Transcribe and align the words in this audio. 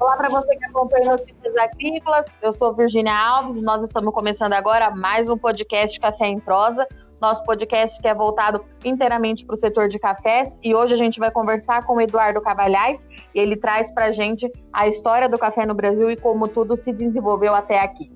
Olá 0.00 0.16
para 0.16 0.30
você 0.30 0.56
que 0.56 0.64
acompanha 0.64 1.10
Notícias 1.10 1.54
Agrícolas. 1.58 2.26
Eu 2.40 2.54
sou 2.54 2.74
Virginia 2.74 3.14
Alves 3.14 3.58
e 3.58 3.60
nós 3.60 3.84
estamos 3.84 4.14
começando 4.14 4.54
agora 4.54 4.90
mais 4.90 5.28
um 5.28 5.36
podcast 5.36 6.00
Café 6.00 6.26
em 6.26 6.40
Prosa. 6.40 6.88
Nosso 7.20 7.44
podcast 7.44 8.00
que 8.00 8.08
é 8.08 8.14
voltado 8.14 8.64
inteiramente 8.82 9.44
para 9.44 9.52
o 9.52 9.58
setor 9.58 9.88
de 9.88 9.98
cafés 9.98 10.56
e 10.62 10.74
hoje 10.74 10.94
a 10.94 10.96
gente 10.96 11.20
vai 11.20 11.30
conversar 11.30 11.84
com 11.84 11.96
o 11.96 12.00
Eduardo 12.00 12.40
Cavalhais 12.40 13.06
e 13.34 13.38
ele 13.38 13.56
traz 13.56 13.92
para 13.92 14.06
a 14.06 14.10
gente 14.10 14.50
a 14.72 14.88
história 14.88 15.28
do 15.28 15.36
café 15.36 15.66
no 15.66 15.74
Brasil 15.74 16.10
e 16.10 16.16
como 16.16 16.48
tudo 16.48 16.82
se 16.82 16.94
desenvolveu 16.94 17.54
até 17.54 17.80
aqui. 17.80 18.10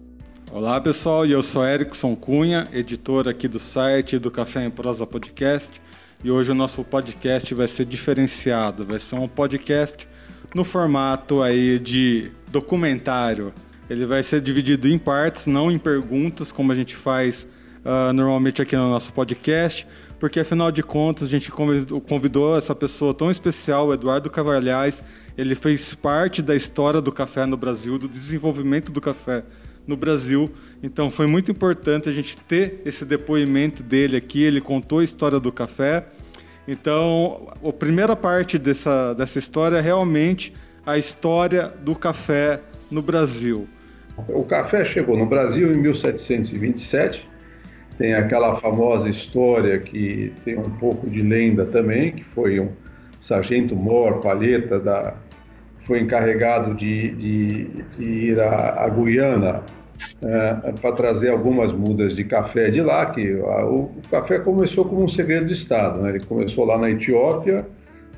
Olá 0.51 0.81
pessoal, 0.81 1.27
eu 1.27 1.43
sou 1.43 1.67
Erickson 1.67 2.17
Cunha, 2.17 2.67
editor 2.73 3.29
aqui 3.29 3.47
do 3.47 3.59
site 3.59 4.19
do 4.19 4.31
Café 4.31 4.65
em 4.65 4.71
Prosa 4.71 5.07
Podcast 5.07 5.83
e 6.25 6.31
hoje 6.31 6.51
o 6.51 6.55
nosso 6.55 6.83
podcast 6.83 7.53
vai 7.53 7.69
ser 7.69 7.85
diferenciado, 7.85 8.87
vai 8.87 8.99
ser 8.99 9.17
um 9.17 9.29
podcast 9.29 10.09
no 10.55 10.63
formato 10.65 11.43
aí 11.43 11.79
de 11.79 12.31
documentário. 12.51 13.53
Ele 13.91 14.07
vai 14.07 14.23
ser 14.23 14.41
dividido 14.41 14.89
em 14.89 14.97
partes, 14.97 15.47
não 15.47 15.71
em 15.71 15.79
perguntas, 15.79 16.53
como 16.53 16.73
a 16.73 16.75
gente 16.75 16.95
faz 16.97 17.47
uh, 17.85 18.13
normalmente 18.13 18.63
aqui 18.63 18.77
no 18.77 18.89
nosso 18.89 19.13
podcast, 19.13 19.87
porque 20.19 20.41
afinal 20.41 20.71
de 20.71 20.83
contas 20.83 21.29
a 21.29 21.31
gente 21.31 21.51
convidou 21.51 22.57
essa 22.57 22.75
pessoa 22.75 23.13
tão 23.13 23.31
especial, 23.31 23.89
o 23.89 23.93
Eduardo 23.93 24.31
Cavalhais. 24.31 25.03
Ele 25.37 25.55
fez 25.55 25.93
parte 25.93 26.41
da 26.41 26.55
história 26.55 27.01
do 27.01 27.13
café 27.13 27.45
no 27.45 27.57
Brasil, 27.57 27.99
do 27.99 28.09
desenvolvimento 28.09 28.91
do 28.91 29.01
café 29.01 29.45
no 29.87 29.97
Brasil. 29.97 30.51
Então 30.83 31.11
foi 31.11 31.27
muito 31.27 31.51
importante 31.51 32.09
a 32.09 32.13
gente 32.13 32.37
ter 32.37 32.81
esse 32.87 33.05
depoimento 33.05 33.83
dele 33.83 34.17
aqui. 34.17 34.43
Ele 34.43 34.61
contou 34.61 35.01
a 35.01 35.05
história 35.05 35.39
do 35.39 35.53
café 35.53 36.07
então, 36.67 37.53
a 37.63 37.73
primeira 37.73 38.17
parte 38.17 38.59
dessa, 38.59 39.15
dessa 39.15 39.39
história 39.39 39.77
é 39.77 39.81
realmente 39.81 40.53
a 40.87 40.97
história 40.97 41.73
do 41.83 41.95
café 41.95 42.61
no 42.91 43.03
Brasil. 43.03 43.69
O 44.29 44.45
café 44.45 44.85
chegou 44.85 45.17
no 45.17 45.27
Brasil 45.27 45.73
em 45.73 45.77
1727. 45.77 47.29
Tem 47.99 48.15
aquela 48.15 48.57
famosa 48.61 49.09
história 49.09 49.79
que 49.79 50.33
tem 50.45 50.59
um 50.59 50.71
pouco 50.71 51.09
de 51.09 51.23
lenda 51.23 51.65
também, 51.67 52.13
que 52.13 52.25
foi 52.25 52.61
um 52.61 52.71
sargento 53.21 53.75
Mor 53.75 54.21
Palheta 54.21 54.79
da 54.79 55.15
foi 55.87 56.01
encarregado 56.01 56.75
de, 56.75 57.11
de, 57.11 57.65
de 57.99 58.05
ir 58.05 58.41
à, 58.41 58.85
à 58.85 58.89
Guiana 58.89 59.63
é, 60.23 60.73
para 60.81 60.93
trazer 60.93 61.31
algumas 61.31 61.73
mudas 61.73 62.15
de 62.15 62.25
café 62.25 62.71
de 62.71 62.81
lá, 62.81 63.07
que 63.07 63.35
o, 63.35 63.75
o, 63.75 64.01
café 64.11 64.39
começou 64.39 64.85
como 64.85 65.03
um 65.03 65.09
segredo 65.09 65.47
de 65.47 65.53
Estado. 65.53 66.01
Né? 66.01 66.11
Ele 66.11 66.25
começou 66.25 66.65
lá 66.65 66.79
na 66.79 66.91
Etiópia, 66.91 67.67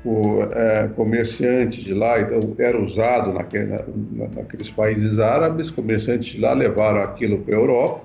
o 0.05 0.43
é, 0.51 0.89
comerciante 0.95 1.83
de 1.83 1.93
lá 1.93 2.21
então, 2.21 2.39
era 2.57 2.79
usado 2.79 3.33
naquele, 3.33 3.65
na, 3.65 4.27
naqueles 4.35 4.69
países 4.69 5.19
árabes, 5.19 5.69
comerciantes 5.71 6.33
de 6.33 6.39
lá 6.39 6.53
levaram 6.53 7.01
aquilo 7.01 7.39
para 7.39 7.55
a 7.55 7.59
Europa, 7.59 8.01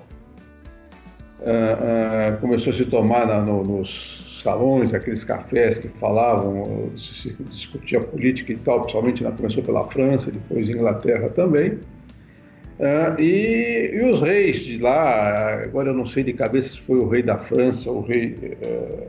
é, 1.45 2.37
começou 2.39 2.73
a 2.73 2.75
se 2.75 2.85
tomar 2.85 3.27
na, 3.27 3.39
no, 3.39 3.63
nos 3.63 4.41
salões, 4.43 4.93
aqueles 4.93 5.23
cafés 5.23 5.77
que 5.77 5.87
falavam, 5.99 6.91
se 6.97 7.33
discutia 7.49 8.01
política 8.01 8.51
e 8.51 8.57
tal, 8.57 8.81
principalmente 8.81 9.23
começou 9.23 9.63
pela 9.63 9.87
França, 9.87 10.29
depois 10.29 10.69
Inglaterra 10.69 11.29
também. 11.29 11.79
Uh, 12.83 13.21
e, 13.21 13.91
e, 13.93 14.11
os 14.11 14.19
reis 14.19 14.59
de 14.59 14.77
lá, 14.77 15.63
agora 15.63 15.91
eu 15.91 15.93
não 15.93 16.05
sei 16.05 16.21
de 16.21 16.33
cabeça 16.33 16.67
se 16.67 16.81
foi 16.81 16.99
o 16.99 17.07
rei 17.07 17.23
da 17.23 17.37
França 17.37 17.89
o 17.89 18.01
rei, 18.01 18.57
uh, 18.61 19.07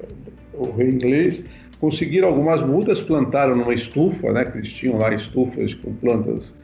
o 0.52 0.70
rei 0.76 0.90
inglês, 0.90 1.44
conseguiram 1.80 2.28
algumas 2.28 2.60
mudas, 2.60 3.00
plantaram 3.00 3.56
numa 3.56 3.74
estufa, 3.74 4.30
né, 4.30 4.44
que 4.44 4.58
eles 4.58 4.72
tinham 4.72 4.96
lá 4.98 5.12
estufas 5.12 5.74
com 5.74 5.92
plantas 5.94 6.56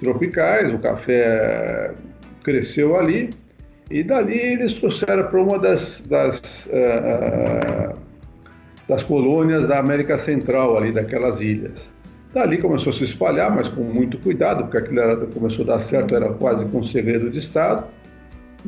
tropicais, 0.00 0.70
o 0.70 0.78
café 0.78 1.92
cresceu 2.44 2.94
ali, 2.94 3.30
e 3.90 4.02
dali 4.02 4.38
eles 4.38 4.74
trouxeram 4.74 5.28
para 5.28 5.42
uma 5.42 5.58
das, 5.58 6.02
das, 6.10 6.66
uh, 6.66 7.98
das 8.86 9.02
colônias 9.02 9.66
da 9.66 9.78
América 9.78 10.18
Central, 10.18 10.76
ali 10.76 10.92
daquelas 10.92 11.40
ilhas. 11.40 11.88
Dali 12.32 12.58
começou 12.58 12.90
a 12.90 12.94
se 12.94 13.04
espalhar, 13.04 13.54
mas 13.54 13.66
com 13.68 13.82
muito 13.82 14.16
cuidado, 14.18 14.64
porque 14.64 14.78
aquilo 14.78 15.00
era, 15.00 15.16
começou 15.26 15.64
a 15.64 15.68
dar 15.68 15.80
certo, 15.80 16.14
era 16.14 16.32
quase 16.34 16.64
com 16.66 16.78
um 16.78 16.82
segredo 16.82 17.28
de 17.28 17.38
Estado. 17.38 17.84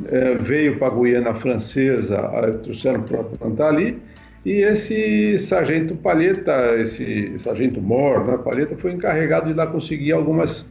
É, 0.06 0.34
veio 0.34 0.78
para 0.78 0.88
a 0.88 0.90
Guiana 0.90 1.34
Francesa, 1.34 2.18
trouxeram 2.62 3.02
para 3.02 3.22
plantar 3.22 3.68
ali, 3.68 4.00
e 4.44 4.62
esse 4.62 5.38
sargento 5.38 5.94
Palheta, 5.94 6.74
esse 6.76 7.38
sargento 7.38 7.80
Mor, 7.80 8.26
né, 8.26 8.38
Palheta, 8.38 8.76
foi 8.76 8.92
encarregado 8.92 9.48
de 9.48 9.54
lá 9.54 9.66
conseguir 9.66 10.12
algumas, 10.12 10.66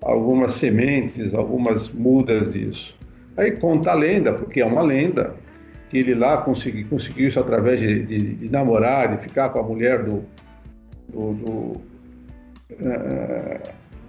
algumas 0.00 0.52
sementes, 0.52 1.34
algumas 1.34 1.90
mudas 1.90 2.52
disso. 2.52 2.94
Aí 3.36 3.52
conta 3.52 3.90
a 3.90 3.94
lenda, 3.94 4.32
porque 4.32 4.60
é 4.60 4.66
uma 4.66 4.82
lenda, 4.82 5.34
que 5.90 5.98
ele 5.98 6.14
lá 6.14 6.36
consegui, 6.38 6.84
conseguiu 6.84 7.28
isso 7.28 7.40
através 7.40 7.80
de, 7.80 8.02
de, 8.04 8.18
de, 8.34 8.48
namorar, 8.48 9.16
de 9.16 9.22
ficar 9.22 9.48
com 9.48 9.58
a 9.58 9.62
mulher 9.62 10.04
do, 10.04 10.22
do, 11.08 11.32
do 11.32 11.80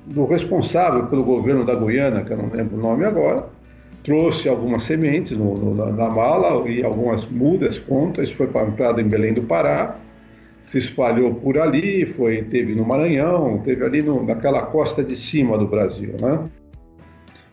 do 0.05 0.25
responsável 0.25 1.05
pelo 1.07 1.23
governo 1.23 1.63
da 1.63 1.75
Guiana, 1.75 2.23
que 2.23 2.31
eu 2.31 2.37
não 2.37 2.49
lembro 2.49 2.77
o 2.77 2.81
nome 2.81 3.05
agora, 3.05 3.45
trouxe 4.03 4.49
algumas 4.49 4.83
sementes 4.83 5.37
no, 5.37 5.55
no, 5.55 5.93
na, 5.93 6.09
mala 6.09 6.67
e 6.69 6.83
algumas 6.83 7.25
mudas 7.27 7.77
contas, 7.77 8.31
foi 8.31 8.47
plantado 8.47 8.99
em 8.99 9.07
Belém 9.07 9.33
do 9.33 9.43
Pará, 9.43 9.95
se 10.61 10.77
espalhou 10.77 11.33
por 11.35 11.57
ali, 11.57 12.05
foi, 12.05 12.43
teve 12.43 12.75
no 12.75 12.85
Maranhão, 12.85 13.59
teve 13.63 13.83
ali 13.83 14.01
no, 14.01 14.23
naquela 14.25 14.63
costa 14.63 15.03
de 15.03 15.15
cima 15.15 15.57
do 15.57 15.67
Brasil, 15.67 16.15
né? 16.19 16.49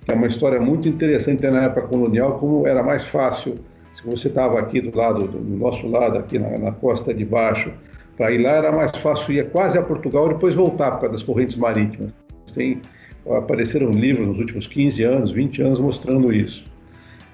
É 0.08 0.12
uma 0.12 0.28
história 0.28 0.60
muito 0.60 0.88
interessante 0.88 1.42
na 1.50 1.64
época 1.64 1.88
colonial, 1.88 2.38
como 2.38 2.66
era 2.66 2.82
mais 2.82 3.04
fácil, 3.06 3.56
se 3.94 4.04
você 4.04 4.28
estava 4.28 4.60
aqui 4.60 4.80
do 4.80 4.96
lado, 4.96 5.26
do, 5.26 5.38
do 5.38 5.56
nosso 5.56 5.86
lado, 5.88 6.18
aqui 6.18 6.38
na, 6.38 6.56
na 6.58 6.72
costa 6.72 7.12
de 7.12 7.24
baixo, 7.24 7.72
para 8.16 8.32
ir 8.32 8.38
lá 8.38 8.52
era 8.52 8.72
mais 8.72 8.94
fácil 8.96 9.34
ir 9.34 9.50
quase 9.50 9.78
a 9.78 9.82
Portugal 9.82 10.26
e 10.26 10.34
depois 10.34 10.54
voltar 10.54 10.92
por 10.92 11.00
causa 11.00 11.12
das 11.12 11.22
correntes 11.22 11.56
marítimas. 11.56 12.12
Tem, 12.54 12.80
apareceram 13.28 13.90
livros 13.90 14.26
nos 14.26 14.38
últimos 14.38 14.66
15 14.66 15.02
anos, 15.02 15.32
20 15.32 15.62
anos 15.62 15.78
mostrando 15.78 16.32
isso. 16.32 16.64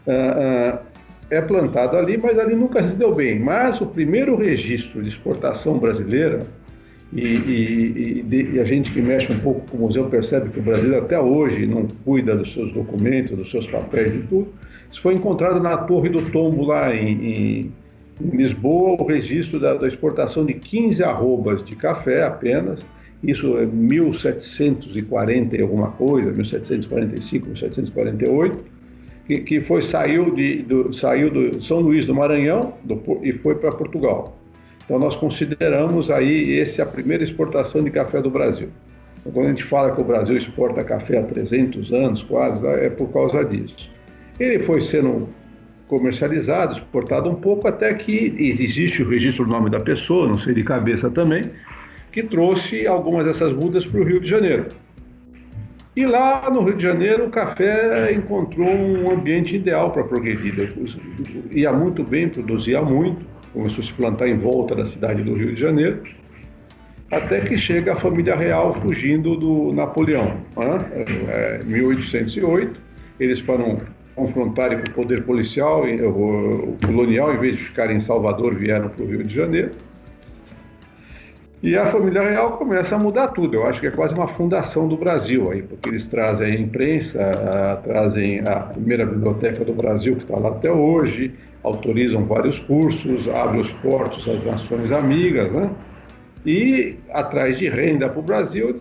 Ah, 0.07 0.13
ah, 0.13 0.79
é 1.31 1.41
plantado 1.41 1.97
ali, 1.97 2.19
mas 2.19 2.39
ali 2.39 2.55
nunca 2.55 2.83
se 2.83 2.97
deu 2.97 3.15
bem. 3.15 3.39
Mas 3.39 3.81
o 3.81 3.87
primeiro 3.87 4.37
registro 4.37 5.03
de 5.03 5.09
exportação 5.09 5.79
brasileira, 5.79 6.47
e, 7.13 7.21
e, 7.21 8.25
e, 8.31 8.55
e, 8.55 8.61
a 8.61 8.65
gente 8.65 8.91
que 8.91 9.01
mexe 9.03 9.31
um 9.33 9.39
pouco 9.39 9.71
com 9.71 9.77
o 9.77 9.81
museu 9.81 10.07
percebe 10.07 10.49
que 10.49 10.59
o 10.59 10.63
Brasil 10.63 10.97
até 10.99 11.21
hoje 11.21 11.67
não 11.67 11.87
cuida 12.05 12.35
dos 12.35 12.53
seus 12.55 12.73
documentos, 12.73 13.37
dos 13.37 13.51
seus 13.51 13.67
papéis, 13.67 14.11
de 14.11 14.21
tudo, 14.23 14.49
isso 14.91 15.01
foi 15.01 15.15
encontrado 15.15 15.61
na 15.61 15.77
Torre 15.77 16.09
do 16.09 16.23
Tombo, 16.31 16.65
lá 16.65 16.95
em, 16.95 17.11
em 17.11 17.73
em 18.21 18.37
Lisboa, 18.37 19.01
o 19.01 19.07
registro 19.07 19.59
da, 19.59 19.75
da, 19.75 19.89
exportação 19.89 20.45
de 20.45 20.55
15 20.55 21.03
arrobas 21.03 21.65
de 21.65 21.75
café 21.77 22.23
apenas, 22.25 22.85
isso 23.23 23.57
é 23.57 23.67
1740 23.67 25.57
e 25.57 25.63
alguma 25.63 25.93
coisa, 25.93 26.31
1745, 26.31 27.47
1748, 27.47 28.65
que, 29.27 29.39
que 29.41 29.61
foi, 29.61 29.83
saiu, 29.83 30.35
de, 30.35 30.63
do, 30.63 30.93
saiu 30.93 31.31
do 31.31 31.63
São 31.63 31.81
Luís 31.81 32.05
do 32.05 32.15
Maranhão 32.15 32.75
do, 32.83 33.01
e 33.23 33.33
foi 33.33 33.55
para 33.55 33.71
Portugal. 33.71 34.37
Então 34.85 34.99
nós 34.99 35.15
consideramos 35.17 36.11
aí 36.11 36.51
esse 36.59 36.83
a 36.83 36.87
primeira 36.87 37.23
exportação 37.23 37.83
de 37.83 37.91
café 37.91 38.21
do 38.21 38.31
Brasil. 38.31 38.69
Então, 39.21 39.33
quando 39.33 39.47
a 39.47 39.51
gente 39.51 39.65
fala 39.65 39.95
que 39.95 40.01
o 40.01 40.05
Brasil 40.05 40.37
exporta 40.37 40.83
café 40.83 41.19
há 41.19 41.23
300 41.23 41.93
anos 41.93 42.23
quase, 42.25 42.67
é 42.67 42.91
por 42.91 43.09
causa 43.13 43.45
disso. 43.45 43.89
Ele 44.39 44.61
foi 44.63 44.81
sendo 44.81 45.29
comercializado, 45.93 46.79
exportado 46.79 47.29
um 47.29 47.35
pouco, 47.35 47.69
até 47.69 47.93
que 47.93 48.35
existe 48.39 49.03
o 49.03 49.09
registro 49.11 49.45
do 49.45 49.51
nome 49.51 49.69
da 49.69 49.79
pessoa, 49.79 50.27
não 50.27 50.39
sei 50.39 50.55
de 50.55 50.65
cabeça 50.65 51.11
também, 51.11 51.45
que 52.11 52.23
trouxe 52.23 52.87
algumas 52.87 53.27
dessas 53.27 53.53
mudas 53.53 53.85
para 53.85 54.01
o 54.01 54.03
Rio 54.03 54.19
de 54.19 54.27
Janeiro. 54.27 54.69
E 55.95 56.07
lá 56.07 56.49
no 56.51 56.65
Rio 56.65 56.79
de 56.79 56.83
Janeiro 56.83 57.27
o 57.27 57.31
café 57.31 58.11
encontrou 58.11 58.71
um 58.71 59.11
ambiente 59.11 59.55
ideal 59.55 59.91
para 59.91 60.03
progredir. 60.05 60.73
Ia 61.51 61.71
muito 61.75 62.03
bem, 62.03 62.27
produzia 62.27 62.81
muito, 62.81 63.27
começou 63.53 63.85
a 63.85 63.87
se 63.87 63.93
plantar 63.93 64.27
em 64.29 64.39
volta 64.39 64.75
da 64.75 64.87
cidade 64.87 65.23
do 65.23 65.35
Rio 65.35 65.55
de 65.55 65.61
Janeiro, 65.61 66.03
até 67.11 67.41
que 67.41 67.59
chega 67.59 67.93
a 67.93 67.97
família 67.97 68.35
real 68.35 68.73
fugindo 68.81 69.37
do 69.37 69.75
Napoleão. 69.75 70.39
Né? 70.57 71.05
É, 71.29 71.61
1808, 71.67 72.81
eles 73.21 73.41
foram 73.41 73.79
confrontarem 74.15 74.79
com 74.79 74.91
o 74.91 74.95
poder 74.95 75.25
policial, 75.25 75.85
o 75.85 76.77
colonial, 76.85 77.35
em 77.35 77.39
vez 77.39 77.57
de 77.57 77.65
ficarem 77.65 77.97
em 77.97 78.01
Salvador, 78.01 78.55
vieram 78.55 78.89
para 78.89 79.05
o 79.05 79.09
Rio 79.09 79.25
de 79.25 79.35
Janeiro. 79.35 79.71
E 81.63 81.77
a 81.77 81.87
família 81.93 82.23
real 82.23 82.59
começa 82.59 82.97
a 82.97 82.99
mudar 82.99 83.29
tudo. 83.29 83.55
Eu 83.55 83.67
acho 83.67 83.81
que 83.81 83.87
é 83.87 83.91
quase 83.91 84.13
uma 84.15 84.27
fundação 84.27 84.89
do 84.89 84.97
Brasil 84.97 85.49
aí, 85.51 85.63
porque 85.63 85.89
eles 85.89 86.05
trazem 86.07 86.53
a 86.53 86.59
imprensa, 86.59 87.23
a, 87.23 87.77
trazem 87.77 88.41
a 88.41 88.57
primeira 88.57 89.07
biblioteca 89.07 89.65
do 89.65 89.73
Brasil, 89.73 90.17
que 90.17 90.25
está 90.25 90.37
lá 90.37 90.49
até 90.49 90.73
hoje, 90.73 91.33
autorizam 91.63 92.25
vários 92.25 92.59
cursos, 92.59 93.29
abrem 93.29 93.61
os 93.61 93.71
portos 93.75 94.29
às 94.29 94.45
nações 94.45 94.91
amigas, 94.91 95.53
né? 95.53 95.71
E, 96.45 96.97
atrás 97.11 97.57
de 97.57 97.69
renda 97.69 98.09
para 98.09 98.19
o 98.19 98.23
Brasil, 98.23 98.75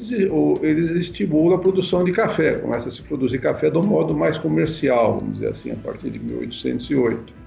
eles, 0.63 0.89
estimulam 0.91 1.57
a 1.57 1.59
produção 1.59 2.03
de 2.03 2.11
café. 2.11 2.55
Começa 2.55 2.89
a 2.89 2.91
se 2.91 3.03
produzir 3.03 3.39
café 3.39 3.69
do 3.69 3.83
modo 3.83 4.15
mais 4.15 4.37
comercial, 4.37 5.19
vamos 5.19 5.35
dizer 5.35 5.49
assim, 5.49 5.71
a 5.71 5.75
partir 5.75 6.09
de 6.09 6.17
1808. 6.17 7.41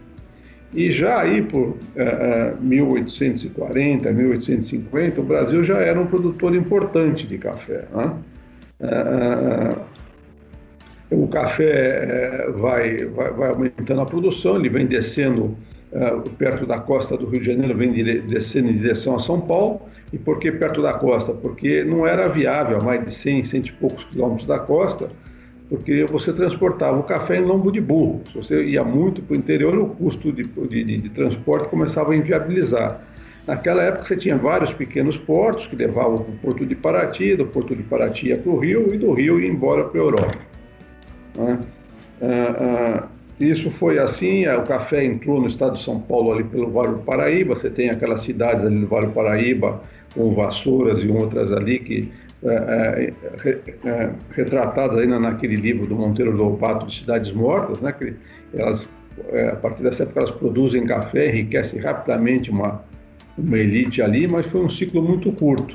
E 0.72 0.92
já 0.92 1.20
aí 1.20 1.42
por 1.42 1.70
uh, 1.70 1.76
1840, 2.60 4.12
1850, 4.12 5.20
o 5.20 5.24
Brasil 5.24 5.64
já 5.64 5.78
era 5.78 6.00
um 6.00 6.06
produtor 6.06 6.54
importante 6.54 7.26
de 7.26 7.36
café. 7.36 7.84
Né? 7.92 8.12
Uh, 11.10 11.24
o 11.24 11.28
café 11.28 12.46
uh, 12.48 12.52
vai, 12.58 13.04
vai, 13.06 13.32
vai, 13.32 13.48
aumentando 13.50 14.00
a 14.00 14.06
produção, 14.06 14.56
ele 14.56 14.68
vem 14.68 14.86
descendo 14.86 15.56
perto 16.38 16.66
da 16.66 16.80
costa 16.80 17.16
do 17.16 17.24
Rio 17.26 17.38
de 17.38 17.46
Janeiro, 17.46 17.76
vem 17.76 17.92
descendo 18.26 18.68
em 18.68 18.76
direção 18.76 19.14
a 19.14 19.20
São 19.20 19.40
Paulo. 19.40 19.80
E 20.14 20.18
por 20.18 20.38
que 20.38 20.52
perto 20.52 20.80
da 20.80 20.92
costa? 20.92 21.32
Porque 21.32 21.82
não 21.82 22.06
era 22.06 22.28
viável, 22.28 22.78
a 22.80 22.84
mais 22.84 23.04
de 23.04 23.12
100, 23.12 23.42
100 23.42 23.60
e 23.62 23.72
poucos 23.72 24.04
quilômetros 24.04 24.46
da 24.46 24.60
costa, 24.60 25.10
porque 25.68 26.04
você 26.04 26.32
transportava 26.32 26.96
o 26.96 27.02
café 27.02 27.36
em 27.36 27.40
lombo 27.40 27.72
de 27.72 27.80
burro. 27.80 28.22
Se 28.30 28.36
você 28.36 28.62
ia 28.62 28.84
muito 28.84 29.20
para 29.20 29.34
o 29.34 29.36
interior, 29.36 29.76
o 29.76 29.88
custo 29.88 30.30
de, 30.30 30.44
de, 30.44 30.98
de, 30.98 31.08
transporte 31.08 31.68
começava 31.68 32.12
a 32.12 32.16
inviabilizar. 32.16 33.00
Naquela 33.44 33.82
época 33.82 34.04
você 34.04 34.16
tinha 34.16 34.36
vários 34.36 34.72
pequenos 34.72 35.16
portos 35.16 35.66
que 35.66 35.74
levavam 35.74 36.18
para 36.18 36.32
o 36.32 36.38
porto 36.38 36.64
de 36.64 36.76
Paraty, 36.76 37.34
do 37.34 37.46
porto 37.46 37.74
de 37.74 37.82
Paraty 37.82 38.28
ia 38.28 38.38
para 38.38 38.52
o 38.52 38.56
Rio 38.56 38.94
e 38.94 38.98
do 38.98 39.12
Rio 39.12 39.40
ia 39.40 39.48
embora 39.48 39.82
para 39.82 40.00
a 40.00 40.04
Europa. 40.04 40.38
Né? 41.36 41.58
Ah, 42.22 43.02
ah, 43.02 43.08
isso 43.40 43.68
foi 43.68 43.98
assim, 43.98 44.46
o 44.46 44.62
café 44.62 45.04
entrou 45.04 45.40
no 45.40 45.48
estado 45.48 45.76
de 45.76 45.82
São 45.82 45.98
Paulo 45.98 46.32
ali 46.32 46.44
pelo 46.44 46.70
Vale 46.70 46.92
do 46.92 46.98
Paraíba, 47.00 47.56
você 47.56 47.68
tem 47.68 47.90
aquelas 47.90 48.22
cidades 48.22 48.64
ali 48.64 48.78
do 48.78 48.86
Vale 48.86 49.06
do 49.06 49.12
Paraíba, 49.12 49.82
com 50.14 50.34
Vassouras 50.34 51.02
e 51.02 51.08
outras 51.08 51.52
ali 51.52 51.78
que 51.78 52.12
é, 52.44 53.12
é, 53.44 53.58
é, 53.88 54.10
retratadas 54.32 54.98
ainda 54.98 55.18
naquele 55.18 55.56
livro 55.56 55.86
do 55.86 55.94
Monteiro 55.94 56.30
Lobato 56.30 56.86
de 56.86 56.98
Cidades 56.98 57.32
Mortas, 57.32 57.80
né, 57.80 57.90
que 57.92 58.14
elas, 58.52 58.86
é, 59.30 59.48
a 59.48 59.56
partir 59.56 59.82
dessa 59.82 60.02
época 60.02 60.20
elas 60.20 60.30
produzem 60.32 60.86
café, 60.86 61.30
enriquecem 61.30 61.80
rapidamente 61.80 62.50
uma, 62.50 62.82
uma 63.38 63.58
elite 63.58 64.02
ali, 64.02 64.28
mas 64.28 64.50
foi 64.50 64.60
um 64.60 64.68
ciclo 64.68 65.02
muito 65.02 65.32
curto 65.32 65.74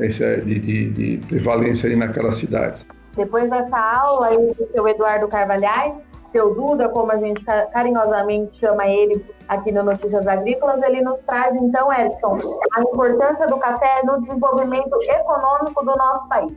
esse, 0.00 0.24
é, 0.24 0.36
de, 0.36 0.58
de, 0.58 0.90
de 0.90 1.26
prevalência 1.28 1.86
ali 1.86 1.94
naquelas 1.94 2.36
cidades. 2.38 2.84
Depois 3.16 3.48
dessa 3.48 3.78
aula 3.78 4.28
aí 4.28 4.36
do 4.36 4.68
seu 4.72 4.88
Eduardo 4.88 5.28
Carvalhais, 5.28 5.94
seu 6.32 6.54
Duda, 6.54 6.88
como 6.88 7.12
a 7.12 7.16
gente 7.16 7.44
carinhosamente 7.72 8.58
chama 8.58 8.86
ele 8.86 9.24
aqui 9.48 9.72
no 9.72 9.82
Notícias 9.82 10.26
Agrícolas, 10.26 10.82
ele 10.82 11.02
nos 11.02 11.18
traz 11.26 11.54
então, 11.56 11.92
Edson, 11.92 12.38
a 12.72 12.80
importância 12.80 13.46
do 13.46 13.56
café 13.58 14.02
no 14.04 14.20
desenvolvimento 14.20 14.96
econômico 15.08 15.84
do 15.84 15.96
nosso 15.96 16.28
país. 16.28 16.52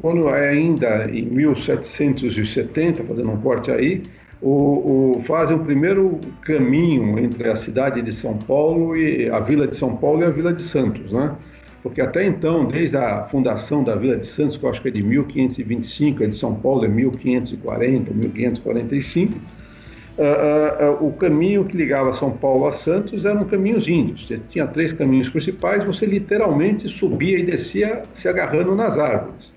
Quando 0.00 0.28
é 0.30 0.50
ainda 0.50 1.04
em 1.10 1.26
1770, 1.26 3.04
fazendo 3.04 3.30
um 3.30 3.40
corte 3.40 3.70
aí, 3.70 4.02
o, 4.40 5.18
o, 5.18 5.22
fazem 5.24 5.56
o 5.56 5.64
primeiro 5.64 6.18
caminho 6.40 7.18
entre 7.18 7.48
a 7.48 7.56
cidade 7.56 8.02
de 8.02 8.12
São 8.12 8.36
Paulo 8.36 8.96
e 8.96 9.30
a 9.30 9.38
Vila 9.38 9.68
de 9.68 9.76
São 9.76 9.96
Paulo 9.96 10.22
e 10.22 10.24
a 10.24 10.30
Vila 10.30 10.52
de 10.52 10.62
Santos, 10.62 11.12
né? 11.12 11.36
Porque 11.82 12.00
até 12.00 12.24
então, 12.24 12.64
desde 12.64 12.96
a 12.96 13.24
fundação 13.24 13.82
da 13.82 13.96
Vila 13.96 14.16
de 14.16 14.26
Santos, 14.26 14.56
que 14.56 14.64
eu 14.64 14.70
acho 14.70 14.80
que 14.80 14.88
é 14.88 14.90
de 14.90 15.02
1525, 15.02 16.22
a 16.22 16.26
de 16.28 16.36
São 16.36 16.54
Paulo 16.54 16.84
é 16.84 16.88
1540, 16.88 18.14
1545, 18.14 19.34
uh, 19.34 20.22
uh, 20.22 21.02
uh, 21.02 21.06
o 21.06 21.12
caminho 21.14 21.64
que 21.64 21.76
ligava 21.76 22.14
São 22.14 22.30
Paulo 22.30 22.68
a 22.68 22.72
Santos 22.72 23.24
eram 23.24 23.44
caminhos 23.44 23.88
índios. 23.88 24.28
Tinha 24.48 24.66
três 24.68 24.92
caminhos 24.92 25.28
principais, 25.28 25.82
você 25.82 26.06
literalmente 26.06 26.88
subia 26.88 27.38
e 27.38 27.42
descia 27.42 28.02
se 28.14 28.28
agarrando 28.28 28.76
nas 28.76 28.96
árvores. 28.96 29.52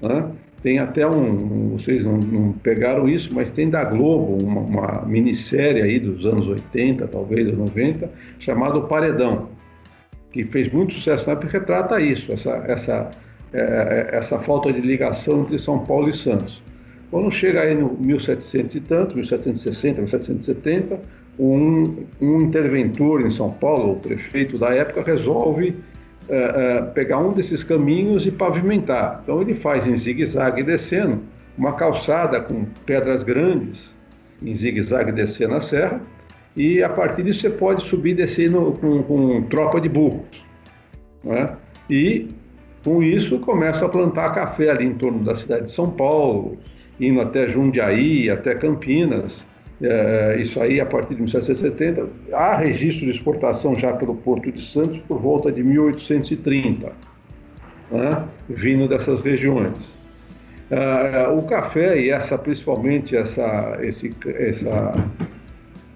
Né? 0.00 0.30
Tem 0.62 0.78
até 0.78 1.04
um, 1.04 1.70
vocês 1.76 2.04
não, 2.04 2.18
não, 2.18 2.52
pegaram 2.52 3.08
isso, 3.08 3.34
mas 3.34 3.50
tem 3.50 3.68
da 3.68 3.82
Globo 3.84 4.42
uma, 4.42 4.60
uma 4.60 5.02
minissérie 5.04 5.82
aí 5.82 5.98
dos 5.98 6.24
anos 6.24 6.46
80, 6.46 7.06
talvez, 7.08 7.52
90, 7.52 8.08
chamado 8.38 8.82
Paredão 8.82 9.53
que 10.34 10.44
fez 10.46 10.70
muito 10.72 10.94
sucesso 10.94 11.28
na 11.28 11.34
época, 11.34 11.58
retrata 11.58 12.00
isso, 12.00 12.32
essa, 12.32 12.50
essa, 12.66 13.10
é, 13.52 14.08
é, 14.12 14.16
essa 14.16 14.36
falta 14.40 14.72
de 14.72 14.80
ligação 14.80 15.42
entre 15.42 15.56
São 15.60 15.78
Paulo 15.86 16.10
e 16.10 16.12
Santos. 16.12 16.60
Quando 17.08 17.30
chega 17.30 17.60
aí 17.60 17.72
no 17.76 17.96
1700 18.00 18.74
e 18.74 18.80
tanto, 18.80 19.14
1760, 19.14 20.00
1770, 20.00 20.98
um, 21.38 22.04
um 22.20 22.40
interventor 22.42 23.20
em 23.24 23.30
São 23.30 23.48
Paulo, 23.48 23.92
o 23.92 24.00
prefeito 24.00 24.58
da 24.58 24.74
época, 24.74 25.02
resolve 25.02 25.76
é, 26.28 26.36
é, 26.36 26.82
pegar 26.82 27.18
um 27.18 27.32
desses 27.32 27.62
caminhos 27.62 28.26
e 28.26 28.32
pavimentar. 28.32 29.20
Então 29.22 29.40
ele 29.40 29.54
faz 29.54 29.86
em 29.86 29.96
zigue-zague 29.96 30.64
descendo 30.64 31.20
uma 31.56 31.74
calçada 31.74 32.40
com 32.40 32.64
pedras 32.84 33.22
grandes, 33.22 33.88
em 34.42 34.52
zigue-zague 34.56 35.12
descendo 35.12 35.54
a 35.54 35.60
serra, 35.60 36.00
e 36.56 36.82
a 36.82 36.88
partir 36.88 37.24
disso 37.24 37.40
você 37.40 37.50
pode 37.50 37.82
subir 37.82 38.10
e 38.10 38.14
descer 38.14 38.50
no, 38.50 38.72
com, 38.72 39.02
com, 39.02 39.42
tropa 39.42 39.80
de 39.80 39.88
burros. 39.88 40.22
Né? 41.22 41.56
E 41.90 42.28
com 42.84 43.02
isso 43.02 43.38
começa 43.40 43.86
a 43.86 43.88
plantar 43.88 44.34
café 44.34 44.70
ali 44.70 44.84
em 44.84 44.94
torno 44.94 45.24
da 45.24 45.34
cidade 45.34 45.64
de 45.64 45.72
São 45.72 45.90
Paulo, 45.90 46.58
indo 47.00 47.20
até 47.20 47.48
Jundiaí, 47.48 48.30
até 48.30 48.54
Campinas. 48.54 49.44
É, 49.82 50.36
isso 50.40 50.60
aí 50.60 50.80
a 50.80 50.86
partir 50.86 51.16
de 51.16 51.22
1770. 51.22 52.06
Há 52.32 52.56
registro 52.56 53.04
de 53.06 53.10
exportação 53.10 53.74
já 53.74 53.92
pelo 53.92 54.14
Porto 54.14 54.52
de 54.52 54.62
Santos 54.62 54.98
por 55.08 55.18
volta 55.20 55.50
de 55.50 55.62
1830, 55.64 56.92
né? 57.90 58.24
vindo 58.48 58.86
dessas 58.86 59.20
regiões. 59.22 59.92
Uh, 60.70 61.36
o 61.36 61.42
café 61.42 62.00
e 62.00 62.10
essa 62.10 62.38
principalmente 62.38 63.14
essa, 63.14 63.78
esse, 63.82 64.14
essa 64.24 64.94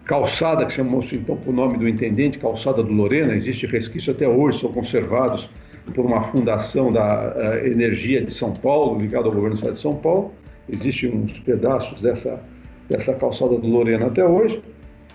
calçada, 0.08 0.64
que 0.64 0.72
chamou-se 0.72 1.14
então 1.14 1.38
o 1.46 1.52
nome 1.52 1.76
do 1.76 1.87
intendente, 1.87 2.38
Calçada 2.38 2.82
do 2.82 2.90
Lorena, 2.90 3.34
existe 3.34 3.66
resquício 3.66 4.10
até 4.10 4.26
hoje, 4.26 4.60
são 4.60 4.72
conservados 4.72 5.49
por 5.94 6.05
uma 6.05 6.25
fundação 6.25 6.90
da 6.90 7.34
uh, 7.37 7.66
Energia 7.66 8.25
de 8.25 8.32
São 8.32 8.55
Paulo, 8.55 8.99
ligada 8.99 9.26
ao 9.26 9.32
governo 9.32 9.56
do 9.56 9.58
Estado 9.58 9.75
de 9.75 9.82
São 9.82 9.96
Paulo. 9.96 10.32
Existem 10.69 11.14
uns 11.14 11.38
pedaços 11.40 12.00
dessa, 12.00 12.40
dessa 12.88 13.14
calçada 13.14 13.58
do 13.58 13.66
Lorena 13.66 14.06
até 14.06 14.25
hoje. 14.25 14.62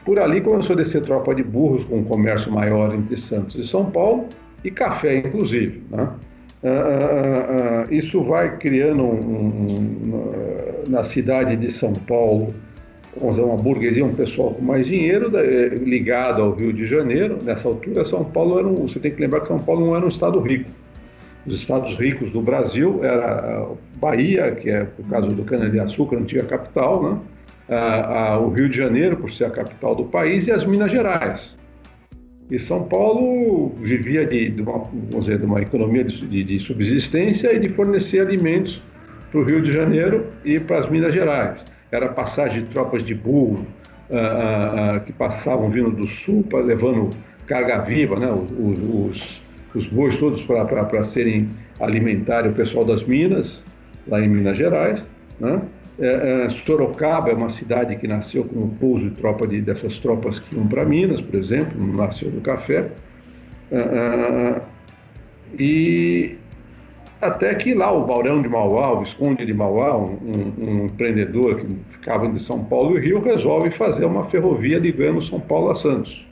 Por 0.06 0.19
ali 0.19 0.42
começou 0.42 0.75
a 0.75 0.78
descer 0.78 1.01
tropa 1.01 1.34
de 1.34 1.44
burros 1.44 1.84
com 1.86 1.98
um 1.98 2.04
comércio 2.04 2.51
maior 2.51 2.94
entre 2.94 3.18
Santos 3.18 3.56
e 3.56 3.68
São 3.68 3.89
Paulo, 3.89 4.28
e 4.63 4.69
café, 4.69 5.18
inclusive. 5.18 5.81
Né? 5.89 6.07
Uh, 6.63 7.89
uh, 7.89 7.94
isso 7.94 8.24
vai 8.24 8.57
criando 8.57 9.04
um, 9.04 9.75
um, 9.75 10.84
na 10.88 11.04
cidade 11.04 11.56
de 11.56 11.72
São 11.72 11.94
Paulo 11.94 12.53
vamos 13.17 13.36
dizer, 13.36 13.48
uma 13.48 13.58
burguesia, 13.58 14.05
um 14.05 14.13
pessoal 14.13 14.53
com 14.53 14.62
mais 14.62 14.86
dinheiro, 14.86 15.32
eh, 15.38 15.70
ligado 15.75 16.41
ao 16.41 16.53
Rio 16.53 16.74
de 16.74 16.86
Janeiro. 16.88 17.38
Nessa 17.43 17.67
altura, 17.67 18.03
São 18.05 18.24
Paulo 18.24 18.60
era 18.60 18.67
um, 18.67 18.88
você 18.88 19.00
tem 19.00 19.12
que 19.12 19.22
lembrar 19.22 19.41
que 19.41 19.48
São 19.48 19.60
Paulo 19.60 19.86
não 19.86 19.96
era 19.96 20.05
um 20.05 20.10
estado 20.10 20.39
rico. 20.39 20.70
Os 21.46 21.55
estados 21.55 21.96
ricos 21.98 22.32
do 22.32 22.41
Brasil 22.41 23.03
era 23.03 23.67
Bahia, 23.96 24.51
que 24.51 24.70
é 24.70 24.86
por 24.86 25.05
causa 25.10 25.27
do 25.27 25.43
cana-de-açúcar, 25.43 26.17
antiga 26.17 26.43
capital, 26.43 27.03
né? 27.03 27.20
o 28.41 28.50
Rio 28.50 28.70
de 28.70 28.77
Janeiro, 28.77 29.17
por 29.17 29.32
ser 29.32 29.46
a 29.46 29.50
capital 29.50 29.96
do 29.96 30.05
país, 30.05 30.48
e 30.48 30.51
as 30.51 30.65
Minas 30.65 30.91
Gerais. 30.91 31.53
E 32.50 32.60
São 32.60 32.84
Paulo 32.84 33.74
vivia 33.82 34.25
de, 34.25 34.50
de 34.50 34.62
uma, 34.62 34.86
dizer, 35.20 35.39
de 35.39 35.46
uma 35.46 35.62
economia 35.62 36.03
de, 36.03 36.43
de 36.43 36.60
subsistência 36.60 37.53
e 37.53 37.60
de 37.60 37.70
fornecer 37.70 38.22
alimentos 38.22 38.82
para 39.32 39.41
o 39.41 39.43
Rio 39.43 39.62
de 39.62 39.72
Janeiro 39.72 40.27
e 40.46 40.60
para 40.60 40.79
as 40.79 40.89
Minas 40.89 41.13
Gerais 41.13 41.73
era 41.95 42.09
passagem 42.09 42.63
de 42.63 42.69
tropas 42.69 43.05
de 43.05 43.13
burro 43.13 43.65
uh, 44.09 44.97
uh, 44.97 45.00
que 45.01 45.13
passavam 45.13 45.69
vindo 45.69 45.91
do 45.91 46.07
sul, 46.07 46.43
pra, 46.43 46.59
levando 46.59 47.09
carga 47.45 47.79
viva, 47.79 48.17
né, 48.17 48.31
os, 48.31 49.41
os, 49.75 49.88
bois 49.88 50.15
todos 50.17 50.41
para 50.41 51.03
serem 51.03 51.50
alimentar 51.79 52.47
o 52.47 52.53
pessoal 52.53 52.85
das 52.85 53.03
minas, 53.03 53.63
lá 54.07 54.21
em 54.21 54.29
Minas 54.29 54.57
Gerais. 54.57 55.03
Né? 55.39 55.62
É, 56.00 56.45
é, 56.45 56.50
Sorocaba 56.50 57.29
é 57.29 57.33
uma 57.33 57.50
cidade 57.50 57.95
que 57.97 58.07
nasceu 58.07 58.45
como 58.45 58.69
pouso 58.79 59.09
de 59.09 59.15
tropa 59.15 59.45
de, 59.45 59.62
dessas 59.62 60.00
tropas 60.00 60.39
que 60.39 60.55
iam 60.55 60.67
para 60.67 60.85
Minas, 60.85 61.21
por 61.21 61.39
exemplo, 61.39 61.95
nasceu 61.95 62.31
do 62.31 62.41
café. 62.41 62.89
E 65.57 66.38
até 67.24 67.56
que 67.56 67.74
lá 67.74 67.92
o 67.92 68.06
Baurão 68.06 68.42
de 68.42 68.50
Mauá, 68.50 68.94
o 68.94 69.00
Visconde 69.01 69.46
de 69.46 69.53
Mauá, 69.53 69.98
um, 69.98 70.18
um, 70.58 70.86
empreendedor 70.86 71.56
que 71.56 71.68
ficava 71.92 72.27
de 72.27 72.39
São 72.39 72.63
Paulo 72.63 72.98
e 72.98 73.01
Rio, 73.01 73.22
resolve 73.22 73.72
fazer 73.72 74.06
uma 74.06 74.25
ferrovia 74.25 74.77
ligando 74.77 75.22
São 75.22 75.39
Paulo 75.39 75.72
a 75.72 75.75
Santos. 75.75 76.25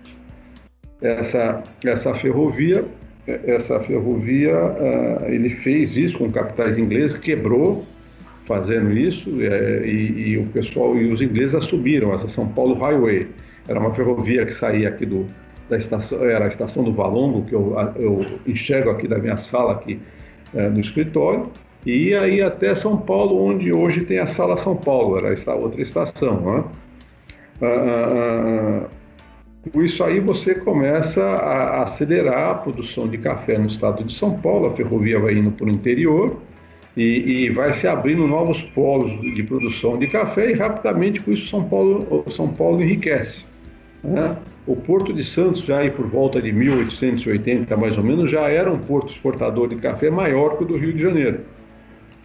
Essa, 1.02 1.64
essa 1.84 2.14
ferrovia, 2.16 2.86
essa 3.26 3.80
ferrovia 3.80 4.56
uh, 4.56 5.26
ele 5.26 5.50
fez 5.50 5.96
isso 5.96 6.18
com 6.18 6.32
capitais 6.32 6.78
ingleses, 6.78 7.18
quebrou 7.18 7.86
fazendo 8.46 8.92
isso 8.92 9.30
e, 9.42 10.32
e, 10.32 10.38
o 10.38 10.46
pessoal 10.48 10.98
e 10.98 11.12
os 11.12 11.22
ingleses 11.22 11.56
assumiram 11.56 12.14
essa 12.14 12.28
São 12.28 12.48
Paulo 12.48 12.76
Highway. 12.76 13.28
Era 13.68 13.80
uma 13.80 13.94
ferrovia 13.94 14.46
que 14.46 14.54
saía 14.54 14.90
aqui 14.90 15.06
do, 15.06 15.26
da 15.70 15.78
estação, 15.78 16.24
era 16.26 16.46
a 16.46 16.48
estação 16.48 16.84
do 16.84 16.94
Valongo, 16.94 17.46
que 17.46 17.54
eu, 17.54 17.76
eu 17.96 18.26
enxergo 18.46 18.90
aqui 18.90 19.08
da 19.08 19.18
minha 19.18 19.38
sala 19.38 19.72
aqui 19.72 20.00
é, 20.54 20.70
no 20.70 20.80
escritório, 20.80 21.50
e 21.86 22.14
aí 22.14 22.42
até 22.42 22.76
São 22.76 22.98
Paulo, 22.98 23.44
onde 23.44 23.74
hoje 23.76 24.02
tem 24.02 24.20
a 24.20 24.28
Sala 24.28 24.58
São 24.58 24.76
Paulo, 24.76 25.18
era 25.18 25.34
essa 25.34 25.54
outra 25.56 25.82
estação. 25.82 26.40
Né? 26.42 26.64
Ah, 27.62 27.66
ah, 27.66 28.88
ah, 28.88 29.70
com 29.72 29.84
isso 29.84 30.04
aí 30.04 30.20
você 30.20 30.56
começa 30.56 31.24
a 31.24 31.84
acelerar 31.84 32.50
a 32.50 32.56
produção 32.56 33.08
de 33.08 33.18
café 33.18 33.58
no 33.58 33.68
estado 33.68 34.04
de 34.04 34.14
São 34.14 34.40
Paulo, 34.40 34.68
a 34.68 34.76
ferrovia 34.76 35.20
vai 35.20 35.34
indo 35.34 35.52
para 35.52 35.66
o 35.66 35.70
interior 35.70 36.40
e, 36.98 37.46
e, 37.46 37.50
vai 37.52 37.74
se 37.74 37.88
abrindo 37.88 38.28
novos 38.28 38.62
polos 38.62 39.22
de 39.22 39.44
produção 39.44 39.98
de 39.98 40.08
café 40.08 40.52
e 40.52 40.54
rapidamente 40.54 41.22
com 41.22 41.32
isso 41.32 41.48
São 41.48 41.64
Paulo, 41.64 42.26
São 42.32 42.50
Paulo 42.50 42.82
enriquece. 42.82 43.46
Né? 44.04 44.36
O 44.66 44.76
Porto 44.76 45.14
de 45.14 45.24
Santos, 45.24 45.62
já 45.62 45.80
aí 45.80 45.92
por 45.92 46.08
volta 46.08 46.42
de 46.42 46.52
1880 46.52 47.76
mais 47.78 47.98
ou 47.98 48.04
menos, 48.04 48.32
já 48.32 48.50
era 48.50 48.72
um 48.72 48.80
porto 48.80 49.12
exportador 49.12 49.70
de 49.70 49.76
café 49.76 50.10
maior 50.10 50.58
que 50.58 50.64
o 50.64 50.68
do 50.68 50.78
Rio 50.78 50.94
de 50.94 51.02
Janeiro. 51.02 51.42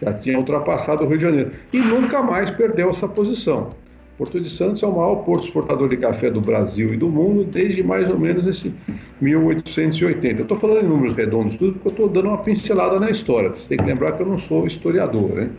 Já 0.01 0.13
tinha 0.13 0.37
ultrapassado 0.37 1.03
o 1.03 1.07
Rio 1.07 1.17
de 1.17 1.23
Janeiro. 1.23 1.51
E 1.71 1.79
nunca 1.79 2.21
mais 2.21 2.49
perdeu 2.51 2.89
essa 2.89 3.07
posição. 3.07 3.71
Porto 4.17 4.39
de 4.41 4.49
Santos 4.49 4.81
é 4.81 4.87
o 4.87 4.95
maior 4.95 5.17
porto 5.17 5.45
exportador 5.45 5.89
de 5.89 5.97
café 5.97 6.31
do 6.31 6.41
Brasil 6.41 6.91
e 6.91 6.97
do 6.97 7.07
mundo 7.07 7.43
desde 7.43 7.83
mais 7.83 8.09
ou 8.09 8.17
menos 8.17 8.47
esse 8.47 8.73
1880. 9.21 10.39
Eu 10.39 10.43
estou 10.43 10.57
falando 10.57 10.83
em 10.83 10.87
números 10.87 11.15
redondos 11.15 11.55
tudo 11.57 11.73
porque 11.73 11.87
eu 11.87 11.91
estou 11.91 12.09
dando 12.09 12.29
uma 12.29 12.39
pincelada 12.39 12.99
na 12.99 13.11
história. 13.11 13.49
Você 13.49 13.69
tem 13.69 13.77
que 13.77 13.83
lembrar 13.83 14.13
que 14.13 14.23
eu 14.23 14.25
não 14.25 14.39
sou 14.41 14.65
historiador, 14.65 15.29
né? 15.35 15.49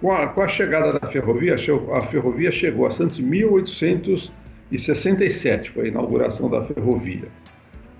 Com 0.00 0.12
a, 0.12 0.28
com 0.28 0.42
a 0.42 0.48
chegada 0.48 0.96
da 0.98 1.08
ferrovia, 1.08 1.56
a 1.56 2.00
ferrovia 2.02 2.52
chegou 2.52 2.86
a 2.86 2.90
Santos 2.90 3.18
em 3.18 3.24
1867, 4.76 5.70
foi 5.70 5.86
a 5.86 5.88
inauguração 5.88 6.50
da 6.50 6.62
ferrovia. 6.64 7.28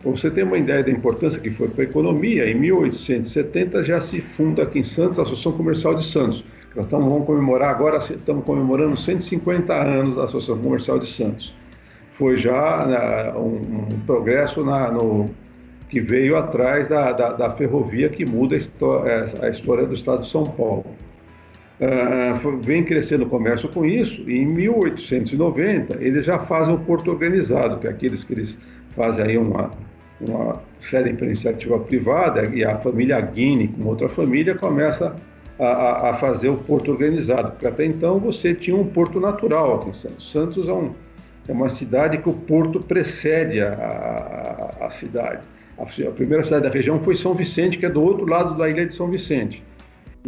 Para 0.02 0.10
você 0.10 0.30
ter 0.30 0.44
uma 0.44 0.58
ideia 0.58 0.82
da 0.82 0.90
importância 0.90 1.40
que 1.40 1.50
foi 1.50 1.68
para 1.68 1.82
a 1.82 1.86
economia, 1.86 2.48
em 2.48 2.54
1870 2.54 3.84
já 3.84 4.00
se 4.00 4.20
funda 4.20 4.62
aqui 4.62 4.80
em 4.80 4.84
Santos 4.84 5.18
a 5.18 5.22
Associação 5.22 5.52
Comercial 5.52 5.94
de 5.94 6.04
Santos, 6.04 6.44
nós 6.76 6.86
estamos, 6.86 7.08
vamos 7.08 7.26
comemorar 7.26 7.70
agora, 7.70 7.98
estamos 7.98 8.44
comemorando 8.44 8.98
150 8.98 9.72
anos 9.72 10.16
da 10.16 10.24
Associação 10.24 10.60
Comercial 10.60 10.98
de 10.98 11.08
Santos. 11.08 11.54
Foi 12.18 12.36
já 12.36 12.84
né, 12.86 13.32
um, 13.38 13.86
um, 13.94 14.00
progresso 14.04 14.64
na, 14.64 14.90
no, 14.90 15.30
que 15.88 16.00
veio 16.00 16.36
atrás 16.36 16.88
da, 16.88 17.12
da, 17.12 17.32
da 17.32 17.50
ferrovia 17.52 18.08
que 18.08 18.26
muda 18.26 18.56
a 18.56 18.58
história, 18.58 19.24
a 19.40 19.48
história, 19.48 19.86
do 19.86 19.94
estado 19.94 20.22
de 20.22 20.30
São 20.30 20.44
Paulo. 20.44 20.84
Foi, 22.40 22.56
vem 22.56 22.84
crescendo 22.84 23.24
o 23.24 23.28
comércio 23.28 23.68
com 23.68 23.84
isso, 23.84 24.22
e 24.28 24.38
em 24.38 24.46
1890 24.46 25.98
eles 26.00 26.24
já 26.24 26.38
fazem 26.38 26.74
o 26.74 26.78
porto 26.78 27.10
organizado, 27.10 27.78
que 27.80 27.86
é 27.86 27.90
aqueles 27.90 28.22
que 28.22 28.32
eles 28.32 28.56
fazem 28.94 29.24
aí 29.24 29.38
uma, 29.38 29.72
uma 30.20 30.62
série 30.80 31.10
iniciativa 31.10 31.78
privada, 31.80 32.48
e 32.54 32.64
a 32.64 32.78
família 32.78 33.20
Guine, 33.20 33.68
com 33.68 33.88
outra 33.88 34.08
família, 34.08 34.54
começa 34.54 35.16
a, 35.58 36.10
a, 36.10 36.14
fazer 36.14 36.48
o 36.48 36.56
porto 36.56 36.90
organizado, 36.90 37.52
porque 37.52 37.66
até 37.66 37.84
então 37.84 38.18
você 38.18 38.54
tinha 38.54 38.76
um 38.76 38.86
porto 38.86 39.20
natural 39.20 39.80
aqui 39.80 39.90
em 39.90 39.94
Santos. 39.94 40.32
Santos 40.32 40.68
é, 40.68 40.72
um, 40.72 40.92
é 41.48 41.52
uma 41.52 41.68
cidade 41.68 42.18
que 42.18 42.28
o 42.28 42.32
porto 42.32 42.80
precede 42.80 43.60
a, 43.60 43.72
a, 44.80 44.86
a 44.86 44.90
cidade. 44.90 45.42
A, 45.78 46.10
primeira 46.10 46.44
cidade 46.44 46.64
da 46.64 46.70
região 46.70 47.00
foi 47.00 47.16
São 47.16 47.34
Vicente, 47.34 47.78
que 47.78 47.86
é 47.86 47.90
do 47.90 48.02
outro 48.02 48.26
lado 48.26 48.56
da 48.56 48.68
ilha 48.68 48.86
de 48.86 48.94
São 48.94 49.08
Vicente. 49.08 49.62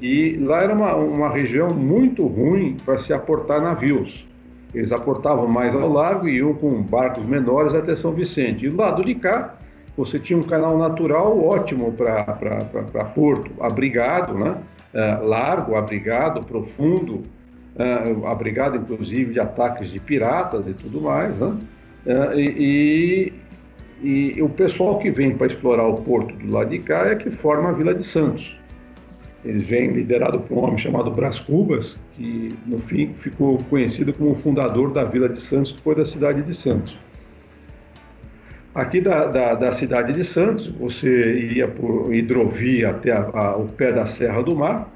E 0.00 0.36
lá 0.36 0.60
era 0.60 0.74
uma, 0.74 0.94
uma 0.94 1.28
região 1.30 1.68
muito 1.68 2.26
ruim 2.26 2.76
para 2.84 2.98
se 2.98 3.12
aportar 3.12 3.62
navios. 3.62 4.26
Eles 4.74 4.92
aportavam 4.92 5.46
mais 5.46 5.74
ao 5.74 5.90
largo 5.90 6.28
e 6.28 6.36
iam 6.36 6.52
com 6.52 6.82
barcos 6.82 7.24
menores 7.24 7.74
até 7.74 7.96
São 7.96 8.12
Vicente. 8.12 8.66
E 8.66 8.68
do 8.68 8.76
lado 8.76 9.02
de 9.02 9.14
cá, 9.14 9.54
você 9.96 10.18
tinha 10.18 10.38
um 10.38 10.42
canal 10.42 10.76
natural 10.76 11.42
ótimo 11.42 11.92
para 11.92 13.04
porto, 13.14 13.50
abrigado, 13.58 14.34
né? 14.34 14.58
uh, 14.92 15.26
largo, 15.26 15.76
abrigado, 15.76 16.44
profundo, 16.44 17.22
uh, 17.76 18.26
abrigado 18.26 18.76
inclusive 18.76 19.32
de 19.32 19.40
ataques 19.40 19.90
de 19.90 19.98
piratas 19.98 20.68
e 20.68 20.74
tudo 20.74 21.00
mais. 21.00 21.34
Né? 21.38 21.56
Uh, 22.06 22.38
e, 22.38 23.32
e, 24.02 24.36
e, 24.36 24.42
o 24.42 24.48
pessoal 24.50 24.98
que 24.98 25.10
vem 25.10 25.34
para 25.34 25.46
explorar 25.46 25.86
o 25.86 25.94
porto 26.02 26.34
do 26.34 26.52
lado 26.52 26.68
de 26.68 26.78
cá 26.80 27.06
é 27.06 27.14
que 27.14 27.30
forma 27.30 27.70
a 27.70 27.72
Vila 27.72 27.94
de 27.94 28.04
Santos. 28.04 28.54
Eles 29.46 29.64
vêm 29.68 29.92
liderado 29.92 30.40
por 30.40 30.58
um 30.58 30.64
homem 30.64 30.78
chamado 30.78 31.08
Brás 31.08 31.38
Cubas, 31.38 31.96
que 32.14 32.48
no 32.66 32.80
fim 32.80 33.14
ficou 33.20 33.56
conhecido 33.70 34.12
como 34.12 34.32
o 34.32 34.34
fundador 34.34 34.92
da 34.92 35.04
Vila 35.04 35.28
de 35.28 35.40
Santos, 35.40 35.70
depois 35.70 35.96
da 35.96 36.04
cidade 36.04 36.42
de 36.42 36.52
Santos. 36.52 36.98
Aqui 38.74 39.00
da, 39.00 39.26
da, 39.26 39.54
da, 39.54 39.72
cidade 39.72 40.12
de 40.12 40.24
Santos, 40.24 40.66
você 40.66 41.38
ia 41.52 41.68
por 41.68 42.12
hidrovia 42.12 42.90
até 42.90 43.12
a, 43.12 43.30
a, 43.32 43.56
o 43.56 43.68
pé 43.68 43.92
da 43.92 44.04
Serra 44.04 44.42
do 44.42 44.56
Mar, 44.56 44.92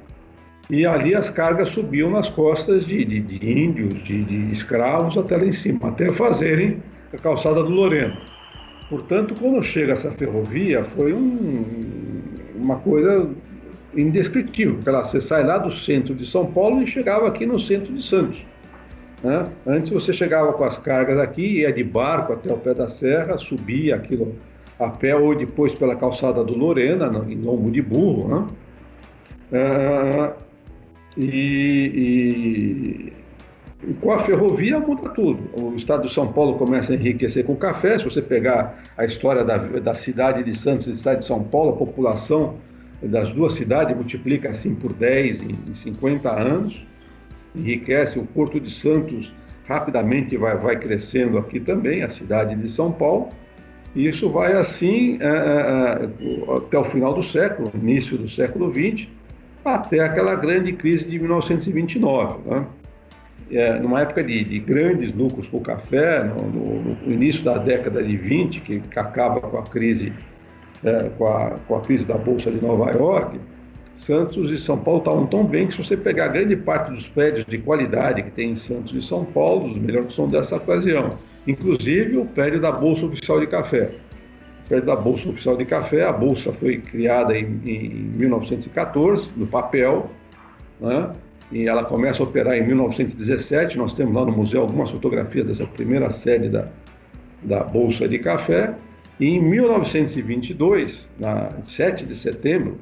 e 0.69 0.85
ali 0.85 1.15
as 1.15 1.31
cargas 1.31 1.69
subiam 1.69 2.11
nas 2.11 2.29
costas 2.29 2.85
de, 2.85 3.05
de, 3.05 3.21
de 3.21 3.51
índios, 3.51 4.03
de, 4.03 4.25
de, 4.25 4.51
escravos, 4.51 5.17
até 5.17 5.37
lá 5.37 5.45
em 5.45 5.53
cima, 5.53 5.89
até 5.89 6.13
fazerem 6.13 6.83
a 7.13 7.19
calçada 7.19 7.63
do 7.63 7.71
Loreno. 7.71 8.17
Portanto, 8.89 9.33
quando 9.39 9.63
chega 9.63 9.93
essa 9.93 10.11
ferrovia, 10.11 10.83
foi 10.85 11.13
um, 11.13 11.65
uma 12.57 12.77
coisa 12.77 13.31
indescritível, 13.95 14.75
porque 14.75 14.91
você 14.91 15.21
sai 15.21 15.45
lá 15.45 15.59
do 15.59 15.73
centro 15.73 16.15
de 16.15 16.27
São 16.27 16.47
Paulo 16.47 16.83
e 16.83 16.87
chegava 16.87 17.27
aqui 17.29 17.45
no 17.45 17.59
centro 17.59 17.93
de 17.93 18.05
Santos. 18.05 18.43
Né? 19.23 19.47
Antes 19.67 19.91
você 19.91 20.13
chegava 20.13 20.53
com 20.53 20.65
as 20.65 20.79
cargas 20.79 21.19
aqui, 21.19 21.61
ia 21.61 21.73
de 21.73 21.85
barco 21.85 22.33
até 22.33 22.53
o 22.53 22.57
pé 22.57 22.75
da 22.75 22.89
serra, 22.89 23.37
subia 23.39 23.97
aquilo 23.97 24.35
a 24.79 24.89
pé 24.89 25.15
ou 25.15 25.35
depois 25.35 25.75
pela 25.75 25.95
calçada 25.95 26.43
do 26.43 26.57
Lorena, 26.57 27.07
em 27.29 27.37
lombo 27.37 27.71
de 27.71 27.83
burro. 27.83 28.29
Né? 28.29 28.47
Ah, 29.53 30.33
e, 31.19 33.13
e, 33.85 33.93
com 34.01 34.13
a 34.13 34.25
ferrovia 34.25 34.79
muda 34.79 35.11
tudo. 35.11 35.51
O 35.61 35.75
estado 35.77 36.07
de 36.07 36.15
São 36.15 36.33
Paulo 36.33 36.55
começa 36.55 36.93
a 36.93 36.97
enriquecer 36.97 37.45
com 37.45 37.57
café. 37.57 37.99
Se 37.99 38.05
você 38.05 38.23
pegar 38.23 38.83
a 38.97 39.05
história 39.05 39.45
da, 39.45 39.59
da 39.59 39.93
cidade 39.93 40.43
de 40.45 40.57
Santos 40.57 40.87
e 40.87 40.91
da 40.91 40.97
cidade 40.97 41.21
de 41.21 41.27
São 41.27 41.43
Paulo, 41.43 41.71
a 41.73 41.77
população 41.77 42.55
das 43.03 43.31
duas 43.33 43.55
cidades 43.55 43.97
multiplica 43.97 44.51
assim 44.51 44.75
por 44.75 44.93
10 44.93 45.43
em, 45.43 45.57
em 45.69 45.75
50 45.75 46.31
anos 46.31 46.91
enriquece. 47.55 48.19
O 48.19 48.25
Porto 48.25 48.61
de 48.61 48.71
Santos 48.71 49.33
rapidamente 49.67 50.37
vai, 50.37 50.57
vai 50.57 50.77
crescendo 50.79 51.39
aqui 51.39 51.61
também, 51.61 52.03
a 52.03 52.11
cidade 52.11 52.55
de 52.55 52.69
São 52.69 52.91
Paulo. 52.91 53.29
E 53.95 54.07
isso 54.07 54.29
vai 54.29 54.53
assim 54.53 55.19
é, 55.21 55.27
é, 55.27 56.55
até 56.57 56.79
o 56.79 56.85
final 56.85 57.15
do 57.15 57.23
século, 57.23 57.71
início 57.75 58.17
do 58.17 58.31
século 58.31 58.73
XX, 58.73 59.09
até 59.65 60.01
aquela 60.01 60.35
grande 60.37 60.73
crise 60.73 61.05
de 61.05 61.19
1929. 61.19 62.49
Né? 62.49 62.67
É, 63.53 63.81
numa 63.81 64.01
época 64.01 64.23
de, 64.23 64.45
de, 64.45 64.61
grandes 64.61 65.13
lucros 65.13 65.49
com 65.49 65.57
o 65.57 65.61
café, 65.61 66.23
no, 66.23 66.37
no, 66.47 66.97
no, 67.05 67.13
início 67.13 67.43
da 67.43 67.59
década 67.59 68.01
de 68.01 68.17
20, 68.17 68.61
que, 68.61 68.79
que 68.79 68.99
acaba 68.99 69.41
com 69.41 69.59
a 69.59 69.65
crise, 69.65 70.13
é, 70.85 71.11
com, 71.17 71.27
a, 71.27 71.51
com 71.67 71.77
a 71.77 71.81
crise 71.81 72.05
da 72.05 72.17
Bolsa 72.17 72.51
de 72.51 72.61
Nova 72.65 72.91
York, 72.91 73.39
Santos 73.97 74.51
e 74.51 74.57
São 74.57 74.79
Paulo 74.79 75.01
estavam 75.01 75.27
tão 75.27 75.45
bem 75.45 75.67
que 75.67 75.75
se 75.75 75.85
você 75.85 75.97
pegar 75.97 76.29
grande 76.29 76.57
parte 76.57 76.91
dos 76.91 77.07
prédios 77.07 77.45
de 77.45 77.59
qualidade 77.59 78.23
que 78.23 78.31
tem 78.31 78.53
em 78.53 78.57
Santos 78.57 78.95
e 78.95 79.07
São 79.07 79.25
Paulo, 79.27 79.71
os 79.71 79.77
melhores 79.77 80.15
são 80.15 80.27
dessa 80.27 80.57
ocasião, 80.57 81.11
inclusive 81.47 82.17
o 82.17 82.25
prédio 82.25 82.61
da 82.61 82.73
Bolsa 82.73 83.05
Oficial 83.05 83.41
de 83.41 83.47
Café. 83.47 83.91
O 84.65 84.69
prédio 84.69 84.87
da 84.87 84.97
Bolsa 84.97 85.29
Oficial 85.29 85.57
de 85.57 85.67
Café, 85.67 86.05
a 86.05 86.13
bolsa 86.13 86.53
foi 86.53 86.79
criada 86.79 87.37
em, 87.37 87.61
em 87.67 87.89
1914, 88.17 89.29
no 89.37 89.47
papel, 89.47 90.09
né? 90.81 91.11
e 91.53 91.67
ela 91.67 91.85
começa 91.85 92.23
a 92.23 92.27
operar 92.27 92.55
em 92.57 92.67
1917. 92.67 93.77
Nós 93.77 93.93
temos 93.95 94.15
lá 94.15 94.25
no 94.25 94.33
museu 94.33 94.63
algumas 94.63 94.91
fotografias 94.91 95.47
dessa 95.47 95.67
primeira 95.67 96.11
sede 96.11 96.49
da, 96.49 96.69
da 97.43 97.65
Bolsa 97.65 98.09
de 98.09 98.19
Café. 98.19 98.75
E 99.21 99.27
em 99.27 99.43
1922, 99.43 101.07
na 101.19 101.53
7 101.67 102.07
de 102.07 102.15
setembro, 102.15 102.79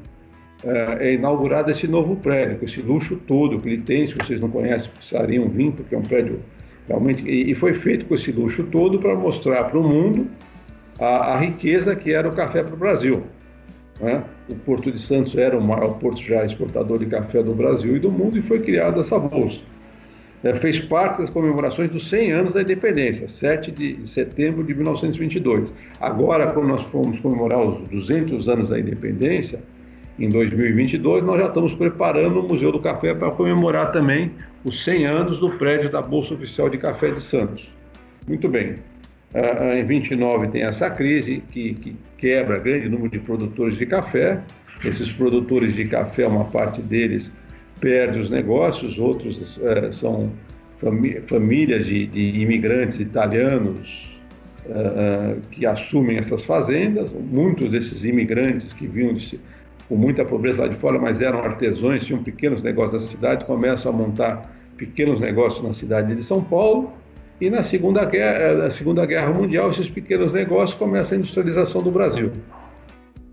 é, 0.64 1.08
é 1.08 1.14
inaugurado 1.14 1.70
esse 1.72 1.88
novo 1.88 2.14
prédio, 2.16 2.58
com 2.58 2.64
esse 2.64 2.80
luxo 2.80 3.16
todo 3.26 3.58
que 3.58 3.68
ele 3.68 3.82
tem. 3.82 4.06
Se 4.06 4.14
vocês 4.14 4.40
não 4.40 4.48
conhecem, 4.48 4.88
precisariam 4.90 5.48
vir, 5.48 5.72
porque 5.72 5.96
é 5.96 5.98
um 5.98 6.02
prédio 6.02 6.40
realmente. 6.86 7.28
E, 7.28 7.54
foi 7.56 7.74
feito 7.74 8.06
com 8.06 8.14
esse 8.14 8.30
luxo 8.30 8.62
todo 8.64 9.00
para 9.00 9.16
mostrar 9.16 9.64
para 9.64 9.78
o 9.78 9.82
mundo 9.82 10.28
a, 10.98 11.34
a, 11.34 11.38
riqueza 11.40 11.94
que 11.96 12.12
era 12.12 12.28
o 12.28 12.32
café 12.32 12.62
para 12.62 12.74
o 12.74 12.78
Brasil. 12.78 13.24
Né? 14.00 14.22
O 14.48 14.54
Porto 14.54 14.92
de 14.92 15.02
Santos 15.02 15.36
era 15.36 15.58
o 15.58 15.60
maior 15.60 15.98
porto 15.98 16.22
já 16.22 16.44
exportador 16.44 17.00
de 17.00 17.06
café 17.06 17.42
do 17.42 17.52
Brasil 17.52 17.96
e 17.96 17.98
do 17.98 18.12
mundo 18.12 18.38
e 18.38 18.42
foi 18.42 18.60
criada 18.60 19.00
essa 19.00 19.18
bolsa. 19.18 19.58
É, 20.44 20.54
fez 20.54 20.78
parte 20.78 21.18
das 21.18 21.30
comemorações 21.30 21.90
dos 21.90 22.08
100 22.08 22.32
anos 22.32 22.54
da 22.54 22.62
independência, 22.62 23.28
7 23.28 23.72
de 23.72 24.08
setembro 24.08 24.62
de 24.62 24.72
1922. 24.72 25.72
Agora, 26.00 26.52
quando 26.52 26.68
nós 26.68 26.82
fomos 26.82 27.18
comemorar 27.18 27.60
os 27.60 27.88
200 27.88 28.48
anos 28.48 28.70
da 28.70 28.78
independência, 28.78 29.60
em 30.18 30.28
2022, 30.28 31.24
nós 31.24 31.40
já 31.40 31.48
estamos 31.48 31.74
preparando 31.74 32.40
o 32.40 32.48
Museu 32.48 32.72
do 32.72 32.80
Café 32.80 33.14
para 33.14 33.30
comemorar 33.30 33.92
também 33.92 34.32
os 34.64 34.84
100 34.84 35.06
anos 35.06 35.38
do 35.38 35.50
prédio 35.50 35.90
da 35.90 36.02
Bolsa 36.02 36.34
Oficial 36.34 36.68
de 36.68 36.78
Café 36.78 37.10
de 37.10 37.22
Santos. 37.22 37.68
Muito 38.26 38.48
bem. 38.48 38.76
Uh, 39.32 39.74
em 39.74 39.84
29 39.84 40.48
tem 40.48 40.62
essa 40.62 40.90
crise 40.90 41.42
que, 41.50 41.74
que 41.74 41.96
quebra 42.16 42.58
grande 42.58 42.88
número 42.88 43.10
de 43.10 43.18
produtores 43.18 43.78
de 43.78 43.86
café. 43.86 44.40
Esses 44.84 45.10
produtores 45.12 45.74
de 45.74 45.84
café, 45.84 46.26
uma 46.26 46.44
parte 46.44 46.80
deles 46.80 47.30
perde 47.80 48.18
os 48.18 48.30
negócios, 48.30 48.98
outros 48.98 49.56
uh, 49.58 49.92
são 49.92 50.30
famílias 51.26 51.86
de, 51.86 52.06
de, 52.06 52.40
imigrantes 52.40 53.00
italianos 53.00 54.08
uh, 54.66 55.40
que 55.50 55.66
assumem 55.66 56.18
essas 56.18 56.44
fazendas. 56.44 57.12
Muitos 57.12 57.70
desses 57.70 58.04
imigrantes 58.04 58.72
que 58.72 58.86
vinham 58.86 59.14
de, 59.14 59.40
com 59.88 59.96
muita 59.96 60.24
pobreza 60.24 60.62
lá 60.62 60.68
de 60.68 60.76
fora, 60.76 60.98
mas 60.98 61.20
eram 61.20 61.40
artesãos, 61.40 62.04
tinham 62.04 62.22
pequenos 62.22 62.62
negócios 62.62 63.02
na 63.02 63.08
cidade, 63.08 63.44
começam 63.44 63.92
a 63.92 63.96
montar 63.96 64.54
pequenos 64.76 65.20
negócios 65.20 65.64
na 65.64 65.72
cidade 65.72 66.14
de 66.14 66.22
São 66.22 66.42
Paulo. 66.42 66.92
E 67.40 67.48
na 67.48 67.62
Segunda 67.62 68.04
Guerra, 68.04 68.56
na 68.56 68.70
Segunda 68.70 69.06
Guerra 69.06 69.30
Mundial, 69.30 69.70
esses 69.70 69.88
pequenos 69.88 70.32
negócios 70.32 70.76
começam 70.78 71.16
a 71.16 71.20
industrialização 71.20 71.82
do 71.82 71.90
Brasil. 71.90 72.32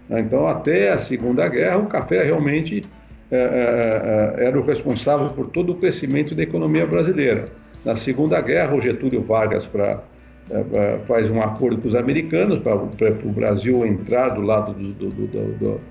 Então, 0.09 0.47
até 0.47 0.91
a 0.91 0.97
Segunda 0.97 1.47
Guerra, 1.47 1.79
o 1.79 1.87
café 1.87 2.23
realmente 2.23 2.83
é, 2.83 2.83
é, 2.83 3.04
era 3.31 4.59
o 4.59 4.63
responsável 4.63 5.29
por 5.29 5.47
todo 5.47 5.73
o 5.73 5.75
crescimento 5.75 6.35
da 6.35 6.43
economia 6.43 6.85
brasileira. 6.85 7.45
Na 7.83 7.95
Segunda 7.95 8.39
Guerra, 8.41 8.75
o 8.75 8.81
Getúlio 8.81 9.21
Vargas 9.21 9.65
pra, 9.65 10.03
é, 10.49 10.99
faz 11.07 11.29
um 11.31 11.41
acordo 11.41 11.81
com 11.81 11.87
os 11.87 11.95
americanos 11.95 12.59
para 12.59 12.75
o 12.75 13.31
Brasil 13.31 13.85
entrar 13.85 14.29
do 14.29 14.41
lado 14.41 14.73
do, 14.73 15.09
do, 15.09 15.27
do, 15.27 15.81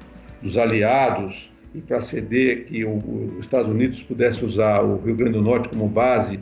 dos 0.43 0.59
aliados 0.59 1.50
e 1.75 1.81
para 1.81 2.00
ceder 2.00 2.64
que 2.67 2.85
o, 2.85 2.97
os 3.38 3.45
Estados 3.45 3.69
Unidos 3.69 4.03
pudesse 4.03 4.45
usar 4.45 4.81
o 4.83 5.00
Rio 5.03 5.17
Grande 5.17 5.33
do 5.35 5.43
Norte 5.43 5.69
como 5.69 5.88
base 5.88 6.38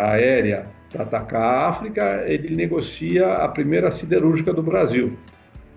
aérea 0.00 0.66
para 0.92 1.02
atacar 1.02 1.42
a 1.42 1.68
África, 1.68 2.24
ele 2.26 2.54
negocia 2.54 3.34
a 3.34 3.48
primeira 3.48 3.90
siderúrgica 3.90 4.52
do 4.52 4.62
Brasil, 4.62 5.12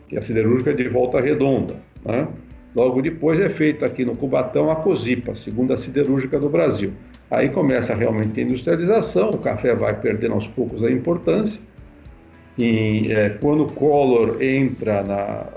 que 0.07 0.15
é 0.15 0.19
a 0.19 0.21
siderúrgica 0.21 0.73
de 0.73 0.87
Volta 0.87 1.19
Redonda. 1.19 1.75
Né? 2.05 2.27
Logo 2.77 3.01
depois 3.01 3.39
é 3.39 3.49
feita 3.49 3.87
aqui 3.87 4.05
no 4.05 4.15
Cubatão 4.15 4.69
a 4.69 4.75
COSIPA, 4.75 5.33
segunda 5.33 5.79
siderúrgica 5.79 6.39
do 6.39 6.47
Brasil. 6.47 6.93
Aí 7.31 7.49
começa 7.49 7.95
realmente 7.95 8.39
a 8.39 8.43
industrialização, 8.43 9.31
o 9.31 9.39
café 9.39 9.73
vai 9.73 9.99
perdendo 9.99 10.35
aos 10.35 10.45
poucos 10.45 10.83
a 10.83 10.91
importância. 10.91 11.59
E 12.55 13.11
é, 13.11 13.29
quando 13.41 13.63
o 13.63 13.73
Collor 13.73 14.39
entra 14.43 15.01
na, 15.01 15.47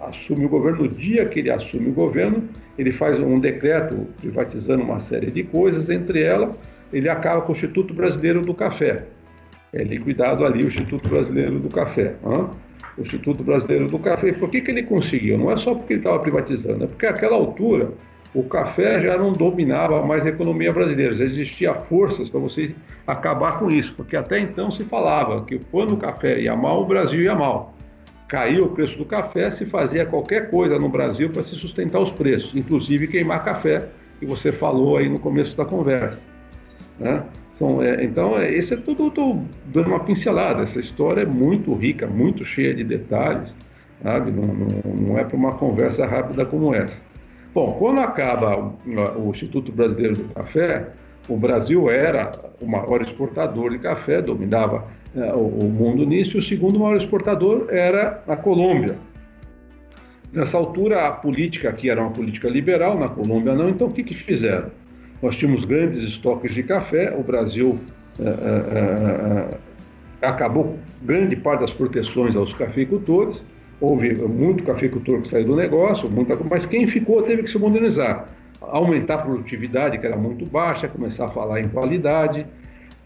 assume 0.00 0.46
o 0.46 0.48
governo, 0.48 0.84
no 0.84 0.88
dia 0.88 1.26
que 1.26 1.40
ele 1.40 1.50
assume 1.50 1.90
o 1.90 1.92
governo, 1.92 2.42
ele 2.78 2.92
faz 2.92 3.20
um 3.20 3.38
decreto 3.38 4.06
privatizando 4.18 4.82
uma 4.82 4.98
série 4.98 5.30
de 5.30 5.42
coisas, 5.42 5.90
entre 5.90 6.22
elas 6.22 6.56
ele 6.90 7.10
acaba 7.10 7.42
com 7.42 7.52
o 7.52 7.54
Instituto 7.54 7.92
Brasileiro 7.92 8.40
do 8.40 8.54
Café. 8.54 9.04
É 9.72 9.82
liquidado 9.82 10.44
ali 10.44 10.64
o 10.64 10.68
Instituto 10.68 11.08
Brasileiro 11.08 11.58
do 11.58 11.68
Café. 11.68 12.14
O 12.22 13.00
Instituto 13.00 13.42
Brasileiro 13.42 13.86
do 13.86 13.98
Café. 13.98 14.32
Por 14.32 14.50
que, 14.50 14.60
que 14.60 14.70
ele 14.70 14.82
conseguiu? 14.82 15.38
Não 15.38 15.50
é 15.50 15.56
só 15.56 15.74
porque 15.74 15.94
ele 15.94 16.00
estava 16.00 16.18
privatizando, 16.18 16.84
é 16.84 16.86
porque 16.86 17.06
naquela 17.06 17.36
altura 17.36 17.92
o 18.34 18.42
café 18.44 19.02
já 19.02 19.16
não 19.18 19.32
dominava 19.32 20.02
mais 20.04 20.24
a 20.24 20.30
economia 20.30 20.72
brasileira, 20.72 21.14
já 21.14 21.24
existia 21.24 21.74
forças 21.74 22.30
para 22.30 22.40
você 22.40 22.74
acabar 23.06 23.58
com 23.58 23.70
isso, 23.70 23.92
porque 23.94 24.16
até 24.16 24.38
então 24.38 24.70
se 24.70 24.84
falava 24.84 25.44
que 25.44 25.58
quando 25.70 25.92
o 25.92 25.96
café 25.98 26.40
ia 26.40 26.56
mal, 26.56 26.82
o 26.82 26.86
Brasil 26.86 27.20
ia 27.20 27.34
mal. 27.34 27.74
Caiu 28.28 28.64
o 28.64 28.68
preço 28.70 28.96
do 28.96 29.04
café, 29.04 29.50
se 29.50 29.66
fazia 29.66 30.06
qualquer 30.06 30.50
coisa 30.50 30.78
no 30.78 30.88
Brasil 30.88 31.28
para 31.28 31.42
se 31.42 31.54
sustentar 31.56 32.00
os 32.00 32.10
preços, 32.10 32.54
inclusive 32.54 33.06
queimar 33.06 33.44
café, 33.44 33.88
que 34.18 34.24
você 34.24 34.50
falou 34.50 34.96
aí 34.96 35.08
no 35.08 35.18
começo 35.18 35.54
da 35.54 35.66
conversa. 35.66 36.18
Né? 36.98 37.22
São, 37.62 37.80
é, 37.80 38.02
então, 38.02 38.36
é, 38.36 38.52
esse 38.52 38.74
é 38.74 38.76
tudo, 38.76 39.06
estou 39.06 39.40
dando 39.66 39.86
uma 39.86 40.00
pincelada. 40.00 40.64
Essa 40.64 40.80
história 40.80 41.22
é 41.22 41.24
muito 41.24 41.72
rica, 41.74 42.08
muito 42.08 42.44
cheia 42.44 42.74
de 42.74 42.82
detalhes, 42.82 43.54
sabe? 44.02 44.32
Não, 44.32 44.48
não, 44.48 44.92
não 44.92 45.18
é 45.18 45.22
para 45.22 45.36
uma 45.36 45.52
conversa 45.52 46.04
rápida 46.04 46.44
como 46.44 46.74
essa. 46.74 47.00
Bom, 47.54 47.76
quando 47.78 48.00
acaba 48.00 48.56
o, 48.56 49.28
o 49.28 49.30
Instituto 49.30 49.70
Brasileiro 49.70 50.16
do 50.16 50.34
Café, 50.34 50.88
o 51.28 51.36
Brasil 51.36 51.88
era 51.88 52.32
o 52.60 52.66
maior 52.66 53.00
exportador 53.00 53.70
de 53.70 53.78
café, 53.78 54.20
dominava 54.20 54.88
é, 55.14 55.32
o, 55.32 55.46
o 55.46 55.70
mundo 55.70 56.04
nisso, 56.04 56.36
e 56.36 56.40
o 56.40 56.42
segundo 56.42 56.80
maior 56.80 56.96
exportador 56.96 57.68
era 57.70 58.24
a 58.26 58.34
Colômbia. 58.34 58.96
Nessa 60.32 60.56
altura, 60.56 61.06
a 61.06 61.12
política 61.12 61.68
aqui 61.68 61.88
era 61.88 62.00
uma 62.00 62.10
política 62.10 62.48
liberal, 62.48 62.98
na 62.98 63.08
Colômbia 63.08 63.54
não, 63.54 63.68
então 63.68 63.86
o 63.86 63.92
que, 63.92 64.02
que 64.02 64.14
fizeram? 64.14 64.81
Nós 65.22 65.36
tínhamos 65.36 65.64
grandes 65.64 66.02
estoques 66.02 66.52
de 66.52 66.64
café, 66.64 67.14
o 67.16 67.22
Brasil 67.22 67.78
é, 68.18 68.24
é, 68.24 70.26
acabou 70.26 70.76
grande 71.00 71.36
parte 71.36 71.60
das 71.60 71.72
proteções 71.72 72.34
aos 72.34 72.52
cafeicultores, 72.54 73.40
houve 73.80 74.14
muito 74.14 74.64
cafeicultor 74.64 75.22
que 75.22 75.28
saiu 75.28 75.46
do 75.46 75.56
negócio, 75.56 76.10
muita, 76.10 76.36
mas 76.50 76.66
quem 76.66 76.88
ficou 76.88 77.22
teve 77.22 77.44
que 77.44 77.50
se 77.50 77.58
modernizar, 77.58 78.28
aumentar 78.60 79.14
a 79.14 79.18
produtividade, 79.18 79.98
que 79.98 80.06
era 80.06 80.16
muito 80.16 80.44
baixa, 80.44 80.88
começar 80.88 81.26
a 81.26 81.30
falar 81.30 81.60
em 81.60 81.68
qualidade, 81.68 82.44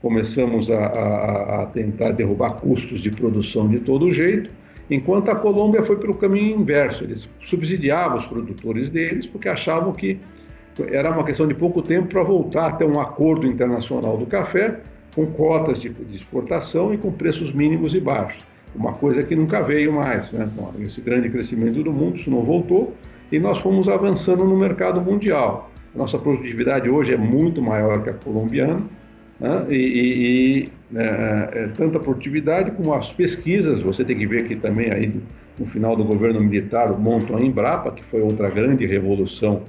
começamos 0.00 0.70
a, 0.70 0.86
a, 0.86 1.62
a 1.62 1.66
tentar 1.66 2.12
derrubar 2.12 2.54
custos 2.54 3.00
de 3.00 3.10
produção 3.10 3.68
de 3.68 3.80
todo 3.80 4.12
jeito, 4.12 4.48
enquanto 4.90 5.30
a 5.30 5.34
Colômbia 5.34 5.82
foi 5.82 5.96
pelo 5.96 6.14
caminho 6.14 6.60
inverso, 6.60 7.04
eles 7.04 7.28
subsidiavam 7.42 8.16
os 8.16 8.24
produtores 8.24 8.88
deles 8.88 9.26
porque 9.26 9.48
achavam 9.48 9.92
que 9.92 10.18
era 10.90 11.10
uma 11.10 11.24
questão 11.24 11.46
de 11.46 11.54
pouco 11.54 11.82
tempo 11.82 12.08
para 12.08 12.22
voltar 12.22 12.66
a 12.66 12.72
ter 12.72 12.84
um 12.84 13.00
acordo 13.00 13.46
internacional 13.46 14.16
do 14.16 14.26
café 14.26 14.80
com 15.14 15.26
cotas 15.26 15.80
de, 15.80 15.88
de, 15.88 16.16
exportação 16.16 16.92
e 16.92 16.98
com 16.98 17.10
preços 17.10 17.52
mínimos 17.52 17.94
e 17.94 18.00
baixos. 18.00 18.44
Uma 18.74 18.92
coisa 18.92 19.22
que 19.22 19.34
nunca 19.34 19.62
veio 19.62 19.92
mais, 19.92 20.30
né? 20.32 20.48
Esse 20.80 21.00
grande 21.00 21.30
crescimento 21.30 21.82
do 21.82 21.90
mundo, 21.90 22.18
isso 22.18 22.30
não 22.30 22.42
voltou 22.42 22.94
e 23.32 23.38
nós 23.38 23.58
fomos 23.58 23.88
avançando 23.88 24.44
no 24.44 24.56
mercado 24.56 25.00
mundial. 25.00 25.70
A 25.94 25.98
nossa 25.98 26.18
produtividade 26.18 26.88
hoje 26.88 27.14
é 27.14 27.16
muito 27.16 27.62
maior 27.62 28.02
que 28.02 28.10
a 28.10 28.12
colombiana 28.12 28.82
né? 29.40 29.66
e, 29.70 29.74
e, 29.74 30.68
e 30.94 30.98
é, 30.98 31.50
é, 31.52 31.68
tanta 31.74 31.98
produtividade 31.98 32.70
como 32.72 32.92
as 32.92 33.10
pesquisas. 33.12 33.80
Você 33.82 34.04
tem 34.04 34.16
que 34.16 34.26
ver 34.26 34.46
que 34.46 34.56
também 34.56 34.92
aí 34.92 35.20
no 35.58 35.66
final 35.66 35.96
do 35.96 36.04
governo 36.04 36.40
militar 36.40 36.90
montam 36.98 37.36
a 37.36 37.42
Embrapa, 37.42 37.90
que 37.90 38.04
foi 38.04 38.20
outra 38.20 38.50
grande 38.50 38.84
revolução 38.84 39.62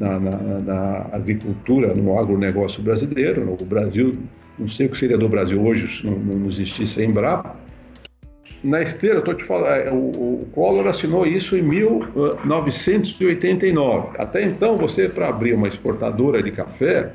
na, 0.00 0.18
na, 0.18 0.30
na, 0.60 1.06
agricultura, 1.12 1.94
no 1.94 2.18
agronegócio 2.18 2.82
brasileiro. 2.82 3.54
O 3.60 3.64
Brasil, 3.66 4.16
não 4.58 4.66
sei 4.66 4.86
o 4.86 4.88
que 4.88 4.96
seria 4.96 5.18
do 5.18 5.28
Brasil 5.28 5.62
hoje 5.62 5.98
se 5.98 6.06
não, 6.06 6.18
não 6.18 6.48
existisse 6.48 7.02
a 7.02 7.04
Embrapa. 7.04 7.54
Na 8.64 8.80
esteira, 8.82 9.18
estou 9.18 9.34
te 9.34 9.44
falando, 9.44 9.68
é, 9.68 9.90
o, 9.90 9.96
o 9.96 10.48
Collor 10.52 10.86
assinou 10.86 11.26
isso 11.26 11.54
em 11.56 11.62
1989. 11.62 14.16
Até 14.18 14.44
então, 14.44 14.76
você, 14.76 15.08
para 15.08 15.28
abrir 15.28 15.54
uma 15.54 15.68
exportadora 15.68 16.42
de 16.42 16.50
café, 16.50 17.12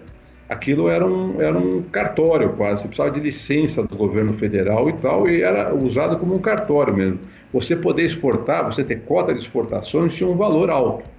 aquilo 0.49 0.89
era 0.89 1.05
um, 1.05 1.39
era 1.41 1.55
um 1.57 1.81
cartório 1.83 2.53
quase, 2.53 2.83
você 2.83 2.87
precisava 2.87 3.11
de 3.11 3.19
licença 3.19 3.83
do 3.83 3.95
governo 3.95 4.33
federal 4.33 4.89
e 4.89 4.93
tal, 4.93 5.29
e 5.29 5.43
era 5.43 5.71
usado 5.73 6.17
como 6.17 6.33
um 6.35 6.39
cartório 6.39 6.95
mesmo. 6.95 7.19
Você 7.53 7.75
poder 7.75 8.05
exportar, 8.05 8.65
você 8.65 8.83
ter 8.83 9.01
cota 9.01 9.31
de 9.33 9.39
exportações, 9.39 10.15
tinha 10.15 10.29
um 10.29 10.35
valor 10.35 10.71
alto. 10.71 11.14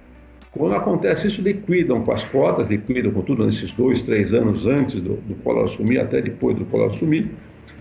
Quando 0.51 0.75
acontece 0.75 1.27
isso, 1.27 1.41
liquidam 1.41 2.01
com 2.03 2.11
as 2.11 2.23
cotas, 2.25 2.67
liquidam 2.67 3.11
com 3.11 3.21
tudo 3.21 3.45
nesses 3.45 3.71
dois, 3.73 4.01
três 4.01 4.33
anos 4.33 4.65
antes 4.65 5.01
do, 5.01 5.15
do 5.15 5.35
Collor 5.43 5.65
assumir, 5.65 5.99
até 5.99 6.21
depois 6.21 6.57
do 6.57 6.65
Collor 6.65 6.93
assumir, 6.93 7.29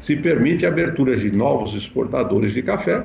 se 0.00 0.16
permite 0.16 0.66
a 0.66 0.68
abertura 0.68 1.16
de 1.16 1.34
novos 1.34 1.74
exportadores 1.74 2.52
de 2.52 2.62
café. 2.62 3.04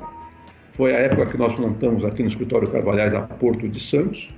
Foi 0.74 0.94
a 0.94 0.98
época 0.98 1.26
que 1.26 1.38
nós 1.38 1.58
montamos 1.58 2.04
aqui 2.04 2.22
no 2.22 2.28
escritório 2.28 2.68
Carvalhais 2.68 3.14
a 3.14 3.20
Porto 3.20 3.68
de 3.68 3.80
Santos, 3.80 4.28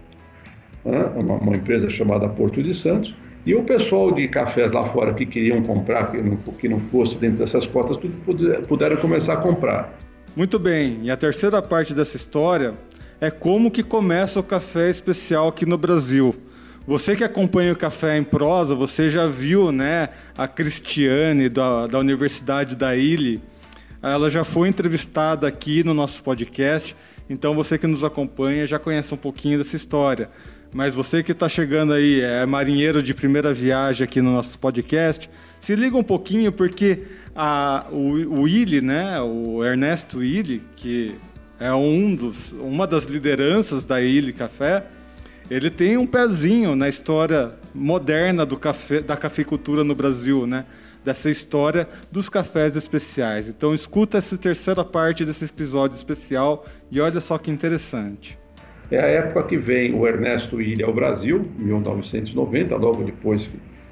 né, 0.84 1.10
uma, 1.16 1.34
uma 1.37 1.56
empresa 1.56 1.88
chamada 1.88 2.28
Porto 2.28 2.62
de 2.62 2.74
Santos, 2.74 3.14
e 3.46 3.54
o 3.54 3.62
pessoal 3.62 4.10
de 4.12 4.26
cafés 4.28 4.72
lá 4.72 4.84
fora 4.84 5.12
que 5.12 5.26
queriam 5.26 5.62
comprar, 5.62 6.10
que 6.10 6.18
não, 6.18 6.37
que 6.37 6.68
não 6.68 6.80
fosse 6.80 7.16
dentro 7.16 7.38
dessas 7.38 7.66
cotas, 7.66 7.98
tudo 7.98 8.66
puderam 8.66 8.96
começar 8.96 9.34
a 9.34 9.37
comprar. 9.37 9.98
Muito 10.34 10.58
bem, 10.58 11.00
e 11.02 11.10
a 11.10 11.16
terceira 11.16 11.60
parte 11.60 11.94
dessa 11.94 12.16
história 12.16 12.74
é 13.24 13.30
como 13.30 13.70
que 13.70 13.82
começa 13.82 14.38
o 14.38 14.42
café 14.42 14.90
especial 14.90 15.48
aqui 15.48 15.64
no 15.64 15.78
Brasil. 15.78 16.34
Você 16.87 17.16
que 17.16 17.24
acompanha 17.24 17.72
o 17.72 17.76
Café 17.76 18.18
em 18.18 18.22
Prosa, 18.22 18.74
você 18.74 19.08
já 19.08 19.26
viu 19.26 19.72
né, 19.72 20.10
a 20.37 20.46
Cristiane 20.46 21.48
da, 21.48 21.87
da 21.87 21.98
Universidade 21.98 22.76
da 22.76 22.94
Ilha. 22.94 23.40
Ela 24.02 24.30
já 24.30 24.44
foi 24.44 24.68
entrevistada 24.68 25.48
aqui 25.48 25.82
no 25.82 25.94
nosso 25.94 26.22
podcast, 26.22 26.94
então 27.30 27.54
você 27.54 27.78
que 27.78 27.87
nos 27.87 28.04
acompanha 28.04 28.66
já 28.66 28.78
conhece 28.78 29.14
um 29.14 29.16
pouquinho 29.16 29.56
dessa 29.56 29.76
história. 29.76 30.28
Mas 30.70 30.94
você 30.94 31.22
que 31.22 31.32
está 31.32 31.48
chegando 31.48 31.94
aí, 31.94 32.20
é 32.20 32.44
marinheiro 32.44 33.02
de 33.02 33.14
primeira 33.14 33.54
viagem 33.54 34.04
aqui 34.04 34.20
no 34.20 34.32
nosso 34.32 34.58
podcast, 34.58 35.30
se 35.58 35.74
liga 35.74 35.96
um 35.96 36.04
pouquinho 36.04 36.52
porque 36.52 37.04
a, 37.34 37.87
o, 37.90 38.42
o 38.42 38.46
né, 38.82 39.18
o 39.22 39.64
Ernesto 39.64 40.18
Willi, 40.18 40.62
que 40.76 41.14
é 41.58 41.72
um 41.72 42.14
dos, 42.14 42.52
uma 42.52 42.86
das 42.86 43.04
lideranças 43.04 43.86
da 43.86 44.00
Ilha 44.00 44.32
Café, 44.32 44.84
ele 45.50 45.70
tem 45.70 45.96
um 45.96 46.06
pezinho 46.06 46.74
na 46.74 46.88
história 46.88 47.52
moderna 47.74 48.46
do 48.46 48.56
café, 48.56 49.00
da 49.00 49.16
cafeicultura 49.16 49.84
no 49.84 49.94
Brasil, 49.94 50.46
né? 50.46 50.64
dessa 51.04 51.28
história 51.28 51.86
dos 52.10 52.28
cafés 52.28 52.74
especiais. 52.76 53.48
Então 53.48 53.74
escuta 53.74 54.16
essa 54.16 54.38
terceira 54.38 54.84
parte 54.84 55.24
desse 55.24 55.44
episódio 55.44 55.94
especial 55.94 56.64
e 56.90 57.00
olha 57.00 57.20
só 57.20 57.36
que 57.36 57.50
interessante. 57.50 58.38
É 58.90 58.98
a 58.98 59.06
época 59.06 59.44
que 59.44 59.56
vem 59.56 59.94
o 59.94 60.06
Ernesto 60.06 60.60
Ilha 60.60 60.86
ao 60.86 60.94
Brasil, 60.94 61.46
1990, 61.58 62.76
logo 62.76 63.02
depois 63.02 63.48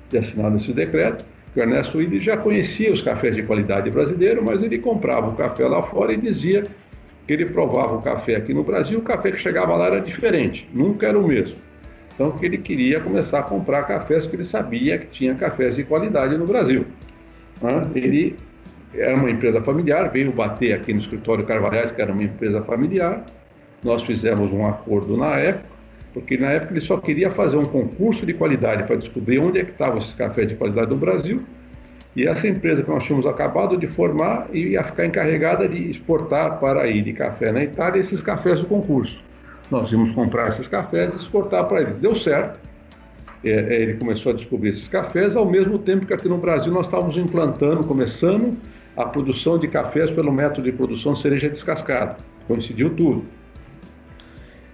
de 0.09 0.19
assinado 0.19 0.57
esse 0.57 0.73
decreto. 0.73 1.25
O 1.55 1.61
Ernesto 1.61 2.01
Ilha 2.01 2.21
já 2.21 2.37
conhecia 2.37 2.93
os 2.93 3.03
cafés 3.03 3.37
de 3.37 3.43
qualidade 3.43 3.91
brasileiro, 3.91 4.43
mas 4.45 4.63
ele 4.63 4.79
comprava 4.79 5.29
o 5.29 5.37
café 5.37 5.67
lá 5.67 5.83
fora 5.83 6.13
e 6.15 6.17
dizia 6.17 6.63
que 7.27 7.33
ele 7.33 7.47
provava 7.47 7.95
o 7.95 8.03
café 8.03 8.37
aqui 8.37 8.53
no 8.53 8.65
Brasil, 8.65 8.99
o 8.99 9.03
café 9.03 9.31
que 9.31 9.39
chegava 9.39 9.77
lá 9.77 9.87
era 9.87 10.01
diferente, 10.01 10.69
nunca 10.73 11.07
era 11.07 11.19
o 11.19 11.27
mesmo. 11.27 11.57
Então 12.15 12.33
que 12.33 12.45
ele 12.45 12.59
queria 12.59 13.01
começar 13.01 13.39
a 13.41 13.43
comprar 13.43 13.85
cafés 13.85 14.27
que 14.27 14.37
ele 14.37 14.45
sabia 14.45 14.99
que 14.99 15.07
tinha 15.07 15.35
cafés 15.35 15.77
de 15.77 15.85
qualidade 15.85 16.37
no 16.37 16.47
Brasil. 16.47 16.85
Ele 17.95 18.37
era 18.95 19.17
uma 19.17 19.31
empresa 19.31 19.63
familiar, 19.63 20.11
veio 20.11 20.33
bater 20.33 20.75
aqui 20.75 20.93
no 20.93 21.01
escritório 21.01 21.45
Carvalhais, 21.45 21.91
que 21.93 22.03
era 22.03 22.13
uma 22.13 22.23
empresa 22.23 22.61
familiar. 22.63 23.25
Nós 23.83 24.03
fizemos 24.03 24.53
um 24.53 24.67
acordo 24.67 25.17
na 25.17 25.39
época, 25.39 25.67
porque 26.13 26.37
na 26.37 26.49
época 26.49 26.73
ele 26.73 26.81
só 26.81 26.99
queria 26.99 27.31
fazer 27.31 27.57
um 27.57 27.65
concurso 27.65 28.27
de 28.27 28.35
qualidade 28.35 28.83
para 28.83 28.97
descobrir 28.97 29.39
onde 29.39 29.61
é 29.61 29.65
que 29.65 29.71
estavam 29.71 29.99
esses 29.99 30.15
cafés 30.15 30.49
de 30.49 30.57
qualidade 30.57 30.91
no 30.91 30.97
Brasil. 30.97 31.43
E 32.15 32.27
essa 32.27 32.47
empresa 32.47 32.83
que 32.83 32.91
nós 32.91 33.05
tínhamos 33.05 33.27
acabado 33.27 33.77
de 33.77 33.87
formar 33.87 34.49
ia 34.53 34.85
ficar 34.85 35.07
encarregada 35.07 35.67
de 35.67 35.91
exportar 35.91 36.61
para 36.61 36.83
a 36.83 36.93
de 36.93 37.13
café 37.13 37.51
na 37.51 37.65
Itália 37.65 38.01
esses 38.01 38.21
cafés 38.21 38.61
do 38.61 38.67
concurso. 38.67 39.19
Nós 39.71 39.91
íamos 39.91 40.13
comprar 40.13 40.51
esses 40.51 40.69
cafés 40.69 41.15
e 41.15 41.17
exportar 41.17 41.65
para 41.67 41.81
ele. 41.81 41.93
Deu 41.95 42.15
certo. 42.15 42.61
É, 43.43 43.51
é, 43.51 43.83
ele 43.83 43.95
começou 43.95 44.33
a 44.33 44.35
descobrir 44.37 44.69
esses 44.69 44.87
cafés, 44.87 45.35
ao 45.35 45.45
mesmo 45.45 45.79
tempo 45.79 46.07
que 46.07 46.15
aqui 46.15 46.29
no 46.29 46.39
Brasil 46.39 46.73
nós 46.73 46.87
estávamos 46.87 47.17
implantando, 47.17 47.83
começando 47.83 48.57
a 48.97 49.05
produção 49.05 49.59
de 49.59 49.67
cafés 49.67 50.11
pelo 50.11 50.31
método 50.31 50.63
de 50.63 50.73
produção 50.73 51.17
cereja 51.17 51.49
descascada. 51.49 52.19
Coincidiu 52.47 52.91
tudo. 52.91 53.25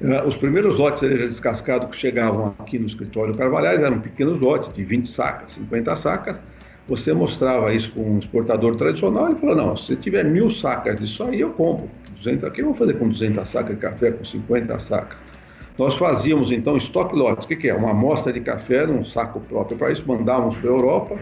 É, 0.03 0.23
os 0.23 0.37
primeiros 0.37 0.77
lotes 0.77 1.01
de 1.01 1.09
cereja 1.09 1.27
descascado 1.27 1.89
que 1.89 1.97
chegavam 1.97 2.55
aqui 2.59 2.79
no 2.79 2.87
escritório 2.87 3.37
Carvalhais 3.37 3.81
eram 3.81 4.01
pequenos 4.01 4.41
lotes, 4.41 4.73
de 4.75 4.85
20 4.85 5.09
sacas, 5.09 5.53
50 5.53 5.97
sacas. 5.97 6.37
Você 6.89 7.13
mostrava 7.13 7.73
isso 7.75 7.93
com 7.93 8.01
um 8.01 8.19
exportador 8.19 8.75
tradicional 8.77 9.31
e 9.31 9.35
falou: 9.35 9.55
não, 9.55 9.77
se 9.77 9.95
tiver 9.97 10.25
mil 10.25 10.51
sacas 10.51 10.99
disso 10.99 11.23
aí, 11.23 11.41
eu 11.41 11.51
compro. 11.51 11.89
200, 12.17 12.45
aqui 12.45 12.63
eu 12.63 12.67
vou 12.67 12.75
fazer 12.75 12.95
com 12.95 13.09
200 13.09 13.49
sacas 13.49 13.77
de 13.77 13.81
café, 13.81 14.11
com 14.11 14.25
50 14.25 14.79
sacas. 14.79 15.19
Nós 15.79 15.95
fazíamos 15.95 16.51
então 16.51 16.77
estoque 16.77 17.15
lotes. 17.15 17.45
O 17.45 17.49
que, 17.49 17.57
que 17.57 17.69
é? 17.69 17.75
Uma 17.75 17.91
amostra 17.91 18.33
de 18.33 18.41
café 18.41 18.87
num 18.87 19.05
saco 19.05 19.39
próprio 19.41 19.79
para 19.79 19.93
isso, 19.93 20.03
mandávamos 20.07 20.57
para 20.57 20.69
a 20.69 20.73
Europa. 20.73 21.17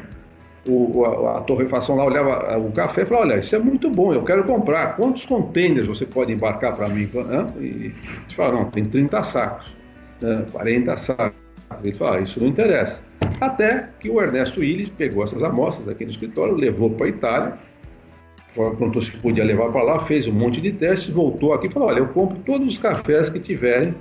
O, 0.68 1.04
a, 1.04 1.40
torrefação 1.42 1.94
lá 1.94 2.04
olhava 2.04 2.58
o 2.58 2.72
café 2.72 3.02
e 3.02 3.06
falava: 3.06 3.26
Olha, 3.26 3.38
isso 3.40 3.54
é 3.54 3.58
muito 3.58 3.90
bom, 3.90 4.14
eu 4.14 4.24
quero 4.24 4.44
comprar. 4.44 4.96
Quantos 4.96 5.26
contêineres 5.26 5.86
você 5.86 6.06
pode 6.06 6.32
embarcar 6.32 6.76
para 6.76 6.88
mim? 6.88 7.08
E 7.60 7.92
a 8.30 8.34
fala: 8.34 8.54
Não, 8.54 8.70
tem 8.70 8.84
30 8.84 9.22
sacos, 9.24 9.66
né? 10.20 10.44
40 10.52 10.96
sacos. 10.96 11.38
Ele 11.82 11.92
fala: 11.96 12.16
ah, 12.16 12.20
Isso 12.20 12.40
não 12.40 12.48
interessa. 12.48 13.05
Até 13.40 13.88
que 14.00 14.08
o 14.08 14.20
Ernesto 14.20 14.62
Illes 14.62 14.88
pegou 14.88 15.24
essas 15.24 15.42
amostras 15.42 15.86
no 15.86 16.10
escritório, 16.10 16.54
levou 16.54 16.90
para 16.90 17.06
a 17.06 17.08
Itália 17.08 17.58
perguntou 18.56 19.02
se 19.02 19.12
podia 19.12 19.44
levar 19.44 19.70
para 19.70 19.82
lá, 19.82 20.04
fez 20.06 20.26
um 20.26 20.32
monte 20.32 20.60
de 20.60 20.72
testes, 20.72 21.12
voltou 21.12 21.52
aqui 21.52 21.66
e 21.66 21.70
falou: 21.70 21.88
olha, 21.88 21.98
eu 21.98 22.08
compro 22.08 22.38
todos 22.38 22.66
os 22.66 22.78
cafés 22.78 23.28
que 23.28 23.38
tiverem 23.38 23.94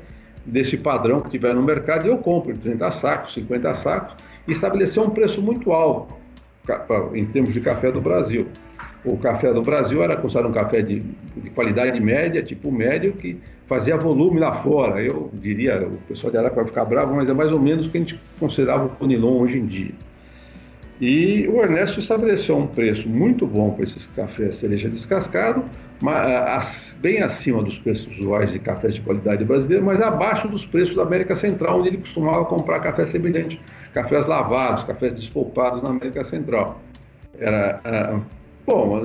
desse 0.45 0.77
padrão 0.77 1.21
que 1.21 1.29
tiver 1.29 1.53
no 1.53 1.61
mercado 1.61 2.07
eu 2.07 2.17
compro 2.19 2.55
30 2.55 2.91
sacos, 2.91 3.33
50 3.33 3.75
sacos, 3.75 4.15
e 4.47 4.51
estabeleceu 4.51 5.03
um 5.03 5.09
preço 5.09 5.41
muito 5.41 5.71
alto 5.71 6.13
em 7.13 7.25
termos 7.25 7.53
de 7.53 7.59
café 7.61 7.91
do 7.91 8.01
Brasil. 8.01 8.47
O 9.05 9.17
café 9.17 9.53
do 9.53 9.61
Brasil 9.61 10.03
era 10.03 10.17
considerado 10.17 10.49
um 10.49 10.53
café 10.53 10.81
de, 10.81 10.99
de 11.37 11.49
qualidade 11.51 11.99
média, 11.99 12.41
tipo 12.41 12.71
médio, 12.71 13.13
que 13.13 13.37
fazia 13.67 13.95
volume 13.97 14.39
lá 14.39 14.63
fora. 14.63 15.01
Eu 15.01 15.29
diria, 15.33 15.87
o 15.87 15.97
pessoal 16.07 16.31
de 16.31 16.37
Araca 16.37 16.55
vai 16.55 16.65
ficar 16.65 16.85
bravo, 16.85 17.15
mas 17.15 17.29
é 17.29 17.33
mais 17.33 17.51
ou 17.51 17.59
menos 17.59 17.85
o 17.85 17.89
que 17.91 17.97
a 17.97 18.01
gente 18.01 18.19
considerava 18.39 18.85
o 18.85 18.89
Conilon 18.89 19.39
hoje 19.39 19.59
em 19.59 19.65
dia. 19.65 19.91
E 20.99 21.47
o 21.49 21.61
Ernesto 21.61 21.99
estabeleceu 21.99 22.57
um 22.57 22.67
preço 22.67 23.07
muito 23.07 23.45
bom 23.45 23.71
para 23.71 23.83
esses 23.83 24.07
cafés 24.07 24.55
cereja 24.55 24.89
descascado, 24.89 25.63
bem 26.99 27.21
acima 27.21 27.61
dos 27.61 27.77
preços 27.77 28.17
usuais 28.17 28.51
de 28.51 28.59
cafés 28.59 28.95
de 28.95 29.01
qualidade 29.01 29.43
brasileira, 29.43 29.83
mas 29.83 30.01
abaixo 30.01 30.47
dos 30.47 30.65
preços 30.65 30.95
da 30.95 31.03
América 31.03 31.35
Central, 31.35 31.79
onde 31.79 31.89
ele 31.89 31.97
costumava 31.97 32.45
comprar 32.45 32.79
café 32.79 33.05
semelhante, 33.05 33.59
cafés 33.93 34.25
lavados, 34.25 34.83
cafés 34.83 35.13
despolpados 35.13 35.83
na 35.83 35.89
América 35.89 36.23
Central. 36.23 36.79
Era, 37.37 37.81
bom, 38.65 38.99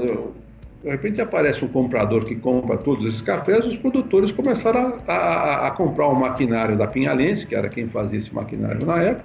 de 0.83 0.88
repente 0.88 1.20
aparece 1.20 1.64
um 1.64 1.68
comprador 1.68 2.25
que 2.25 2.35
compra 2.35 2.79
todos 2.79 3.07
esses 3.07 3.20
cafés, 3.20 3.64
os 3.66 3.77
produtores 3.77 4.33
começaram 4.33 4.99
a, 5.07 5.12
a, 5.12 5.66
a 5.68 5.70
comprar 5.73 6.07
o 6.07 6.12
um 6.12 6.14
maquinário 6.14 6.77
da 6.77 6.87
Pinhalense, 6.87 7.46
que 7.46 7.55
era 7.55 7.68
quem 7.68 7.87
fazia 7.88 8.18
esse 8.18 8.35
maquinário 8.35 8.85
na 8.87 9.03
época, 9.03 9.25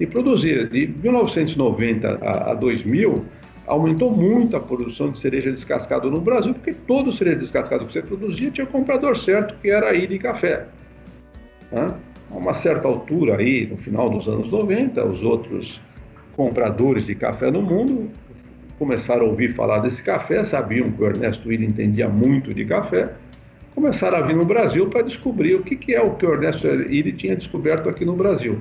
e 0.00 0.06
produzir. 0.06 0.68
De 0.68 0.88
1990 0.88 2.18
a, 2.20 2.50
a 2.50 2.54
2000, 2.54 3.24
aumentou 3.66 4.10
muito 4.10 4.56
a 4.56 4.60
produção 4.60 5.10
de 5.10 5.20
cereja 5.20 5.52
descascada 5.52 6.08
no 6.08 6.20
Brasil, 6.20 6.54
porque 6.54 6.74
todo 6.74 7.12
cereja 7.12 7.38
descascado 7.38 7.84
que 7.86 7.92
você 7.92 8.02
produzia 8.02 8.50
tinha 8.50 8.66
comprador 8.66 9.16
certo, 9.16 9.54
que 9.60 9.70
era 9.70 9.90
aí 9.90 10.06
de 10.06 10.18
café. 10.18 10.66
A 11.72 11.94
uma 12.30 12.54
certa 12.54 12.88
altura 12.88 13.36
aí, 13.36 13.66
no 13.66 13.76
final 13.76 14.10
dos 14.10 14.28
anos 14.28 14.50
90, 14.50 15.04
os 15.04 15.22
outros 15.22 15.80
compradores 16.34 17.06
de 17.06 17.14
café 17.14 17.50
no 17.50 17.62
mundo 17.62 18.10
começaram 18.78 19.26
a 19.26 19.28
ouvir 19.28 19.54
falar 19.54 19.78
desse 19.78 20.02
café, 20.02 20.44
sabiam 20.44 20.90
que 20.90 21.02
o 21.02 21.06
Ernesto 21.06 21.48
Willi 21.48 21.66
entendia 21.66 22.08
muito 22.08 22.52
de 22.52 22.64
café, 22.64 23.10
começaram 23.74 24.18
a 24.18 24.20
vir 24.22 24.36
no 24.36 24.44
Brasil 24.44 24.88
para 24.88 25.02
descobrir 25.02 25.54
o 25.54 25.62
que, 25.62 25.76
que 25.76 25.94
é 25.94 26.00
o 26.00 26.14
que 26.14 26.26
o 26.26 26.32
Ernesto 26.32 26.66
Willi 26.66 27.12
tinha 27.12 27.36
descoberto 27.36 27.88
aqui 27.88 28.04
no 28.04 28.14
Brasil 28.14 28.58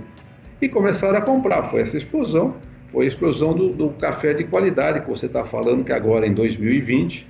e 0.61 0.69
começaram 0.69 1.17
a 1.17 1.21
comprar. 1.21 1.69
Foi 1.69 1.81
essa 1.81 1.97
explosão, 1.97 2.55
foi 2.91 3.05
a 3.05 3.07
explosão 3.07 3.53
do, 3.53 3.69
do 3.69 3.89
café 3.91 4.33
de 4.33 4.43
qualidade 4.45 5.01
que 5.01 5.09
você 5.09 5.25
está 5.25 5.43
falando, 5.45 5.83
que 5.83 5.91
agora 5.91 6.25
em 6.25 6.33
2020 6.33 7.27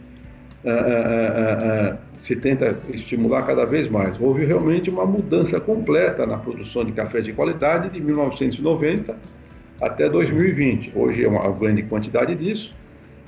uh, 0.64 0.70
uh, 0.70 1.94
uh, 1.94 1.98
se 2.20 2.36
tenta 2.36 2.78
estimular 2.94 3.44
cada 3.44 3.66
vez 3.66 3.90
mais. 3.90 4.20
Houve 4.20 4.46
realmente 4.46 4.90
uma 4.90 5.06
mudança 5.06 5.60
completa 5.60 6.26
na 6.26 6.38
produção 6.38 6.84
de 6.86 6.92
café 6.92 7.22
de 7.22 7.34
qualidade 7.34 7.90
de 7.90 8.00
1990 8.00 9.16
até 9.82 10.10
2020. 10.10 10.92
Hoje 10.96 11.24
é 11.24 11.28
uma 11.28 11.52
grande 11.52 11.84
quantidade 11.84 12.36
disso. 12.36 12.74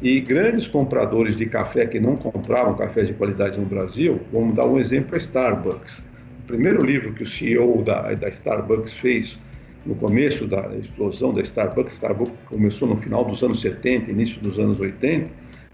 E 0.01 0.21
grandes 0.21 0.67
compradores 0.67 1.38
de 1.38 1.47
café 1.47 1.86
que 1.86 1.99
não 1.99 2.15
compravam 2.15 2.75
café 2.75 3.03
de 3.03 3.13
qualidade 3.13 3.60
no 3.60 3.65
Brasil, 3.65 4.21
vamos 4.31 4.55
dar 4.55 4.65
um 4.65 4.79
exemplo 4.79 5.15
a 5.15 5.17
Starbucks. 5.17 5.97
O 6.43 6.47
primeiro 6.47 6.86
livro 6.86 7.13
que 7.13 7.23
o 7.23 7.27
CEO 7.27 7.81
da, 7.83 8.13
da 8.13 8.29
Starbucks 8.29 8.93
fez 8.93 9.39
no 9.86 9.95
começo 9.95 10.45
da 10.45 10.69
explosão 10.75 11.33
da 11.33 11.41
Starbucks, 11.41 11.93
Starbucks 11.93 12.33
começou 12.45 12.88
no 12.88 12.97
final 12.97 13.25
dos 13.25 13.41
anos 13.41 13.62
70, 13.62 14.12
início 14.12 14.39
dos 14.39 14.60
anos 14.60 14.79
80, 14.79 15.29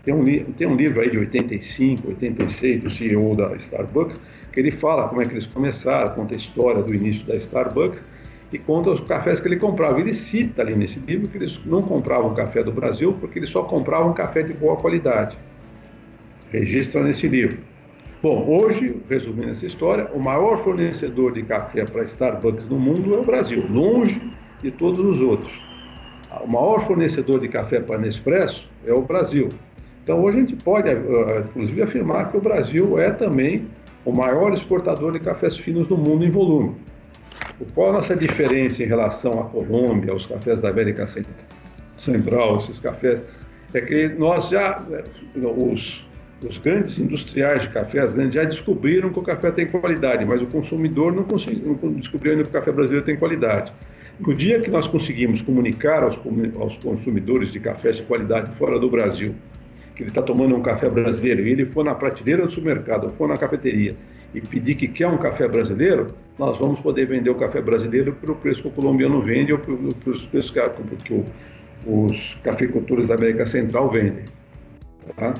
tem 0.06 0.14
um, 0.14 0.44
tem 0.54 0.68
um 0.68 0.76
livro 0.76 1.02
aí 1.02 1.10
de 1.10 1.18
85, 1.18 2.10
86 2.10 2.84
do 2.84 2.90
CEO 2.90 3.36
da 3.36 3.56
Starbucks, 3.56 4.20
que 4.52 4.60
ele 4.60 4.72
fala 4.72 5.08
como 5.10 5.22
é 5.22 5.26
que 5.26 5.34
eles 5.34 5.48
começaram, 5.48 6.14
conta 6.14 6.34
a 6.34 6.38
história 6.38 6.82
do 6.82 6.94
início 6.94 7.26
da 7.26 7.36
Starbucks 7.36 8.02
e 8.54 8.60
conta 8.60 8.92
os 8.92 9.00
cafés 9.02 9.40
que 9.40 9.48
ele 9.48 9.58
comprava. 9.58 10.00
Ele 10.00 10.14
cita 10.14 10.62
ali 10.62 10.76
nesse 10.76 11.00
livro 11.00 11.28
que 11.28 11.38
eles 11.38 11.60
não 11.66 11.82
compravam 11.82 12.36
café 12.36 12.64
do 12.64 12.72
Brasil 12.72 13.18
porque 13.20 13.40
eles 13.40 13.50
só 13.50 13.64
compravam 13.64 14.14
café 14.14 14.44
de 14.44 14.54
boa 14.54 14.78
qualidade. 14.78 15.36
Registra 16.52 17.04
nesse 17.04 17.28
livro. 17.28 17.58
Bom, 18.22 18.46
hoje, 18.48 19.02
resumindo 19.10 19.50
essa 19.50 19.66
história, 19.66 20.08
o 20.14 20.20
maior 20.20 20.64
fornecedor 20.64 21.34
de 21.34 21.44
café 21.44 21.84
para 21.84 22.04
Starbucks 22.04 22.70
no 22.70 22.80
mundo 22.80 23.16
é 23.16 23.18
o 23.18 23.24
Brasil, 23.24 23.66
longe 23.70 24.22
de 24.62 24.72
todos 24.72 25.04
os 25.04 25.20
outros. 25.20 25.52
O 26.42 26.48
maior 26.48 26.86
fornecedor 26.86 27.40
de 27.40 27.48
café 27.50 27.80
para 27.80 27.98
Nespresso 27.98 28.70
é 28.86 28.94
o 28.94 29.02
Brasil. 29.02 29.50
Então, 30.04 30.24
hoje 30.24 30.38
a 30.38 30.42
gente 30.42 30.56
pode, 30.56 30.90
eh, 30.90 31.44
inclusive, 31.50 31.82
afirmar 31.82 32.32
que 32.32 32.38
o 32.38 32.42
Brasil 32.42 32.98
é 33.00 33.12
também 33.12 33.68
o 34.06 34.12
maior 34.12 34.54
exportador 34.54 35.12
de 35.14 35.20
cafés 35.20 35.58
finos 35.58 35.88
do 35.88 35.98
mundo 35.98 36.24
em 36.24 36.30
volume. 36.30 36.76
Qual 37.74 37.90
a 37.90 37.94
nossa 37.94 38.16
diferença 38.16 38.84
em 38.84 38.86
relação 38.86 39.40
à 39.40 39.46
Colômbia, 39.46 40.12
aos 40.12 40.26
cafés 40.26 40.60
da 40.60 40.70
América 40.70 41.08
Central, 41.98 42.58
esses 42.58 42.80
cafés? 42.80 43.22
É 43.74 43.82
que 43.82 44.10
nós 44.10 44.50
já, 44.50 44.86
eh, 44.92 45.04
os, 45.36 46.06
os 46.48 46.58
grandes 46.60 47.00
industriais 47.00 47.64
de 47.64 47.70
café, 47.70 48.00
as 48.00 48.14
grandes, 48.14 48.36
já 48.36 48.44
descobriram 48.44 49.12
que 49.12 49.20
o 49.20 49.24
café 49.24 49.50
tem 49.52 49.68
qualidade, 49.68 50.28
mas 50.28 50.42
o 50.42 50.46
consumidor 50.48 51.12
não, 51.12 51.26
não 51.26 51.94
descobriu 51.94 52.34
ainda 52.34 52.44
que 52.44 52.50
o 52.50 52.54
café 52.54 52.72
brasileiro 52.72 53.06
tem 53.06 53.16
qualidade. 53.16 53.72
No 54.20 54.34
dia 54.36 54.60
que 54.60 54.70
nós 54.70 54.88
conseguimos 54.88 55.42
comunicar 55.42 56.04
aos, 56.04 56.20
aos 56.60 56.78
consumidores 56.78 57.52
de 57.52 57.60
café 57.60 57.90
de 57.90 58.04
qualidade 58.04 58.56
fora 58.58 58.80
do 58.80 58.90
Brasil, 58.90 59.34
que 59.96 60.04
ele 60.04 60.10
está 60.10 60.22
tomando 60.22 60.56
um 60.56 60.62
café 60.62 60.88
brasileiro, 60.88 61.42
e 61.42 61.52
ele 61.52 61.66
for 61.66 61.84
na 61.84 61.96
prateleira 61.96 62.46
do 62.46 62.52
supermercado, 62.52 63.06
ou 63.06 63.10
for 63.12 63.28
na 63.28 63.38
cafeteria, 63.38 63.96
e 64.34 64.42
pedir 64.42 64.76
que 64.76 64.88
quer 64.88 65.08
um 65.08 65.18
café 65.18 65.48
brasileiro, 65.48 66.14
nós 66.38 66.58
vamos 66.58 66.80
poder 66.80 67.06
vender 67.06 67.30
o 67.30 67.36
café 67.36 67.62
brasileiro 67.62 68.14
pelo 68.14 68.36
preço 68.36 68.62
que 68.62 68.68
o 68.68 68.72
colombiano 68.72 69.22
vende 69.22 69.54
ou 69.54 69.60
pelos 69.60 70.26
preços 70.26 70.52
que, 70.52 70.60
que 71.04 71.24
os 71.86 72.38
cafeicultores 72.44 73.08
da 73.08 73.16
América 73.16 73.46
Central 73.46 73.90
vendem. 73.90 74.26
Tá? 75.16 75.34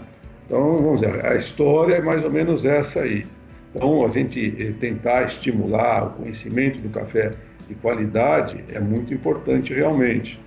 Então, 0.46 0.78
vamos 0.78 1.02
dizer, 1.02 1.26
a 1.26 1.36
história 1.36 1.96
é 1.96 2.02
mais 2.02 2.24
ou 2.24 2.32
menos 2.32 2.66
essa 2.66 3.02
aí. 3.02 3.26
Então, 3.74 4.06
a 4.06 4.10
gente 4.10 4.56
eh, 4.60 4.74
tentar 4.80 5.24
estimular 5.24 6.08
o 6.08 6.10
conhecimento 6.12 6.80
do 6.80 6.90
café 6.90 7.32
de 7.68 7.74
qualidade 7.76 8.64
é 8.72 8.80
muito 8.80 9.14
importante 9.14 9.74
realmente. 9.74 10.40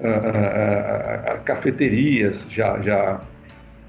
A, 0.00 1.38
cafeterias 1.44 2.44
já, 2.50 2.80
já 2.80 3.20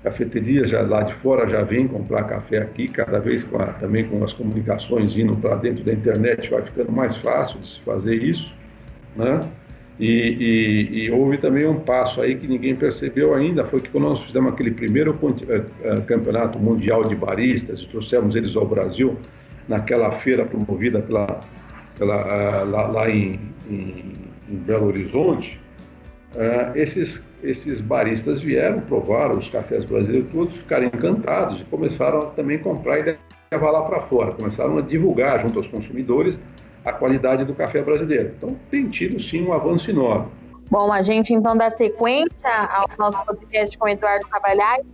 cafeterias 0.03 0.69
já 0.69 0.81
lá 0.81 1.03
de 1.03 1.15
fora 1.15 1.49
já 1.49 1.63
vêm 1.63 1.87
comprar 1.87 2.23
café 2.23 2.59
aqui, 2.59 2.87
cada 2.87 3.19
vez 3.19 3.43
com 3.43 3.57
a, 3.57 3.67
também 3.67 4.03
com 4.03 4.23
as 4.23 4.33
comunicações 4.33 5.15
indo 5.15 5.35
para 5.37 5.55
dentro 5.55 5.83
da 5.83 5.93
internet 5.93 6.49
vai 6.49 6.61
ficando 6.63 6.91
mais 6.91 7.15
fácil 7.17 7.59
de 7.59 7.69
se 7.69 7.79
fazer 7.81 8.15
isso, 8.15 8.51
né? 9.15 9.39
E, 9.99 10.07
e, 10.09 11.03
e, 11.03 11.11
houve 11.11 11.37
também 11.37 11.67
um 11.67 11.79
passo 11.79 12.19
aí 12.19 12.35
que 12.35 12.47
ninguém 12.47 12.75
percebeu 12.75 13.35
ainda, 13.35 13.63
foi 13.65 13.79
que 13.79 13.89
quando 13.89 14.05
nós 14.05 14.23
fizemos 14.23 14.51
aquele 14.51 14.71
primeiro 14.71 15.17
eh, 15.47 15.61
eh, 15.83 16.01
campeonato 16.07 16.57
mundial 16.57 17.03
de 17.03 17.15
baristas 17.15 17.85
trouxemos 17.85 18.35
eles 18.35 18.55
ao 18.55 18.67
Brasil, 18.67 19.15
naquela 19.67 20.11
feira 20.13 20.45
promovida 20.45 20.99
pela, 20.99 21.39
pela, 21.97 22.15
ah, 22.15 22.63
lá, 22.63 22.87
lá 22.87 23.09
em, 23.09 23.39
em, 23.69 24.13
em, 24.49 24.55
Belo 24.65 24.87
Horizonte, 24.87 25.59
uh, 26.35 26.75
esses, 26.75 27.23
esses 27.43 27.82
baristas 27.82 28.39
vieram, 28.39 28.79
provaram 28.82 29.38
os 29.38 29.49
cafés 29.49 29.84
brasileiros 29.86 30.32
todos, 30.32 30.56
ficaram 30.56 30.86
encantados 30.86 31.62
e 31.62 31.65
começaram 31.65 32.19
a 32.19 32.25
também 32.27 32.58
comprar 32.58 32.99
e 32.99 33.17
levar 33.51 33.71
lá 33.71 33.82
para 33.84 34.01
fora, 34.03 34.32
começaram 34.32 34.77
a 34.77 34.82
divulgar 34.82 35.41
junto 35.41 35.60
aos 35.60 35.67
consumidores 35.67 36.39
a 36.86 36.91
qualidade 36.91 37.45
do 37.45 37.53
café 37.53 37.82
brasileiro. 37.82 38.34
Então, 38.38 38.56
tem 38.71 38.89
tido 38.89 39.21
sim 39.21 39.45
um 39.45 39.53
avanço 39.53 39.89
enorme. 39.89 40.27
Bom, 40.69 40.91
a 40.91 41.01
gente 41.01 41.34
então 41.34 41.56
dá 41.56 41.69
sequência 41.69 42.49
ao 42.49 42.88
nosso 42.97 43.23
podcast 43.25 43.77
com 43.77 43.86
o 43.86 43.89
Eduardo 43.89 44.27
Cavalhais. 44.27 44.86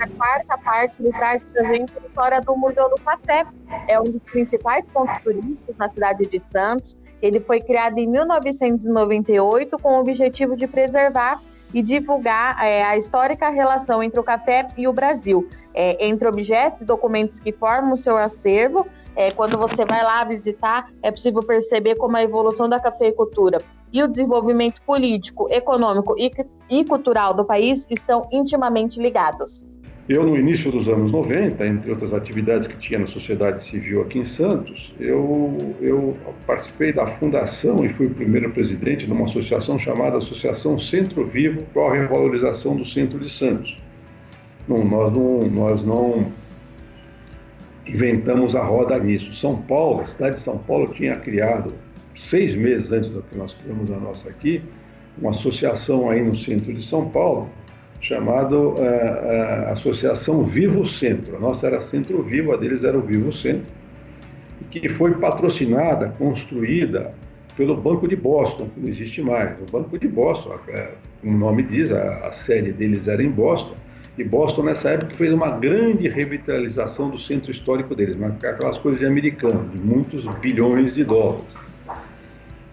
A 0.00 0.08
quarta 0.08 0.56
parte 0.58 1.02
ele 1.02 1.12
traz 1.12 1.42
para 1.52 1.68
a 1.68 1.72
gente 1.72 1.92
a 1.96 2.06
história 2.06 2.40
do 2.40 2.56
Museu 2.56 2.88
do 2.88 3.00
Café. 3.02 3.44
É 3.88 4.00
um 4.00 4.04
dos 4.04 4.22
principais 4.22 4.84
pontos 4.86 5.22
turísticos 5.22 5.76
na 5.76 5.88
cidade 5.90 6.24
de 6.26 6.40
Santos. 6.50 6.96
Ele 7.20 7.40
foi 7.40 7.60
criado 7.60 7.98
em 7.98 8.08
1998 8.08 9.78
com 9.78 9.96
o 9.96 10.00
objetivo 10.00 10.56
de 10.56 10.66
preservar 10.66 11.40
e 11.72 11.82
divulgar 11.82 12.62
é, 12.64 12.82
a 12.82 12.96
histórica 12.96 13.48
relação 13.48 14.02
entre 14.02 14.20
o 14.20 14.22
café 14.24 14.68
e 14.76 14.86
o 14.86 14.92
Brasil, 14.92 15.48
é, 15.74 16.04
entre 16.06 16.28
objetos 16.28 16.82
e 16.82 16.84
documentos 16.84 17.40
que 17.40 17.52
formam 17.52 17.94
o 17.94 17.96
seu 17.96 18.16
acervo 18.16 18.86
é, 19.14 19.30
quando 19.30 19.58
você 19.58 19.84
vai 19.84 20.02
lá 20.02 20.24
visitar, 20.24 20.90
é 21.02 21.10
possível 21.10 21.42
perceber 21.42 21.96
como 21.96 22.16
a 22.16 22.22
evolução 22.22 22.68
da 22.68 22.80
cafeicultura 22.80 23.58
e 23.92 24.02
o 24.02 24.08
desenvolvimento 24.08 24.80
político, 24.82 25.48
econômico 25.50 26.14
e, 26.18 26.32
e 26.70 26.84
cultural 26.84 27.34
do 27.34 27.44
país 27.44 27.86
estão 27.90 28.26
intimamente 28.32 28.98
ligados. 29.00 29.64
Eu, 30.12 30.26
no 30.26 30.38
início 30.38 30.70
dos 30.70 30.88
anos 30.88 31.10
90, 31.10 31.66
entre 31.66 31.90
outras 31.90 32.12
atividades 32.12 32.68
que 32.68 32.76
tinha 32.76 32.98
na 32.98 33.06
sociedade 33.06 33.62
civil 33.62 34.02
aqui 34.02 34.18
em 34.18 34.26
Santos, 34.26 34.92
eu, 35.00 35.74
eu 35.80 36.14
participei 36.46 36.92
da 36.92 37.06
fundação 37.06 37.82
e 37.82 37.88
fui 37.88 38.08
o 38.08 38.10
primeiro 38.10 38.50
presidente 38.50 39.06
de 39.06 39.10
uma 39.10 39.24
associação 39.24 39.78
chamada 39.78 40.18
Associação 40.18 40.78
Centro 40.78 41.26
Vivo 41.26 41.62
para 41.72 41.84
a 41.84 41.92
Revalorização 41.94 42.76
do 42.76 42.84
Centro 42.84 43.18
de 43.18 43.30
Santos. 43.30 43.74
Não, 44.68 44.84
nós 44.84 45.14
não, 45.14 45.38
nós 45.48 45.82
não 45.82 46.26
inventamos 47.86 48.54
a 48.54 48.62
roda 48.62 48.98
nisso. 48.98 49.32
São 49.32 49.62
Paulo, 49.62 50.02
a 50.02 50.06
cidade 50.08 50.34
de 50.34 50.42
São 50.42 50.58
Paulo 50.58 50.88
tinha 50.88 51.16
criado, 51.16 51.72
seis 52.28 52.54
meses 52.54 52.92
antes 52.92 53.08
do 53.08 53.22
que 53.22 53.34
nós 53.34 53.54
criamos 53.54 53.90
a 53.90 53.96
nossa 53.96 54.28
aqui, 54.28 54.60
uma 55.16 55.30
associação 55.30 56.10
aí 56.10 56.22
no 56.22 56.36
centro 56.36 56.70
de 56.74 56.86
São 56.86 57.08
Paulo, 57.08 57.48
chamada 58.02 58.58
uh, 58.58 58.74
uh, 58.74 59.72
Associação 59.72 60.42
Vivo 60.42 60.84
Centro. 60.84 61.36
A 61.36 61.38
nossa 61.38 61.66
era 61.68 61.80
Centro 61.80 62.22
Vivo, 62.22 62.52
a 62.52 62.56
deles 62.56 62.84
era 62.84 62.98
o 62.98 63.00
Vivo 63.00 63.32
Centro, 63.32 63.70
que 64.70 64.88
foi 64.88 65.14
patrocinada, 65.14 66.12
construída 66.18 67.14
pelo 67.56 67.76
Banco 67.76 68.08
de 68.08 68.16
Boston, 68.16 68.68
que 68.74 68.80
não 68.80 68.88
existe 68.88 69.22
mais. 69.22 69.56
O 69.60 69.70
Banco 69.70 69.96
de 69.98 70.08
Boston, 70.08 70.58
como 71.20 71.34
o 71.34 71.38
nome 71.38 71.62
diz, 71.62 71.92
a, 71.92 72.26
a 72.26 72.32
sede 72.32 72.72
deles 72.72 73.06
era 73.06 73.22
em 73.22 73.30
Boston, 73.30 73.76
e 74.18 74.24
Boston, 74.24 74.64
nessa 74.64 74.90
época, 74.90 75.14
fez 75.14 75.32
uma 75.32 75.50
grande 75.50 76.06
revitalização 76.06 77.08
do 77.08 77.18
centro 77.18 77.50
histórico 77.50 77.94
deles, 77.94 78.16
aquelas 78.44 78.78
coisas 78.78 79.00
de 79.00 79.06
americano, 79.06 79.68
de 79.70 79.78
muitos 79.78 80.26
bilhões 80.40 80.94
de 80.94 81.02
dólares. 81.04 81.46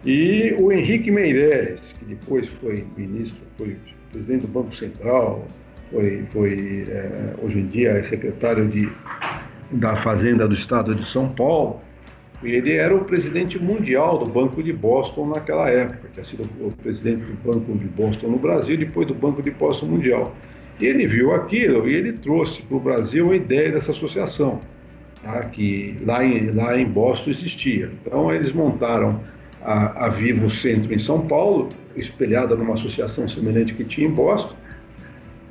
E 0.05 0.55
o 0.59 0.71
Henrique 0.71 1.11
Meireles, 1.11 1.81
que 1.97 2.05
depois 2.05 2.47
foi 2.61 2.85
ministro, 2.97 3.41
foi 3.57 3.77
presidente 4.11 4.41
do 4.41 4.47
Banco 4.47 4.75
Central, 4.75 5.45
foi, 5.91 6.23
foi 6.31 6.85
é, 6.87 7.33
hoje 7.41 7.59
em 7.59 7.67
dia 7.67 7.91
é 7.91 8.03
secretário 8.03 8.67
de, 8.67 8.89
da 9.71 9.95
Fazenda 9.97 10.47
do 10.47 10.53
Estado 10.53 10.93
de 10.93 11.07
São 11.07 11.29
Paulo, 11.29 11.81
e 12.41 12.51
ele 12.51 12.73
era 12.73 12.95
o 12.95 13.03
presidente 13.03 13.59
mundial 13.59 14.17
do 14.17 14.29
Banco 14.29 14.63
de 14.63 14.71
Boston 14.71 15.27
naquela 15.27 15.69
época, 15.69 16.09
tinha 16.13 16.23
sido 16.23 16.43
o 16.61 16.71
presidente 16.71 17.23
do 17.23 17.33
Banco 17.43 17.77
de 17.77 17.85
Boston 17.85 18.27
no 18.27 18.37
Brasil, 18.37 18.77
depois 18.77 19.07
do 19.07 19.13
Banco 19.13 19.41
de 19.41 19.51
Boston 19.51 19.87
Mundial. 19.87 20.33
E 20.79 20.85
ele 20.85 21.05
viu 21.05 21.33
aquilo 21.33 21.89
e 21.89 21.93
ele 21.93 22.13
trouxe 22.13 22.61
para 22.61 22.77
o 22.77 22.79
Brasil 22.79 23.31
a 23.31 23.35
ideia 23.35 23.73
dessa 23.73 23.91
associação, 23.91 24.61
tá? 25.21 25.41
que 25.45 25.97
lá 26.05 26.23
em, 26.23 26.51
lá 26.51 26.79
em 26.79 26.85
Boston 26.85 27.31
existia. 27.31 27.91
Então 28.05 28.33
eles 28.33 28.53
montaram 28.53 29.19
a, 29.61 30.05
a 30.05 30.09
Vivo 30.09 30.49
Centro 30.49 30.93
em 30.93 30.99
São 30.99 31.27
Paulo, 31.27 31.67
espelhada 31.99 32.55
numa 32.55 32.73
associação 32.73 33.27
semelhante 33.27 33.73
que 33.73 33.83
tinha 33.83 34.07
em 34.07 34.11
Boston, 34.11 34.55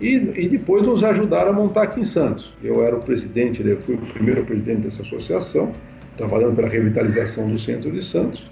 e, 0.01 0.15
e, 0.15 0.49
depois 0.49 0.87
nos 0.87 1.03
ajudaram 1.03 1.51
a 1.51 1.53
montar 1.53 1.83
aqui 1.83 2.01
em 2.01 2.05
Santos. 2.05 2.53
Eu 2.63 2.85
era 2.85 2.95
o 2.95 3.01
presidente, 3.01 3.67
eu 3.67 3.81
fui 3.81 3.97
o 3.97 3.99
primeiro 3.99 4.45
presidente 4.45 4.83
dessa 4.83 5.03
associação, 5.03 5.73
trabalhando 6.17 6.55
pela 6.55 6.69
revitalização 6.69 7.51
do 7.51 7.59
centro 7.59 7.91
de 7.91 8.05
Santos. 8.05 8.45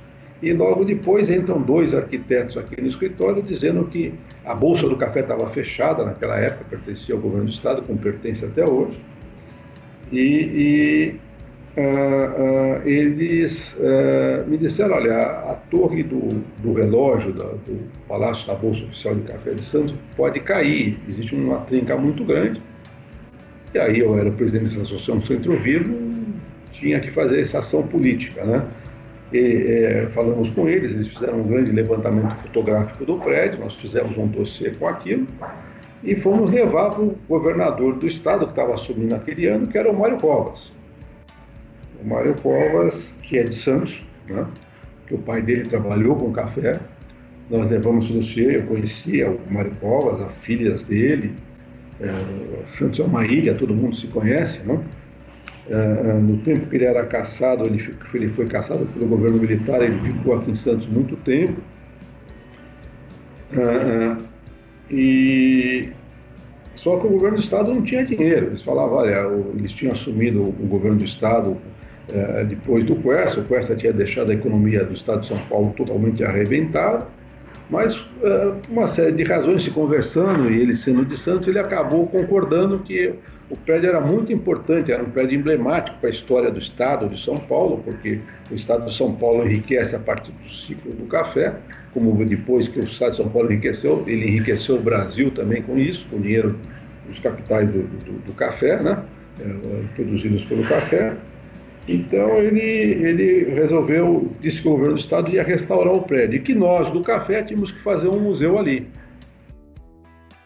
E 0.43 0.53
logo 0.53 0.85
depois 0.85 1.31
entram 1.31 1.63
dois 1.63 1.95
arquitetos 1.95 2.57
aqui 2.57 2.81
no 2.81 2.89
escritório 2.89 3.43
dizendo 3.43 3.85
que 3.85 4.13
a 4.45 4.55
Bolsa 4.55 4.89
do 4.89 4.97
Café 4.97 5.21
estava 5.21 5.49
fechada 5.51 6.05
naquela 6.05 6.37
época, 6.37 6.65
pertencia 6.69 7.15
ao 7.15 7.21
governo 7.21 7.47
do 7.47 7.53
Estado, 7.53 7.83
como 7.83 7.99
pertence 7.99 8.45
até 8.45 8.69
hoje. 8.69 8.99
E, 10.13 10.19
e 10.19 11.15
uh, 11.77 12.89
eles 12.89 13.75
uh, 13.75 14.49
me 14.49 14.57
disseram: 14.57 14.95
olha, 14.95 15.15
a, 15.15 15.53
a 15.53 15.55
torre 15.71 16.03
do, 16.03 16.29
do 16.63 16.73
relógio 16.73 17.33
da, 17.33 17.45
do 17.45 17.79
Palácio 18.09 18.47
da 18.47 18.55
Bolsa 18.55 18.83
Oficial 18.85 19.15
de 19.15 19.23
Café 19.23 19.53
de 19.53 19.63
Santos 19.63 19.95
pode 20.17 20.41
cair, 20.41 20.99
existe 21.09 21.35
uma 21.35 21.59
trinca 21.61 21.97
muito 21.97 22.25
grande. 22.25 22.61
E 23.75 23.79
aí 23.79 23.99
eu 23.99 24.19
era 24.19 24.31
presidente 24.31 24.65
dessa 24.65 24.83
associação 24.83 25.21
Centro 25.21 25.57
Vivo, 25.59 25.95
tinha 26.73 26.99
que 27.01 27.11
fazer 27.11 27.41
essa 27.41 27.59
ação 27.59 27.87
política, 27.87 28.45
né? 28.45 28.67
E, 29.33 29.39
é, 29.39 30.09
falamos 30.15 30.51
com 30.51 30.69
eles, 30.69 30.95
eles 30.95 31.09
fizeram 31.09 31.41
um 31.41 31.49
grande 31.49 31.73
levantamento 31.73 32.37
fotográfico 32.43 33.05
do 33.05 33.19
prédio, 33.19 33.59
nós 33.59 33.75
fizemos 33.75 34.17
um 34.17 34.27
dossiê 34.29 34.71
com 34.71 34.87
aquilo 34.87 35.27
e 36.03 36.15
fomos 36.15 36.51
levar 36.53 36.91
para 36.91 37.03
o 37.03 37.19
governador 37.29 37.97
do 37.97 38.07
estado 38.07 38.47
que 38.47 38.53
estava 38.53 38.75
assumindo 38.75 39.15
aquele 39.15 39.47
ano, 39.47 39.67
que 39.67 39.77
era 39.77 39.91
o 39.91 39.99
Mário 39.99 40.17
Covas. 40.19 40.71
O 42.03 42.09
Mário 42.09 42.35
Covas, 42.43 43.15
que 43.23 43.39
é 43.39 43.45
de 43.45 43.55
Santos, 43.55 43.99
né? 44.29 44.47
que 45.07 45.15
o 45.15 45.19
pai 45.19 45.43
dele 45.43 45.63
trabalhou 45.63 46.17
com 46.17 46.33
café. 46.33 46.79
Nós 47.49 47.71
levamos 47.71 48.11
o 48.11 48.41
eu 48.41 48.63
conhecia 48.63 49.31
o 49.31 49.41
Mário 49.51 49.73
Covas, 49.81 50.21
as 50.21 50.35
filhas 50.45 50.83
dele. 50.85 51.33
É, 52.01 52.09
Santos 52.77 52.99
é 52.99 53.05
uma 53.05 53.25
ilha, 53.25 53.55
todo 53.55 53.73
mundo 53.73 53.97
se 53.97 54.07
conhece, 54.09 54.61
né? 54.61 54.81
É, 55.69 55.75
é, 55.75 56.13
no 56.15 56.39
tempo 56.39 56.67
que 56.67 56.77
ele 56.77 56.85
era 56.85 57.05
caçado, 57.07 57.65
ele, 57.65 57.95
ele 58.15 58.29
foi 58.29 58.47
caçado 58.47 58.87
pelo 58.87 59.07
governo 59.07 59.39
militar, 59.39 59.83
ele 59.83 59.99
ficou 60.13 60.37
aqui 60.37 60.51
em 60.51 60.55
Santos 60.55 60.87
muito 60.87 61.17
tempo. 61.17 61.61
É, 63.57 64.17
e 64.91 65.89
só 66.75 66.99
que 66.99 67.07
o 67.07 67.11
governo 67.11 67.37
do 67.37 67.43
estado 67.43 67.73
não 67.73 67.83
tinha 67.83 68.05
dinheiro. 68.05 68.47
Eles 68.47 68.63
falavam, 68.63 68.99
olha, 68.99 69.27
eles 69.57 69.73
tinham 69.73 69.93
assumido 69.93 70.43
o 70.43 70.67
governo 70.69 70.99
do 70.99 71.05
estado 71.05 71.57
depois 72.49 72.85
do 72.85 72.97
Quercia, 72.97 73.43
o 73.43 73.47
Quercia 73.47 73.77
tinha 73.77 73.93
deixado 73.93 74.31
a 74.31 74.35
economia 74.35 74.85
do 74.85 74.95
estado 74.95 75.23
de 75.23 75.29
São 75.29 75.39
Paulo 75.49 75.75
totalmente 75.77 76.23
arrebentada, 76.25 77.07
mas 77.69 77.97
por 77.97 78.57
uma 78.71 78.87
série 78.87 79.13
de 79.13 79.25
razões, 79.25 79.63
se 79.63 79.71
conversando 79.71 80.51
e 80.51 80.61
ele 80.61 80.77
sendo 80.77 81.05
de 81.05 81.17
Santos, 81.17 81.49
ele 81.49 81.59
acabou 81.59 82.07
concordando 82.07 82.79
que 82.79 83.13
o 83.49 83.57
prédio 83.57 83.89
era 83.89 84.01
muito 84.01 84.33
importante, 84.33 84.91
era 84.91 85.03
um 85.03 85.11
prédio 85.11 85.39
emblemático 85.39 85.97
para 86.01 86.09
a 86.09 86.13
história 86.13 86.51
do 86.51 86.59
estado 86.59 87.09
de 87.09 87.21
São 87.21 87.39
Paulo, 87.39 87.81
porque 87.85 88.19
o 88.51 88.55
estado 88.55 88.87
de 88.87 88.95
São 88.95 89.15
Paulo 89.15 89.45
enriquece 89.45 89.95
a 89.95 90.01
partir 90.01 90.33
do 90.33 90.51
ciclo 90.51 90.93
do 90.93 91.07
café, 91.07 91.55
como 91.93 92.13
depois 92.25 92.67
que 92.67 92.81
o 92.81 92.85
estado 92.85 93.13
de 93.13 93.17
São 93.19 93.29
Paulo 93.29 93.51
enriqueceu, 93.51 94.05
ele 94.07 94.27
enriqueceu 94.29 94.77
o 94.77 94.81
Brasil 94.81 95.31
também 95.31 95.63
com 95.63 95.79
isso, 95.79 96.05
com 96.11 96.17
o 96.17 96.21
dinheiro 96.21 96.59
dos 97.09 97.21
capitais 97.21 97.69
do, 97.69 97.83
do, 97.83 98.13
do 98.27 98.33
café, 98.33 98.83
né? 98.83 98.99
É, 99.41 99.95
produzidos 99.95 100.45
pelo 100.45 100.65
café. 100.65 101.15
Então 101.89 102.37
ele, 102.39 102.61
ele 102.61 103.55
resolveu, 103.55 104.29
disse 104.41 104.61
que 104.61 104.69
o 104.69 104.73
governo 104.73 104.95
do 104.95 105.01
estado 105.01 105.31
ia 105.31 105.43
restaurar 105.43 105.93
o 105.93 106.03
prédio 106.03 106.37
e 106.37 106.41
que 106.41 106.55
nós 106.55 106.91
do 106.91 107.01
café 107.01 107.43
tínhamos 107.43 107.71
que 107.71 107.81
fazer 107.83 108.09
um 108.09 108.19
museu 108.19 108.59
ali. 108.59 108.89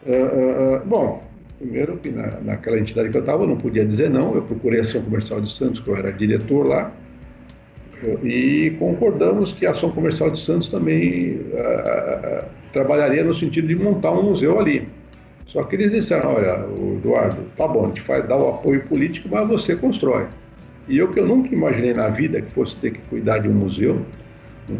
Uh, 0.05 0.75
uh, 0.83 0.85
bom, 0.85 1.23
primeiro 1.57 1.97
que 1.97 2.09
na, 2.09 2.39
naquela 2.41 2.79
entidade 2.79 3.09
que 3.09 3.17
eu 3.17 3.21
estava 3.21 3.45
não 3.45 3.57
podia 3.57 3.85
dizer 3.85 4.09
não, 4.09 4.35
eu 4.35 4.43
procurei 4.43 4.79
a 4.79 4.81
Ação 4.83 5.01
Comercial 5.01 5.41
de 5.41 5.51
Santos, 5.51 5.79
que 5.79 5.87
eu 5.87 5.95
era 5.95 6.11
diretor 6.11 6.65
lá, 6.65 6.91
e 8.23 8.75
concordamos 8.79 9.51
que 9.51 9.65
a 9.65 9.71
Ação 9.71 9.91
Comercial 9.91 10.31
de 10.31 10.39
Santos 10.39 10.69
também 10.69 11.35
uh, 11.35 12.45
trabalharia 12.73 13.23
no 13.23 13.33
sentido 13.35 13.67
de 13.67 13.75
montar 13.75 14.11
um 14.11 14.23
museu 14.23 14.59
ali. 14.59 14.87
Só 15.47 15.63
que 15.63 15.75
eles 15.75 15.91
disseram, 15.91 16.33
olha, 16.33 16.65
Eduardo, 16.97 17.43
tá 17.57 17.67
bom, 17.67 17.85
a 17.85 17.87
gente 17.89 18.01
faz, 18.01 18.27
dá 18.27 18.37
o 18.37 18.49
apoio 18.49 18.81
político, 18.87 19.27
mas 19.29 19.47
você 19.47 19.75
constrói. 19.75 20.25
E 20.91 20.97
eu 20.97 21.07
que 21.07 21.21
eu 21.21 21.25
nunca 21.25 21.55
imaginei 21.55 21.93
na 21.93 22.09
vida 22.09 22.41
que 22.41 22.51
fosse 22.51 22.75
ter 22.75 22.91
que 22.91 22.99
cuidar 23.09 23.39
de 23.39 23.47
um 23.47 23.53
museu, 23.53 24.05
né? 24.67 24.75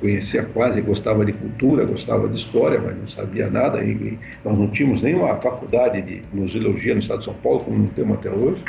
conhecia 0.00 0.44
quase, 0.44 0.80
gostava 0.80 1.24
de 1.24 1.32
cultura, 1.32 1.84
gostava 1.84 2.28
de 2.28 2.38
história, 2.38 2.80
mas 2.80 2.96
não 2.96 3.08
sabia 3.08 3.50
nada, 3.50 3.82
e, 3.82 3.90
e 3.90 4.18
nós 4.44 4.56
não 4.56 4.68
tínhamos 4.70 5.02
nenhuma 5.02 5.34
faculdade 5.40 6.00
de 6.02 6.22
museologia 6.32 6.94
no 6.94 7.00
estado 7.00 7.18
de 7.18 7.24
São 7.24 7.34
Paulo, 7.34 7.64
como 7.64 7.78
não 7.78 7.88
temos 7.88 8.16
até 8.16 8.30
hoje. 8.30 8.62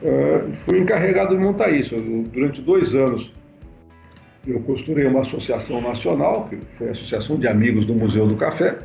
Uh, 0.00 0.54
fui 0.64 0.78
encarregado 0.78 1.36
de 1.36 1.42
montar 1.42 1.68
isso. 1.68 1.94
Durante 2.32 2.62
dois 2.62 2.94
anos, 2.94 3.30
eu 4.46 4.60
costurei 4.60 5.04
uma 5.06 5.20
associação 5.20 5.82
nacional, 5.82 6.48
que 6.48 6.56
foi 6.78 6.88
a 6.88 6.92
Associação 6.92 7.36
de 7.36 7.46
Amigos 7.46 7.84
do 7.84 7.92
Museu 7.92 8.26
do 8.26 8.36
Café. 8.36 8.78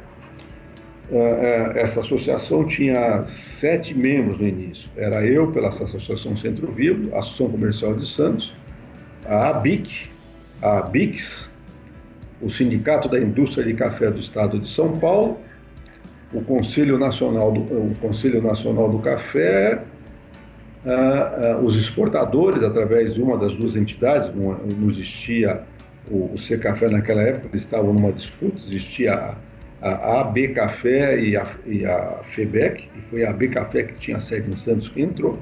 Uh, 1.09 1.15
uh, 1.15 1.77
essa 1.77 1.99
associação 1.99 2.65
tinha 2.65 3.25
sete 3.27 3.93
membros 3.93 4.39
no 4.39 4.47
início. 4.47 4.89
Era 4.95 5.25
eu, 5.25 5.51
pela 5.51 5.69
Associação 5.69 6.35
Centro 6.37 6.71
Vivo, 6.71 7.13
Associação 7.15 7.49
Comercial 7.49 7.93
de 7.95 8.07
Santos, 8.07 8.53
a 9.25 9.49
ABIC, 9.49 10.09
a 10.61 10.81
BIX, 10.81 11.49
o 12.41 12.49
Sindicato 12.49 13.09
da 13.09 13.19
Indústria 13.19 13.65
de 13.65 13.73
Café 13.73 14.09
do 14.09 14.19
Estado 14.19 14.59
de 14.59 14.69
São 14.71 14.97
Paulo, 14.97 15.39
o 16.33 16.41
Conselho 16.41 16.97
Nacional 16.97 17.51
do, 17.51 17.61
o 17.61 17.95
Conselho 18.01 18.41
Nacional 18.41 18.89
do 18.89 18.99
Café, 18.99 19.83
os 21.63 21.77
exportadores, 21.77 22.61
através 22.63 23.13
de 23.13 23.21
uma 23.21 23.37
das 23.37 23.55
duas 23.55 23.75
entidades, 23.75 24.33
não, 24.35 24.57
não 24.57 24.89
existia 24.89 25.61
o, 26.09 26.33
o 26.33 26.37
C 26.37 26.57
Café 26.57 26.89
naquela 26.89 27.21
época, 27.21 27.49
eles 27.53 27.63
estavam 27.63 27.93
numa 27.93 28.11
disputa, 28.11 28.57
existia 28.67 29.13
a, 29.13 29.35
a 29.83 30.21
AB 30.21 30.49
Café 30.49 31.19
e 31.19 31.35
a, 31.35 31.45
e 31.65 31.85
a 31.85 32.19
FEBEC, 32.31 32.89
e 32.95 33.01
foi 33.09 33.25
a 33.25 33.31
AB 33.31 33.49
Café 33.49 33.83
que 33.83 33.99
tinha 33.99 34.21
sede 34.21 34.49
em 34.49 34.55
Santos 34.55 34.87
que 34.87 35.01
entrou. 35.01 35.37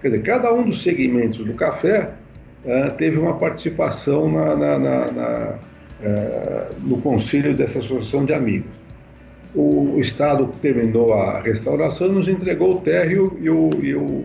Quer 0.00 0.08
dizer, 0.08 0.22
cada 0.22 0.52
um 0.52 0.64
dos 0.64 0.82
segmentos 0.82 1.44
do 1.44 1.54
café 1.54 2.10
uh, 2.64 2.94
teve 2.96 3.18
uma 3.18 3.38
participação 3.38 4.30
na, 4.30 4.56
na, 4.56 4.78
na, 4.78 5.12
na 5.12 5.58
uh, 6.00 6.74
no 6.82 7.00
conselho 7.00 7.54
dessa 7.54 7.78
associação 7.78 8.24
de 8.24 8.32
amigos. 8.32 8.70
O, 9.54 9.94
o, 9.94 10.00
Estado 10.00 10.50
terminou 10.60 11.14
a 11.14 11.40
restauração, 11.40 12.08
nos 12.08 12.26
entregou 12.26 12.76
o 12.76 12.80
térreo 12.80 13.38
e 13.40 13.48
o, 13.48 13.70
e 13.82 13.94
o, 13.94 14.24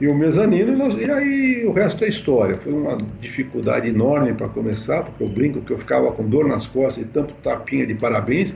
e 0.00 0.08
o 0.08 0.14
mezanino, 0.14 0.72
e, 0.72 0.76
nós, 0.76 0.98
e 0.98 1.10
aí 1.10 1.64
o 1.64 1.72
resto 1.72 2.04
é 2.04 2.08
história. 2.08 2.56
Foi 2.56 2.72
uma 2.72 2.98
dificuldade 3.20 3.88
enorme 3.88 4.32
para 4.32 4.48
começar, 4.48 5.04
porque 5.04 5.22
eu 5.22 5.28
brinco 5.28 5.60
que 5.60 5.72
eu 5.72 5.78
ficava 5.78 6.10
com 6.12 6.24
dor 6.24 6.48
nas 6.48 6.66
costas 6.66 7.04
e 7.04 7.06
tanto 7.06 7.32
tapinha 7.42 7.86
de 7.86 7.94
parabéns, 7.94 8.52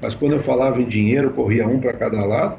mas 0.00 0.14
quando 0.14 0.32
eu 0.32 0.42
falava 0.42 0.80
em 0.80 0.86
dinheiro, 0.86 1.30
corria 1.30 1.66
um 1.66 1.80
para 1.80 1.92
cada 1.92 2.24
lado. 2.24 2.56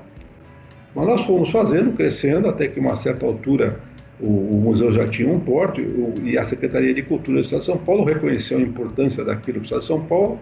Mas 0.96 1.06
nós 1.06 1.26
fomos 1.26 1.50
fazendo, 1.52 1.96
crescendo, 1.96 2.50
até 2.50 2.68
que 2.68 2.80
uma 2.80 2.96
certa 2.98 3.26
altura 3.26 3.80
o, 4.20 4.26
o, 4.26 4.62
museu 4.62 4.92
já 4.92 5.08
tinha 5.08 5.30
um 5.30 5.40
porto 5.40 5.80
e 6.24 6.38
a 6.38 6.44
Secretaria 6.44 6.94
de 6.94 7.02
Cultura 7.04 7.40
do 7.40 7.46
Estado 7.46 7.62
de 7.62 7.66
São 7.68 7.78
Paulo 7.78 8.04
reconheceu 8.04 8.58
a 8.58 8.62
importância 8.62 9.24
daquilo 9.24 9.60
para 9.60 9.62
o 9.62 9.66
Estado 9.66 9.82
de 9.82 9.88
São 9.88 10.02
Paulo 10.02 10.40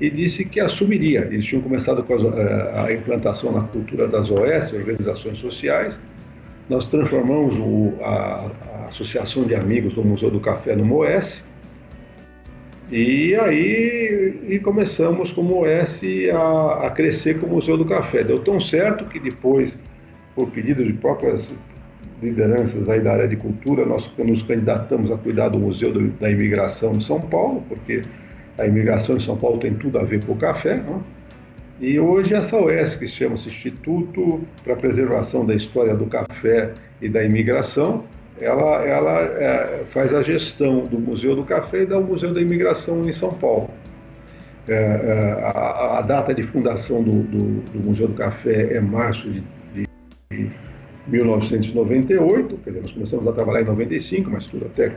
e 0.00 0.10
disse 0.10 0.44
que 0.44 0.58
assumiria. 0.58 1.28
Eles 1.30 1.44
tinham 1.44 1.62
começado 1.62 2.02
com 2.02 2.14
a, 2.14 2.16
eh, 2.16 2.72
a 2.86 2.92
implantação 2.92 3.52
na 3.52 3.62
cultura 3.62 4.08
das 4.08 4.30
OS, 4.30 4.72
organizações 4.72 5.38
sociais. 5.38 5.96
Nós 6.68 6.86
transformamos 6.86 7.56
o, 7.56 7.92
a, 8.02 8.50
a, 8.74 8.86
Associação 8.88 9.44
de 9.44 9.54
Amigos 9.54 9.94
do 9.94 10.02
Museu 10.02 10.30
do 10.30 10.40
Café 10.40 10.74
no 10.74 10.84
MOS. 10.84 11.42
E 12.90 13.36
aí 13.36 14.34
e 14.48 14.58
começamos 14.58 15.30
como 15.30 15.62
OS 15.62 16.00
a, 16.34 16.86
a 16.86 16.90
crescer 16.90 17.38
com 17.38 17.46
o 17.46 17.50
Museu 17.50 17.76
do 17.76 17.84
Café. 17.84 18.24
Deu 18.24 18.40
tão 18.40 18.60
certo 18.60 19.04
que 19.04 19.20
depois, 19.20 19.76
por 20.34 20.50
pedido 20.50 20.84
de 20.84 20.92
próprias 20.94 21.48
lideranças 22.20 22.88
aí 22.88 23.00
da 23.00 23.12
área 23.12 23.28
de 23.28 23.36
cultura, 23.36 23.86
nós 23.86 24.10
nos 24.18 24.42
candidatamos 24.42 25.10
a 25.12 25.16
cuidar 25.16 25.50
do 25.50 25.58
Museu 25.58 25.92
da 26.20 26.30
Imigração 26.30 26.92
de 26.92 27.04
São 27.04 27.20
Paulo, 27.20 27.62
porque 27.68 28.02
a 28.58 28.66
imigração 28.66 29.16
de 29.16 29.24
São 29.24 29.36
Paulo 29.36 29.58
tem 29.58 29.72
tudo 29.74 29.98
a 29.98 30.02
ver 30.02 30.24
com 30.24 30.32
o 30.32 30.36
café. 30.36 30.76
Né? 30.76 31.00
E 31.80 31.98
hoje 31.98 32.34
essa 32.34 32.56
OES, 32.58 32.96
que 32.96 33.06
chama-se 33.06 33.48
Instituto 33.48 34.40
para 34.64 34.74
a 34.74 34.76
Preservação 34.76 35.46
da 35.46 35.54
História 35.54 35.94
do 35.94 36.06
Café 36.06 36.72
e 37.00 37.08
da 37.08 37.24
Imigração, 37.24 38.04
ela, 38.40 38.84
ela 38.84 39.20
é, 39.20 39.84
faz 39.90 40.14
a 40.14 40.22
gestão 40.22 40.86
do 40.86 40.98
Museu 40.98 41.36
do 41.36 41.44
Café 41.44 41.82
e 41.82 41.86
do 41.86 42.00
Museu 42.00 42.32
da 42.32 42.40
Imigração 42.40 43.08
em 43.08 43.12
São 43.12 43.32
Paulo. 43.32 43.70
É, 44.68 44.72
é, 44.72 45.42
a, 45.42 45.98
a, 45.98 46.02
data 46.02 46.34
de 46.34 46.42
fundação 46.42 47.02
do, 47.02 47.22
do, 47.22 47.60
do, 47.72 47.80
Museu 47.80 48.08
do 48.08 48.14
Café 48.14 48.74
é 48.74 48.80
março 48.80 49.28
de, 49.28 49.42
de 49.74 50.50
1998, 51.08 52.56
quer 52.58 52.70
dizer, 52.70 52.82
nós 52.82 52.92
começamos 52.92 53.26
a 53.26 53.32
trabalhar 53.32 53.62
em 53.62 53.64
95, 53.64 54.30
mas 54.30 54.44
tudo 54.46 54.66
até 54.66 54.92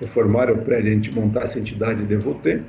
reformar 0.00 0.50
o 0.50 0.58
prédio, 0.58 0.90
a 0.90 0.94
gente 0.94 1.14
montar 1.14 1.44
essa 1.44 1.58
entidade 1.58 2.02
Devotê. 2.02 2.60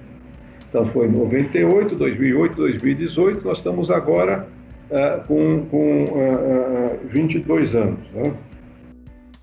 Então 0.70 0.86
foi 0.88 1.08
98, 1.08 1.96
2008, 1.96 2.56
2018, 2.56 3.46
nós 3.46 3.58
estamos 3.58 3.92
agora 3.92 4.48
uh, 4.90 5.28
com, 5.28 5.66
com 5.66 6.06
uh, 6.06 6.96
uh, 6.96 7.08
22 7.10 7.76
anos. 7.76 8.00
Né? 8.14 8.34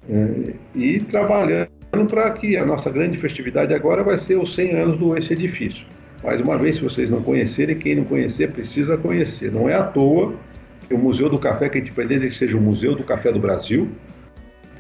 Uh, 0.09 0.55
e 0.75 1.01
trabalhando 1.01 1.69
para 2.09 2.31
que 2.33 2.57
a 2.57 2.67
nossa 2.67 2.91
grande 2.91 3.19
festividade 3.19 3.73
agora 3.73 4.03
vai 4.03 4.17
ser 4.19 4.37
os 4.37 4.55
100 4.55 4.75
anos 4.75 4.99
do 4.99 5.17
esse 5.17 5.33
edifício. 5.33 5.85
Mais 6.23 6.41
uma 6.41 6.57
vez, 6.57 6.77
se 6.77 6.83
vocês 6.83 7.11
não 7.11 7.23
conhecerem, 7.23 7.77
quem 7.77 7.97
não 7.97 8.05
conhecer 8.05 8.51
precisa 8.51 8.97
conhecer. 8.97 9.53
Não 9.53 9.69
é 9.69 9.75
à 9.75 9.83
toa 9.83 10.35
o 10.91 10.99
Museu 10.99 11.29
do 11.29 11.39
Café, 11.39 11.69
que 11.69 11.79
gente 11.79 11.93
pretende 11.93 12.29
que 12.29 12.35
seja 12.35 12.57
o 12.57 12.61
Museu 12.61 12.95
do 12.95 13.05
Café 13.05 13.33
do 13.33 13.39
Brasil. 13.39 13.89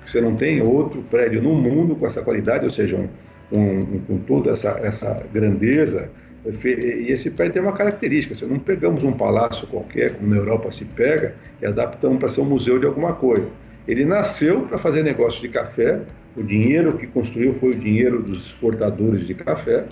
Você 0.07 0.21
não 0.21 0.35
tem 0.35 0.63
outro 0.63 1.03
prédio 1.03 1.43
no 1.43 1.55
mundo 1.55 1.97
com 1.97 2.07
essa 2.07 2.23
qualidade, 2.23 2.65
ou 2.65 2.71
seja, 2.71 2.97
um, 2.97 3.59
um, 3.59 4.01
com 4.07 4.19
toda 4.19 4.51
essa, 4.51 4.71
essa 4.83 5.23
grandeza. 5.33 6.11
E 6.45 7.11
esse 7.11 7.31
prédio 7.31 7.55
tem 7.55 7.63
uma 7.63 7.73
característica: 7.73 8.35
você 8.35 8.45
não 8.45 8.59
pegamos 8.59 9.03
um 9.03 9.13
palácio 9.13 9.67
qualquer, 9.67 10.13
como 10.15 10.29
na 10.29 10.37
Europa 10.37 10.71
se 10.73 10.85
pega, 10.85 11.35
e 11.61 11.67
adaptamos 11.67 12.19
para 12.19 12.29
ser 12.29 12.43
um 12.43 12.45
museu 12.45 12.79
de 12.79 12.87
alguma 12.87 13.15
coisa. 13.15 13.47
Ele 13.87 14.05
nasceu 14.05 14.63
para 14.63 14.79
fazer 14.79 15.03
negócio 15.03 15.41
de 15.41 15.49
café, 15.49 16.01
o 16.37 16.43
dinheiro 16.43 16.97
que 16.97 17.07
construiu 17.07 17.55
foi 17.61 17.71
o 17.71 17.75
dinheiro 17.75 18.23
dos 18.23 18.47
exportadores 18.47 19.27
de 19.27 19.35
café. 19.35 19.85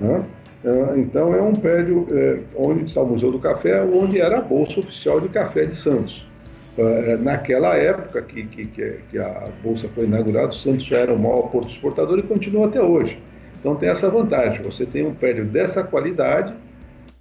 Né? 0.00 0.24
Ah, 0.64 0.94
então 0.96 1.34
é 1.34 1.40
um 1.40 1.54
prédio 1.54 2.06
é, 2.10 2.38
onde 2.56 2.84
está 2.84 3.00
o 3.00 3.06
Museu 3.06 3.32
do 3.32 3.38
Café, 3.38 3.82
onde 3.82 4.20
era 4.20 4.38
a 4.38 4.40
Bolsa 4.42 4.80
Oficial 4.80 5.20
de 5.20 5.28
Café 5.28 5.64
de 5.64 5.76
Santos. 5.76 6.26
Ah, 6.78 6.82
é, 6.82 7.16
naquela 7.16 7.76
época 7.76 8.20
que, 8.22 8.44
que, 8.44 8.66
que 8.66 9.18
a 9.18 9.48
Bolsa 9.62 9.88
foi 9.94 10.04
inaugurada, 10.04 10.52
Santos 10.52 10.84
já 10.84 10.98
era 10.98 11.14
o 11.14 11.18
maior 11.18 11.50
porto 11.50 11.70
exportador 11.70 12.18
e 12.18 12.22
continua 12.22 12.66
até 12.66 12.82
hoje. 12.82 13.18
Então 13.58 13.74
tem 13.74 13.88
essa 13.88 14.08
vantagem, 14.08 14.62
você 14.62 14.84
tem 14.84 15.06
um 15.06 15.14
prédio 15.14 15.44
dessa 15.44 15.82
qualidade, 15.82 16.52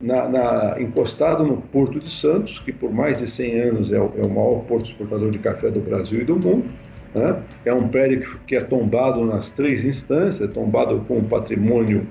na, 0.01 0.29
na, 0.29 0.81
encostado 0.81 1.43
no 1.43 1.57
Porto 1.57 1.99
de 1.99 2.09
Santos, 2.09 2.59
que 2.59 2.71
por 2.71 2.91
mais 2.91 3.17
de 3.17 3.29
100 3.29 3.61
anos 3.61 3.91
é 3.91 3.99
o, 3.99 4.11
é 4.17 4.25
o 4.25 4.29
maior 4.29 4.63
porto 4.65 4.89
exportador 4.89 5.29
de 5.29 5.39
café 5.39 5.69
do 5.69 5.81
Brasil 5.81 6.21
e 6.21 6.23
do 6.23 6.35
mundo. 6.35 6.65
Né? 7.13 7.41
É 7.65 7.73
um 7.73 7.87
prédio 7.87 8.21
que, 8.21 8.37
que 8.47 8.55
é 8.55 8.61
tombado 8.61 9.25
nas 9.25 9.49
três 9.49 9.83
instâncias, 9.83 10.49
é 10.49 10.51
tombado 10.51 11.03
com 11.07 11.21
patrimônio 11.23 12.07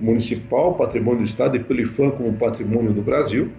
municipal, 0.00 0.74
patrimônio 0.74 1.20
do 1.20 1.26
Estado 1.26 1.56
e 1.56 1.60
pelo 1.60 1.80
IFAM 1.80 2.10
como 2.12 2.32
patrimônio 2.34 2.92
do 2.92 3.02
Brasil. 3.02 3.50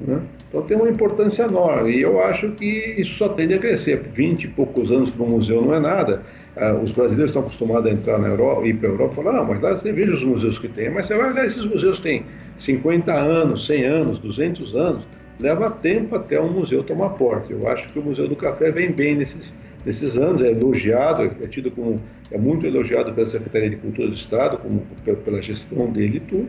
Né? 0.00 0.20
Então 0.48 0.62
tem 0.62 0.76
uma 0.76 0.88
importância 0.88 1.44
enorme 1.44 1.92
e 1.92 2.02
eu 2.02 2.22
acho 2.22 2.50
que 2.52 2.94
isso 2.98 3.14
só 3.16 3.28
tende 3.30 3.54
a 3.54 3.58
crescer. 3.58 4.02
20 4.14 4.44
e 4.44 4.48
poucos 4.48 4.90
anos 4.90 5.10
para 5.10 5.24
o 5.24 5.28
museu 5.28 5.62
não 5.62 5.74
é 5.74 5.80
nada. 5.80 6.22
Ah, 6.56 6.72
os 6.72 6.90
brasileiros 6.92 7.30
estão 7.30 7.42
acostumados 7.42 7.86
a 7.86 7.90
entrar 7.92 8.18
na 8.18 8.28
Europa, 8.28 8.66
ir 8.66 8.74
para 8.76 8.88
a 8.88 8.92
Europa 8.92 9.12
e 9.12 9.24
falar, 9.24 9.32
não, 9.36 9.44
mas 9.44 9.60
lá 9.60 9.72
você 9.72 9.92
veja 9.92 10.14
os 10.14 10.22
museus 10.22 10.58
que 10.58 10.68
tem. 10.68 10.90
Mas 10.90 11.06
você 11.06 11.14
vai 11.14 11.30
olhar, 11.30 11.44
esses 11.44 11.64
museus 11.64 11.98
têm 12.00 12.24
50 12.58 13.12
anos, 13.12 13.66
100 13.66 13.84
anos, 13.84 14.18
200 14.20 14.74
anos. 14.74 15.02
Leva 15.38 15.70
tempo 15.70 16.16
até 16.16 16.40
um 16.40 16.50
museu 16.50 16.82
tomar 16.82 17.10
porta. 17.10 17.52
Eu 17.52 17.68
acho 17.68 17.86
que 17.88 17.98
o 17.98 18.02
Museu 18.02 18.26
do 18.26 18.34
Café 18.34 18.70
vem 18.70 18.90
bem 18.90 19.16
nesses, 19.16 19.52
nesses 19.84 20.16
anos, 20.16 20.40
é 20.40 20.50
elogiado, 20.50 21.30
é 21.42 21.46
tido 21.46 21.70
como, 21.70 22.00
é 22.30 22.38
muito 22.38 22.66
elogiado 22.66 23.12
pela 23.12 23.26
Secretaria 23.26 23.68
de 23.68 23.76
Cultura 23.76 24.08
do 24.08 24.14
Estado, 24.14 24.56
como, 24.56 24.82
pela 25.24 25.42
gestão 25.42 25.90
dele 25.90 26.16
e 26.16 26.20
tudo, 26.20 26.48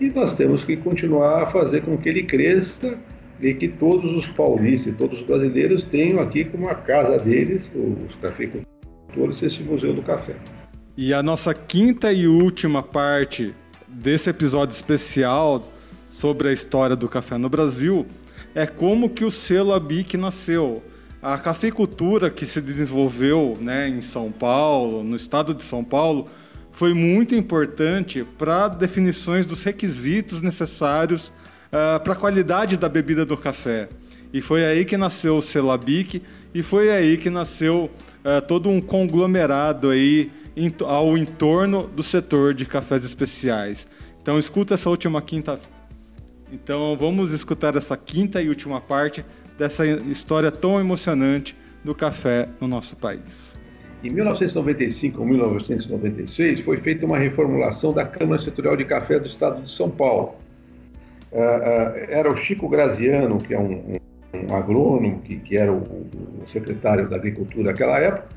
e 0.00 0.08
nós 0.10 0.34
temos 0.34 0.64
que 0.64 0.76
continuar 0.76 1.42
a 1.42 1.50
fazer 1.50 1.82
com 1.82 1.98
que 1.98 2.08
ele 2.08 2.22
cresça 2.22 2.98
e 3.40 3.54
que 3.54 3.68
todos 3.68 4.16
os 4.16 4.26
paulistas 4.28 4.94
e 4.94 4.96
todos 4.96 5.20
os 5.20 5.26
brasileiros 5.26 5.82
tenham 5.84 6.20
aqui 6.20 6.44
como 6.44 6.68
a 6.68 6.74
casa 6.74 7.18
deles, 7.18 7.70
os 7.74 8.14
cafeicultores, 8.16 9.42
esse 9.42 9.62
Museu 9.62 9.94
do 9.94 10.02
Café. 10.02 10.36
E 10.96 11.12
a 11.12 11.22
nossa 11.22 11.54
quinta 11.54 12.12
e 12.12 12.26
última 12.26 12.82
parte 12.82 13.54
desse 13.86 14.30
episódio 14.30 14.72
especial 14.72 15.66
sobre 16.10 16.48
a 16.48 16.52
história 16.52 16.96
do 16.96 17.08
café 17.08 17.38
no 17.38 17.48
Brasil 17.48 18.06
é 18.54 18.66
como 18.66 19.10
que 19.10 19.24
o 19.24 19.30
selo 19.30 19.72
ABIC 19.72 20.16
nasceu. 20.16 20.82
A 21.22 21.38
cafeicultura 21.38 22.30
que 22.30 22.46
se 22.46 22.60
desenvolveu 22.60 23.54
né, 23.60 23.88
em 23.88 24.00
São 24.00 24.32
Paulo, 24.32 25.04
no 25.04 25.14
estado 25.14 25.54
de 25.54 25.62
São 25.62 25.84
Paulo, 25.84 26.28
foi 26.72 26.94
muito 26.94 27.34
importante 27.34 28.24
para 28.38 28.68
definições 28.68 29.44
dos 29.44 29.62
requisitos 29.62 30.42
necessários 30.42 31.32
uh, 31.68 32.00
para 32.02 32.12
a 32.12 32.16
qualidade 32.16 32.76
da 32.76 32.88
bebida 32.88 33.24
do 33.24 33.36
café. 33.36 33.88
E 34.32 34.40
foi 34.40 34.64
aí 34.64 34.84
que 34.84 34.96
nasceu 34.96 35.36
o 35.36 35.42
selo 35.42 35.70
ABIC 35.70 36.22
e 36.54 36.62
foi 36.62 36.90
aí 36.90 37.16
que 37.16 37.28
nasceu 37.28 37.90
uh, 38.24 38.40
todo 38.46 38.68
um 38.68 38.80
conglomerado 38.80 39.90
aí 39.90 40.30
ao 40.86 41.16
entorno 41.16 41.86
do 41.88 42.02
setor 42.02 42.54
de 42.54 42.66
cafés 42.66 43.04
especiais. 43.04 43.86
Então 44.22 44.38
escuta 44.38 44.74
essa 44.74 44.90
última 44.90 45.20
quinta. 45.22 45.58
Então 46.52 46.96
vamos 46.98 47.32
escutar 47.32 47.76
essa 47.76 47.96
quinta 47.96 48.40
e 48.42 48.48
última 48.48 48.80
parte 48.80 49.24
dessa 49.58 49.86
história 49.86 50.50
tão 50.50 50.80
emocionante 50.80 51.56
do 51.84 51.94
café 51.94 52.48
no 52.60 52.68
nosso 52.68 52.96
país. 52.96 53.59
Em 54.02 54.08
1995 54.08 55.20
ou 55.20 55.26
1996 55.26 56.60
foi 56.60 56.78
feita 56.78 57.04
uma 57.04 57.18
reformulação 57.18 57.92
da 57.92 58.04
Câmara 58.04 58.40
Setorial 58.40 58.74
de 58.74 58.86
Café 58.86 59.18
do 59.18 59.26
Estado 59.26 59.62
de 59.62 59.70
São 59.70 59.90
Paulo. 59.90 60.36
Uh, 61.30 61.36
uh, 61.36 61.40
era 62.08 62.32
o 62.32 62.36
Chico 62.36 62.66
Graziano, 62.66 63.36
que 63.36 63.52
é 63.52 63.58
um, 63.58 63.98
um, 64.34 64.54
agrônomo, 64.54 65.20
que, 65.20 65.36
que 65.36 65.56
era 65.56 65.70
o, 65.70 65.82
o, 65.82 66.48
secretário 66.48 67.08
da 67.10 67.16
Agricultura 67.16 67.70
naquela 67.70 67.98
época, 67.98 68.28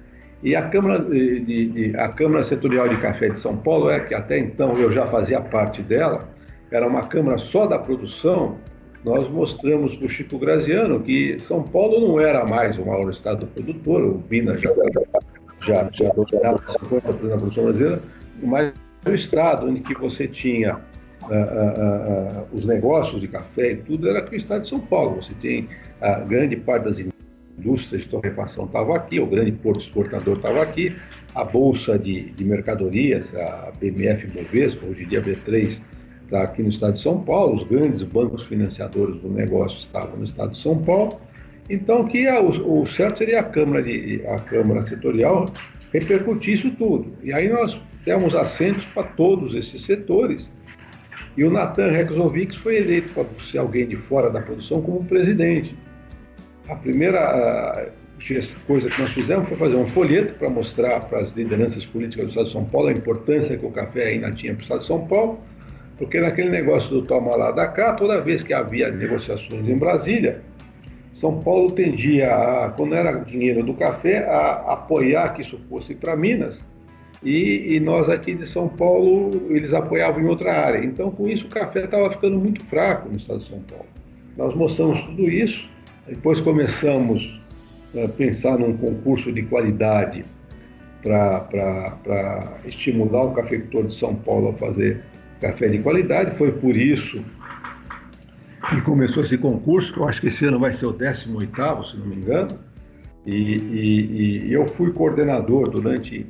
e 0.44 0.54
a 0.54 0.68
Câmara, 0.68 1.00
de, 1.00 1.40
de, 1.40 1.98
a 1.98 2.10
Câmara 2.10 2.44
Setorial 2.44 2.90
de 2.90 2.98
Café 2.98 3.30
de 3.30 3.40
São 3.40 3.56
Paulo, 3.56 3.90
é 3.90 4.02
que 4.02 4.14
até 4.14 4.38
então 4.38 4.74
eu 4.74 4.92
já 4.92 5.08
fazia 5.08 5.40
parte 5.40 5.82
dela, 5.82 6.28
era 6.70 6.86
uma 6.86 7.04
Câmara 7.08 7.38
só 7.38 7.66
da 7.66 7.80
produção, 7.80 8.58
nós 9.06 9.28
mostramos 9.30 9.96
para 9.96 10.06
o 10.06 10.10
Chico 10.10 10.38
Graziano 10.38 11.00
que 11.00 11.40
São 11.40 11.64
Paulo 11.64 12.06
não 12.06 12.20
era 12.20 12.46
mais 12.46 12.78
o 12.78 12.86
maior 12.86 13.10
estado 13.10 13.48
produtor, 13.48 14.04
o 14.04 14.18
Bina 14.18 14.58
já, 14.58 14.70
já, 15.66 15.90
já 15.92 16.10
dominava 16.10 16.60
50% 16.60 17.30
da 17.30 17.38
produção 17.38 17.64
brasileira, 17.66 18.02
mas 18.42 18.74
o 19.06 19.12
estado 19.12 19.68
onde 19.68 19.82
que 19.82 19.94
você 19.94 20.28
tinha 20.28 20.76
uh, 20.76 21.28
uh, 21.28 22.42
uh, 22.42 22.48
os 22.52 22.66
negócios 22.66 23.22
de 23.22 23.28
café 23.28 23.72
e 23.72 23.76
tudo 23.78 24.10
era 24.10 24.20
aqui 24.20 24.36
o 24.36 24.38
estado 24.38 24.62
de 24.62 24.70
São 24.70 24.80
Paulo. 24.80 25.22
Você 25.22 25.34
tem 25.36 25.68
a 26.02 26.20
grande 26.20 26.56
parte 26.56 26.86
das 26.86 27.00
indústria 27.58 28.00
de 28.00 28.08
torrefação 28.08 28.66
estava 28.66 28.96
aqui, 28.96 29.20
o 29.20 29.28
grande 29.28 29.52
porto 29.52 29.82
exportador 29.82 30.38
estava 30.38 30.62
aqui, 30.62 30.96
a 31.36 31.44
bolsa 31.44 31.98
de, 31.98 32.32
de 32.32 32.44
mercadorias, 32.44 33.34
a 33.36 33.72
BMF 33.80 34.28
Bovespa, 34.28 34.86
hoje 34.86 35.04
em 35.04 35.08
dia 35.08 35.22
B3, 35.22 35.80
está 36.24 36.44
aqui 36.44 36.64
no 36.64 36.70
estado 36.70 36.94
de 36.94 37.00
São 37.00 37.22
Paulo, 37.24 37.56
os 37.56 37.68
grandes 37.68 38.02
bancos 38.04 38.44
financiadores 38.44 39.22
do 39.22 39.30
negócio 39.30 39.78
estavam 39.78 40.18
no 40.18 40.26
estado 40.26 40.52
de 40.52 40.58
São 40.58 40.78
Paulo. 40.78 41.20
Então, 41.70 42.06
que 42.06 42.28
a, 42.28 42.42
o, 42.42 42.82
o, 42.82 42.86
certo 42.86 43.20
seria 43.20 43.40
a 43.40 43.44
Câmara, 43.44 43.82
de, 43.82 44.22
a 44.28 44.36
Câmara 44.36 44.82
Setorial 44.82 45.52
repercutir 45.94 46.56
isso 46.56 46.72
tudo. 46.72 47.14
E 47.24 47.32
aí 47.32 47.50
nós 47.50 47.80
demos 48.06 48.36
assentos 48.36 48.86
para 48.86 49.04
todos 49.04 49.56
esses 49.56 49.86
setores. 49.86 50.50
E 51.38 51.44
o 51.44 51.52
Natan 51.52 51.92
Rexovix 51.92 52.56
foi 52.56 52.78
eleito 52.78 53.10
para 53.14 53.26
ser 53.44 53.60
alguém 53.60 53.88
de 53.88 53.96
fora 53.96 54.30
da 54.30 54.42
produção 54.42 54.82
como 54.82 55.04
presidente. 55.06 55.76
A 56.68 56.76
primeira 56.76 57.92
coisa 58.68 58.90
que 58.90 59.02
nós 59.02 59.12
fizemos 59.12 59.48
foi 59.48 59.58
fazer 59.58 59.76
um 59.76 59.88
folheto 59.88 60.34
para 60.36 60.50
mostrar 60.50 61.02
para 61.02 61.20
as 61.20 61.32
lideranças 61.34 61.86
políticas 61.86 62.26
do 62.26 62.30
Estado 62.30 62.46
de 62.46 62.52
São 62.54 62.66
Paulo 62.66 62.88
a 62.88 62.92
importância 62.92 63.58
que 63.58 63.66
o 63.66 63.72
café 63.72 64.10
ainda 64.10 64.32
tinha 64.32 64.54
para 64.54 64.62
o 64.62 64.64
Estado 64.64 64.82
de 64.82 64.88
São 64.88 65.08
Paulo, 65.08 65.40
porque 65.98 66.20
naquele 66.20 66.50
negócio 66.50 66.90
do 66.90 67.02
toma 67.02 67.36
lá 67.36 67.52
da 67.52 67.68
cá, 67.68 67.94
toda 67.94 68.22
vez 68.22 68.44
que 68.44 68.54
havia 68.54 68.92
negociações 68.92 69.68
em 69.68 69.78
Brasília, 69.78 70.42
São 71.14 71.42
Paulo 71.42 71.72
tendia, 71.72 72.36
a, 72.36 72.70
quando 72.72 72.96
era 72.96 73.12
dinheiro 73.20 73.64
do 73.64 73.76
café, 73.76 74.26
a 74.28 74.74
apoiar 74.74 75.30
que 75.36 75.44
isso 75.44 75.60
fosse 75.70 75.94
para 75.94 76.16
Minas, 76.16 76.60
e, 77.22 77.76
e, 77.76 77.80
nós 77.80 78.10
aqui 78.10 78.34
de 78.34 78.46
São 78.46 78.68
Paulo, 78.68 79.30
eles 79.50 79.74
apoiavam 79.74 80.22
em 80.22 80.26
outra 80.26 80.52
área. 80.54 80.84
Então, 80.84 81.10
com 81.10 81.30
isso, 81.30 81.46
o 81.46 81.50
café 81.50 81.86
estava 81.86 82.10
ficando 82.12 82.38
muito 82.38 82.62
fraco 82.66 83.08
no 83.08 83.16
estado 83.16 83.40
de 83.40 83.48
São 83.48 83.62
Paulo. 83.62 83.86
Nós 84.36 84.54
mostramos 84.56 85.00
tudo 85.06 85.30
isso, 85.30 85.66
depois 86.06 86.42
começamos 86.42 87.40
a 87.96 88.08
pensar 88.10 88.58
num 88.58 88.76
concurso 88.76 89.32
de 89.32 89.44
qualidade 89.44 90.26
para 91.02 92.58
estimular 92.66 93.24
o 93.24 93.32
cafeicultor 93.32 93.86
de 93.86 93.96
São 93.96 94.16
Paulo 94.16 94.50
a 94.50 94.54
fazer 94.54 95.02
café 95.40 95.68
de 95.68 95.80
qualidade. 95.80 96.36
Foi 96.38 96.52
por 96.52 96.76
isso 96.76 97.24
que 98.76 98.82
começou 98.82 99.24
esse 99.24 99.38
concurso, 99.38 99.94
que 99.94 100.00
eu 100.00 100.08
acho 100.08 100.22
que 100.22 100.28
esse 100.28 100.46
ano 100.46 100.60
vai 100.60 100.74
ser 100.74 100.86
o 100.86 100.94
18º, 100.94 101.92
se 101.92 101.98
não 101.98 102.06
me 102.06 102.16
engano. 102.16 102.60
E, 103.26 103.32
e, 103.32 104.48
e 104.48 104.54
eu 104.54 104.68
fui 104.68 104.92
coordenador 104.92 105.70
durante 105.70 106.26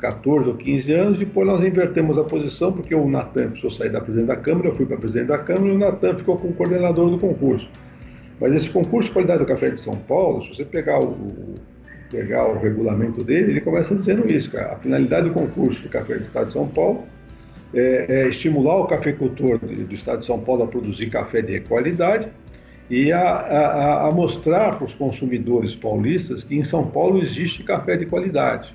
14 0.00 0.48
ou 0.48 0.54
15 0.54 0.92
anos, 0.92 1.18
depois 1.18 1.46
nós 1.46 1.62
invertemos 1.62 2.16
a 2.16 2.24
posição, 2.24 2.72
porque 2.72 2.94
o 2.94 3.08
Natan 3.08 3.48
precisou 3.48 3.70
sair 3.70 3.90
da 3.90 4.00
presidente 4.00 4.28
da 4.28 4.36
Câmara, 4.36 4.68
eu 4.68 4.74
fui 4.74 4.86
para 4.86 4.96
presidente 4.96 5.28
da 5.28 5.38
Câmara 5.38 5.66
e 5.66 5.76
o 5.76 5.78
Natan 5.78 6.16
ficou 6.16 6.36
como 6.38 6.54
coordenador 6.54 7.10
do 7.10 7.18
concurso. 7.18 7.68
Mas 8.40 8.54
esse 8.54 8.70
concurso 8.70 9.08
de 9.08 9.12
qualidade 9.12 9.40
do 9.40 9.46
café 9.46 9.70
de 9.70 9.80
São 9.80 9.96
Paulo, 9.96 10.42
se 10.42 10.54
você 10.54 10.64
pegar 10.64 11.00
o, 11.00 11.16
pegar 12.10 12.46
o 12.46 12.58
regulamento 12.58 13.24
dele, 13.24 13.52
ele 13.52 13.60
começa 13.60 13.94
dizendo 13.94 14.30
isso, 14.30 14.50
cara. 14.50 14.74
A 14.74 14.76
finalidade 14.76 15.28
do 15.28 15.34
concurso 15.34 15.82
do 15.82 15.88
café 15.88 16.14
do 16.14 16.22
Estado 16.22 16.46
de 16.46 16.52
São 16.52 16.68
Paulo 16.68 17.04
é, 17.74 18.06
é 18.08 18.28
estimular 18.28 18.76
o 18.76 18.86
cafeicultor 18.86 19.58
do 19.58 19.94
Estado 19.94 20.20
de 20.20 20.26
São 20.26 20.40
Paulo 20.40 20.64
a 20.64 20.66
produzir 20.66 21.10
café 21.10 21.42
de 21.42 21.60
qualidade 21.60 22.28
e 22.90 23.12
a, 23.12 23.20
a, 23.20 24.08
a 24.08 24.10
mostrar 24.10 24.76
para 24.76 24.86
os 24.86 24.94
consumidores 24.94 25.74
paulistas 25.74 26.42
que 26.42 26.56
em 26.56 26.64
São 26.64 26.86
Paulo 26.86 27.22
existe 27.22 27.62
café 27.62 27.96
de 27.96 28.06
qualidade. 28.06 28.74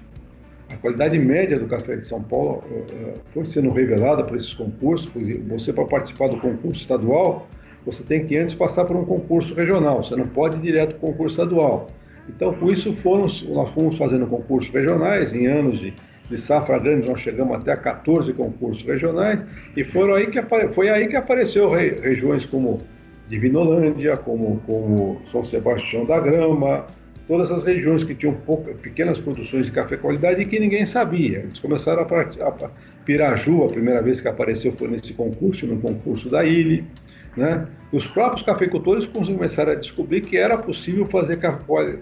A 0.72 0.78
qualidade 0.78 1.18
média 1.20 1.60
do 1.60 1.68
café 1.68 1.96
de 1.96 2.06
São 2.06 2.22
Paulo 2.22 2.64
uh, 2.70 3.20
foi 3.34 3.46
sendo 3.46 3.72
revelada 3.72 4.24
por 4.24 4.38
esses 4.38 4.54
concursos. 4.54 5.12
Você, 5.50 5.72
para 5.74 5.86
participar 5.86 6.30
do 6.30 6.38
concurso 6.38 6.82
estadual, 6.82 7.48
você 7.86 8.04
tem 8.04 8.26
que 8.26 8.38
antes 8.38 8.56
passar 8.56 8.86
por 8.86 8.96
um 8.96 9.06
concurso 9.06 9.54
regional, 9.54 10.04
você 10.04 10.16
não 10.16 10.28
pode 10.28 10.58
ir 10.58 10.62
direto 10.62 10.96
para 10.96 11.10
o 11.10 11.12
concurso 11.12 11.34
estadual. 11.34 11.90
Então, 12.30 12.54
com 12.54 12.70
isso, 12.70 12.94
foram, 12.98 13.28
nós 13.50 13.70
fomos 13.74 13.98
fazendo 13.98 14.26
concursos 14.28 14.74
regionais, 14.74 15.34
em 15.34 15.46
anos 15.48 15.80
de, 15.80 15.94
de 16.34 16.42
safra 16.42 16.80
grande, 16.80 17.08
nós 17.08 17.22
chegamos 17.22 17.56
até 17.56 17.72
a 17.72 17.78
14 17.78 18.34
concursos 18.34 18.84
regionais, 18.84 19.40
e 19.78 19.84
foram 19.84 20.16
aí 20.16 20.28
que, 20.28 20.42
foi 20.72 20.90
aí 20.90 21.08
que 21.08 21.16
apareceu 21.16 21.70
regiões 21.70 22.46
como 22.46 22.82
Divinolândia, 23.28 24.18
como, 24.18 24.60
como 24.66 25.22
São 25.32 25.44
Sebastião 25.44 26.06
da 26.06 26.20
Grama, 26.20 26.86
todas 27.28 27.52
as 27.52 27.64
regiões 27.64 28.04
que 28.04 28.16
tinham 28.16 28.34
pouca, 28.34 28.74
pequenas 28.74 29.18
produções 29.20 29.66
de 29.66 29.72
café 29.72 29.96
qualidade 29.96 30.42
e 30.42 30.46
que 30.46 30.60
ninguém 30.60 30.86
sabia. 30.86 31.40
Eles 31.40 31.60
começaram 31.60 32.02
a, 32.02 32.22
a 32.48 32.70
Piraju, 33.06 33.64
a 33.64 33.68
primeira 33.68 34.02
vez 34.02 34.20
que 34.20 34.28
apareceu 34.28 34.74
foi 34.74 34.90
nesse 34.90 35.14
concurso, 35.14 35.66
no 35.68 35.80
concurso 35.80 36.30
da 36.30 36.44
Ilha. 36.44 36.84
Né? 37.38 37.66
Os 37.92 38.06
próprios 38.08 38.44
cafeicultores 38.44 39.08
começaram 39.08 39.72
a 39.72 39.76
descobrir 39.76 40.22
que 40.22 40.38
era 40.38 40.58
possível 40.58 41.06
fazer 41.06 41.40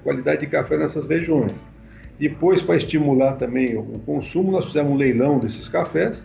qualidade 0.03 0.41
de 0.41 0.47
café 0.47 0.77
nessas 0.77 1.05
regiões. 1.07 1.53
Depois, 2.21 2.61
para 2.61 2.75
estimular 2.75 3.33
também 3.33 3.75
o 3.75 3.99
consumo, 4.05 4.51
nós 4.51 4.67
fizemos 4.67 4.91
um 4.91 4.95
leilão 4.95 5.39
desses 5.39 5.67
cafés. 5.67 6.23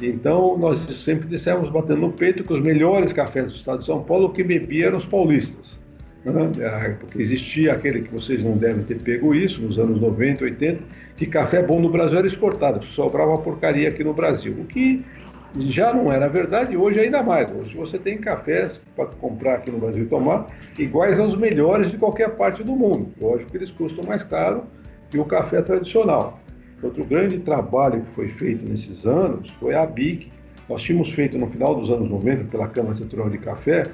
Então, 0.00 0.56
nós 0.56 0.88
sempre 1.02 1.26
dissemos, 1.26 1.68
batendo 1.68 2.02
no 2.02 2.12
peito, 2.12 2.44
que 2.44 2.52
os 2.52 2.60
melhores 2.60 3.12
cafés 3.12 3.46
do 3.46 3.56
estado 3.56 3.80
de 3.80 3.86
São 3.86 4.04
Paulo, 4.04 4.32
que 4.32 4.44
bebiam 4.44 4.86
eram 4.86 4.98
os 4.98 5.04
paulistas. 5.04 5.76
Né? 6.24 6.32
É, 6.60 6.90
porque 6.90 7.20
existia 7.20 7.72
aquele 7.72 8.02
que 8.02 8.14
vocês 8.14 8.40
não 8.40 8.56
devem 8.56 8.84
ter 8.84 9.00
pego 9.00 9.34
isso, 9.34 9.60
nos 9.60 9.80
anos 9.80 10.00
90, 10.00 10.44
80, 10.44 10.84
que 11.16 11.26
café 11.26 11.60
bom 11.60 11.80
no 11.80 11.90
Brasil 11.90 12.18
era 12.18 12.28
exportado, 12.28 12.86
sobrava 12.86 13.36
porcaria 13.38 13.88
aqui 13.88 14.04
no 14.04 14.14
Brasil. 14.14 14.54
O 14.60 14.64
que 14.64 15.04
já 15.58 15.92
não 15.92 16.12
era 16.12 16.28
verdade, 16.28 16.76
hoje 16.76 17.00
ainda 17.00 17.20
mais. 17.20 17.50
Hoje 17.50 17.76
você 17.76 17.98
tem 17.98 18.16
cafés 18.16 18.80
para 18.94 19.06
comprar 19.06 19.56
aqui 19.56 19.72
no 19.72 19.78
Brasil 19.78 20.04
e 20.04 20.06
tomar, 20.06 20.46
iguais 20.78 21.18
aos 21.18 21.36
melhores 21.36 21.90
de 21.90 21.98
qualquer 21.98 22.30
parte 22.36 22.62
do 22.62 22.76
mundo. 22.76 23.08
Lógico 23.20 23.50
que 23.50 23.56
eles 23.56 23.72
custam 23.72 24.04
mais 24.06 24.22
caro 24.22 24.62
que 25.10 25.18
o 25.18 25.24
café 25.24 25.62
tradicional. 25.62 26.40
Outro 26.82 27.04
grande 27.04 27.38
trabalho 27.38 28.02
que 28.02 28.10
foi 28.14 28.28
feito 28.28 28.64
nesses 28.64 29.06
anos 29.06 29.50
foi 29.58 29.74
a 29.74 29.86
BIC. 29.86 30.30
Nós 30.68 30.82
tínhamos 30.82 31.10
feito 31.12 31.38
no 31.38 31.46
final 31.46 31.74
dos 31.74 31.90
anos 31.90 32.10
90, 32.10 32.44
pela 32.44 32.68
Câmara 32.68 32.94
Central 32.94 33.30
de 33.30 33.38
Café, 33.38 33.84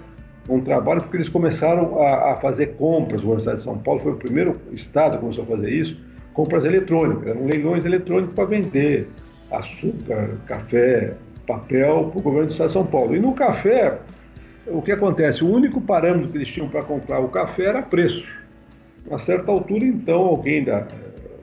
um 0.48 0.60
trabalho 0.60 1.00
porque 1.02 1.18
eles 1.18 1.28
começaram 1.28 2.00
a, 2.02 2.32
a 2.32 2.36
fazer 2.36 2.74
compras. 2.74 3.22
O 3.22 3.36
Estado 3.36 3.56
de 3.56 3.62
São 3.62 3.78
Paulo 3.78 4.00
foi 4.00 4.12
o 4.12 4.16
primeiro 4.16 4.60
estado 4.72 5.12
que 5.12 5.18
começou 5.20 5.44
a 5.44 5.46
fazer 5.46 5.70
isso, 5.70 5.96
compras 6.32 6.64
eletrônicas, 6.64 7.28
eram 7.28 7.46
leilões 7.46 7.84
eletrônicos 7.84 8.34
para 8.34 8.44
vender 8.46 9.08
açúcar, 9.50 10.30
café, 10.46 11.14
papel 11.46 12.08
para 12.10 12.18
o 12.18 12.22
governo 12.22 12.46
do 12.46 12.52
Estado 12.52 12.68
de 12.68 12.72
São 12.72 12.86
Paulo. 12.86 13.14
E 13.14 13.20
no 13.20 13.32
café, 13.34 13.98
o 14.66 14.82
que 14.82 14.92
acontece? 14.92 15.44
O 15.44 15.50
único 15.50 15.80
parâmetro 15.80 16.30
que 16.30 16.38
eles 16.38 16.48
tinham 16.48 16.68
para 16.68 16.82
comprar 16.82 17.20
o 17.20 17.28
café 17.28 17.66
era 17.66 17.82
preço. 17.82 18.24
A 19.10 19.18
certa 19.18 19.50
altura, 19.50 19.84
então, 19.84 20.20
alguém 20.20 20.64
da, 20.64 20.86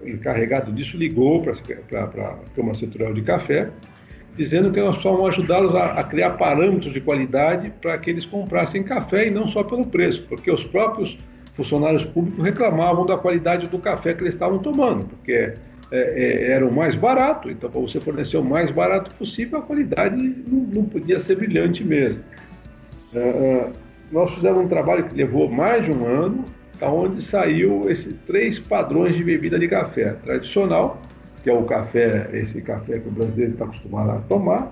encarregado 0.04 0.72
disso 0.72 0.98
ligou 0.98 1.42
para 1.42 1.54
a 1.54 2.38
Câmara 2.56 2.78
Central 2.78 3.14
de 3.14 3.22
Café 3.22 3.70
dizendo 4.40 4.72
que 4.72 4.80
nós 4.80 4.96
precisamos 4.96 5.28
ajudá-los 5.28 5.76
a, 5.76 6.00
a, 6.00 6.04
criar 6.04 6.32
parâmetros 6.32 6.94
de 6.94 7.02
qualidade 7.02 7.74
para 7.82 7.98
que 7.98 8.10
eles 8.10 8.26
comprassem 8.26 8.82
café 8.84 9.28
e 9.28 9.32
não 9.32 9.50
só 9.50 9.64
pelo 9.64 9.86
preço, 9.86 10.26
porque 10.30 10.50
os 10.50 10.64
próprios 10.64 11.18
funcionários 11.56 12.06
públicos 12.06 12.42
reclamavam 12.42 13.06
da 13.06 13.18
qualidade 13.18 13.68
do 13.68 13.78
café 13.80 14.14
que 14.14 14.24
eles 14.24 14.34
estavam 14.34 14.60
tomando, 14.60 15.10
porque 15.10 15.34
é, 15.34 15.58
é, 15.92 16.52
era 16.52 16.66
o 16.66 16.72
mais 16.72 16.96
barato, 16.96 17.50
então 17.50 17.70
para 17.70 17.82
você 17.82 18.00
fornecer 18.00 18.38
o 18.38 18.44
mais 18.44 18.72
barato 18.72 19.14
possível, 19.16 19.60
a 19.60 19.62
qualidade 19.62 20.16
não, 20.48 20.60
não 20.60 20.86
podia 20.86 21.20
ser 21.20 21.36
brilhante 21.36 21.84
mesmo. 21.84 22.22
Uh, 23.14 23.74
nós 24.10 24.34
fizemos 24.34 24.64
um 24.64 24.68
trabalho 24.70 25.04
que 25.04 25.16
levou 25.16 25.50
mais 25.50 25.84
de 25.84 25.92
um 25.92 26.06
ano, 26.06 26.46
onde 26.82 27.24
saiu 27.24 27.90
esses 27.90 28.14
três 28.26 28.60
padrões 28.60 29.16
de 29.16 29.24
bebida 29.24 29.60
de 29.60 29.68
café 29.68 30.14
tradicional, 30.24 31.02
que 31.44 31.50
é 31.50 31.54
o 31.54 31.64
café, 31.64 32.30
esse 32.34 32.62
café 32.62 33.00
que 33.00 33.08
o 33.08 33.12
brasileiro 33.12 33.54
está 33.54 33.66
acostumado 33.66 34.12
a 34.12 34.20
tomar, 34.22 34.72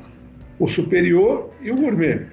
o 0.60 0.68
superior 0.68 1.52
e 1.62 1.72
o 1.72 1.76
gourmet. 1.76 2.26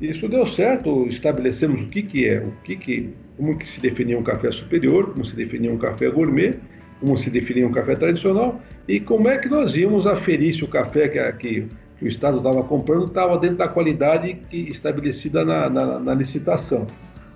Isso 0.00 0.28
deu 0.28 0.46
certo, 0.46 1.06
estabelecemos 1.06 1.82
o 1.82 1.88
que, 1.88 2.02
que 2.02 2.28
é, 2.28 2.38
o 2.40 2.52
que, 2.64 2.76
que 2.76 3.14
como 3.36 3.56
que 3.56 3.66
se 3.66 3.80
definia 3.80 4.18
um 4.18 4.22
café 4.22 4.50
superior, 4.50 5.12
como 5.12 5.24
se 5.24 5.34
definia 5.34 5.72
um 5.72 5.78
café 5.78 6.08
gourmet, 6.08 6.56
como 7.00 7.16
se 7.16 7.30
definia 7.30 7.66
um 7.66 7.72
café 7.72 7.94
tradicional 7.96 8.60
e 8.88 9.00
como 9.00 9.28
é 9.28 9.38
que 9.38 9.48
nós 9.48 9.74
íamos 9.76 10.06
aferir 10.06 10.54
se 10.54 10.64
o 10.64 10.68
café 10.68 11.08
que, 11.08 11.32
que, 11.32 11.66
que 11.98 12.04
o 12.04 12.08
Estado 12.08 12.38
estava 12.38 12.62
comprando 12.64 13.06
estava 13.06 13.38
dentro 13.38 13.56
da 13.56 13.68
qualidade 13.68 14.34
que, 14.50 14.68
estabelecida 14.68 15.44
na, 15.44 15.68
na, 15.68 15.98
na 15.98 16.14
licitação. 16.14 16.86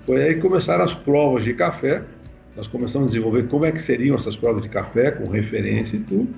Foi 0.09 0.23
aí 0.23 0.35
que 0.37 0.41
começaram 0.41 0.85
as 0.85 0.95
provas 0.95 1.45
de 1.45 1.53
café, 1.53 2.01
nós 2.57 2.67
começamos 2.67 3.09
a 3.09 3.11
desenvolver 3.11 3.47
como 3.49 3.67
é 3.67 3.73
que 3.73 3.83
seriam 3.83 4.17
essas 4.17 4.35
provas 4.35 4.63
de 4.63 4.69
café, 4.71 5.11
com 5.11 5.31
referência 5.31 5.97
e 5.97 6.01
tudo. 6.01 6.29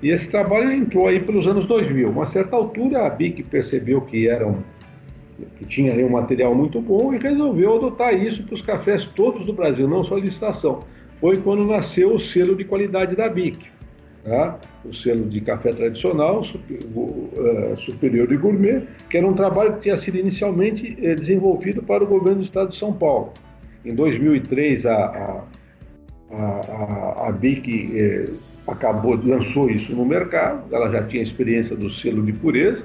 E 0.00 0.10
esse 0.10 0.28
trabalho 0.28 0.70
entrou 0.70 1.08
aí 1.08 1.18
pelos 1.18 1.44
anos 1.48 1.66
2000. 1.66 2.08
Uma 2.08 2.26
certa 2.26 2.54
altura, 2.54 3.04
a 3.04 3.10
BIC 3.10 3.42
percebeu 3.42 4.00
que 4.02 4.28
era 4.28 4.46
um, 4.46 4.62
que 5.58 5.64
tinha 5.64 5.92
um 6.06 6.08
material 6.08 6.54
muito 6.54 6.80
bom 6.80 7.12
e 7.12 7.18
resolveu 7.18 7.78
adotar 7.78 8.14
isso 8.14 8.44
para 8.44 8.54
os 8.54 8.62
cafés 8.62 9.04
todos 9.06 9.44
do 9.44 9.52
Brasil, 9.52 9.88
não 9.88 10.04
só 10.04 10.14
a 10.14 10.20
licitação. 10.20 10.84
Foi 11.20 11.36
quando 11.36 11.64
nasceu 11.64 12.14
o 12.14 12.20
selo 12.20 12.54
de 12.54 12.62
qualidade 12.62 13.16
da 13.16 13.28
BIC, 13.28 13.58
tá? 14.24 14.58
o 14.84 14.94
selo 14.94 15.28
de 15.28 15.40
café 15.40 15.70
tradicional, 15.70 16.44
eh, 16.44 17.74
superior 17.76 18.30
e 18.32 18.36
gourmet, 18.36 18.82
que 19.08 19.16
era 19.16 19.26
um 19.26 19.34
trabalho 19.34 19.74
que 19.74 19.82
tinha 19.82 19.96
sido 19.96 20.18
inicialmente 20.18 20.96
eh, 21.02 21.14
desenvolvido 21.14 21.82
para 21.82 22.04
o 22.04 22.06
governo 22.06 22.40
do 22.40 22.44
estado 22.44 22.70
de 22.70 22.76
São 22.76 22.92
Paulo. 22.92 23.32
Em 23.84 23.94
2003, 23.94 24.86
a, 24.86 24.94
a, 24.94 25.44
a, 26.32 27.28
a 27.28 27.32
BIC 27.32 27.92
eh, 27.94 28.28
acabou, 28.66 29.18
lançou 29.22 29.70
isso 29.70 29.92
no 29.94 30.04
mercado, 30.04 30.64
ela 30.74 30.90
já 30.90 31.02
tinha 31.02 31.22
experiência 31.22 31.76
do 31.76 31.90
selo 31.90 32.24
de 32.24 32.32
pureza, 32.32 32.84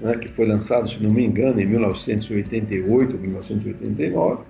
né, 0.00 0.16
que 0.16 0.28
foi 0.28 0.46
lançado, 0.46 0.88
se 0.88 1.02
não 1.02 1.10
me 1.10 1.24
engano, 1.24 1.60
em 1.60 1.66
1988 1.66 3.14
ou 3.14 3.20
1989, 3.20 4.42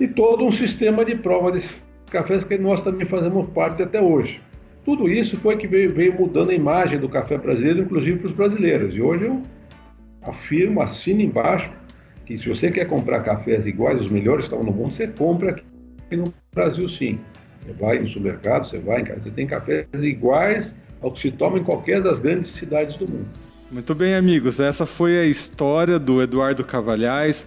e 0.00 0.08
todo 0.08 0.44
um 0.44 0.50
sistema 0.50 1.04
de 1.04 1.14
prova 1.14 1.52
desses 1.52 1.83
cafés 2.14 2.44
que 2.44 2.56
nós 2.56 2.80
também 2.80 3.06
fazemos 3.06 3.48
parte 3.50 3.82
até 3.82 4.00
hoje. 4.00 4.40
Tudo 4.84 5.08
isso 5.08 5.36
foi 5.38 5.56
que 5.56 5.66
veio, 5.66 5.92
veio 5.92 6.14
mudando 6.14 6.50
a 6.50 6.54
imagem 6.54 7.00
do 7.00 7.08
café 7.08 7.36
brasileiro, 7.36 7.80
inclusive 7.80 8.18
para 8.20 8.28
os 8.28 8.34
brasileiros. 8.34 8.94
E 8.94 9.00
hoje 9.00 9.24
eu 9.24 9.42
afirmo, 10.22 10.80
assino 10.80 11.20
embaixo, 11.20 11.70
que 12.24 12.38
se 12.38 12.48
você 12.48 12.70
quer 12.70 12.86
comprar 12.86 13.20
cafés 13.24 13.66
iguais, 13.66 14.00
os 14.00 14.10
melhores 14.10 14.44
estão 14.44 14.62
no 14.62 14.70
mundo, 14.70 14.94
você 14.94 15.08
compra 15.08 15.50
aqui 15.50 16.16
no 16.16 16.32
Brasil 16.54 16.88
sim. 16.88 17.18
Você 17.62 17.72
vai 17.72 17.98
no 17.98 18.08
supermercado, 18.08 18.68
você 18.68 18.78
vai 18.78 19.00
em 19.00 19.04
casa, 19.04 19.20
você 19.20 19.30
tem 19.30 19.46
cafés 19.46 19.86
iguais 19.94 20.74
ao 21.02 21.10
que 21.10 21.20
se 21.20 21.32
toma 21.32 21.58
em 21.58 21.64
qualquer 21.64 22.00
das 22.00 22.20
grandes 22.20 22.50
cidades 22.50 22.96
do 22.96 23.08
mundo. 23.08 23.26
Muito 23.72 23.94
bem, 23.94 24.14
amigos. 24.14 24.60
Essa 24.60 24.86
foi 24.86 25.18
a 25.18 25.24
história 25.24 25.98
do 25.98 26.22
Eduardo 26.22 26.62
Cavalhais, 26.62 27.44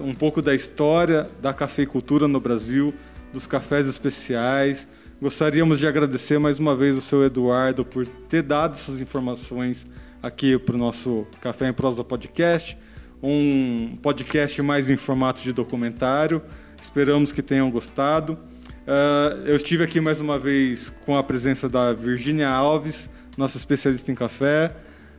um 0.00 0.14
pouco 0.14 0.42
da 0.42 0.54
história 0.54 1.26
da 1.40 1.54
cafeicultura 1.54 2.28
no 2.28 2.38
Brasil, 2.38 2.92
dos 3.34 3.46
cafés 3.46 3.86
especiais. 3.86 4.88
Gostaríamos 5.20 5.78
de 5.78 5.86
agradecer 5.86 6.38
mais 6.38 6.58
uma 6.58 6.74
vez 6.74 6.96
o 6.96 7.02
seu 7.02 7.22
Eduardo 7.22 7.84
por 7.84 8.06
ter 8.06 8.42
dado 8.42 8.72
essas 8.72 9.00
informações 9.00 9.86
aqui 10.22 10.58
para 10.58 10.74
o 10.74 10.78
nosso 10.78 11.26
Café 11.42 11.68
em 11.68 11.72
Prosa 11.74 12.02
Podcast 12.02 12.78
um 13.26 13.96
podcast 14.02 14.60
mais 14.60 14.90
em 14.90 14.98
formato 14.98 15.42
de 15.42 15.50
documentário. 15.50 16.42
Esperamos 16.82 17.32
que 17.32 17.42
tenham 17.42 17.70
gostado. 17.70 18.34
Uh, 18.34 19.46
eu 19.46 19.56
estive 19.56 19.82
aqui 19.82 19.98
mais 19.98 20.20
uma 20.20 20.38
vez 20.38 20.92
com 21.06 21.16
a 21.16 21.22
presença 21.22 21.66
da 21.66 21.94
Virginia 21.94 22.50
Alves, 22.50 23.08
nossa 23.38 23.56
especialista 23.56 24.12
em 24.12 24.14
café. 24.14 24.76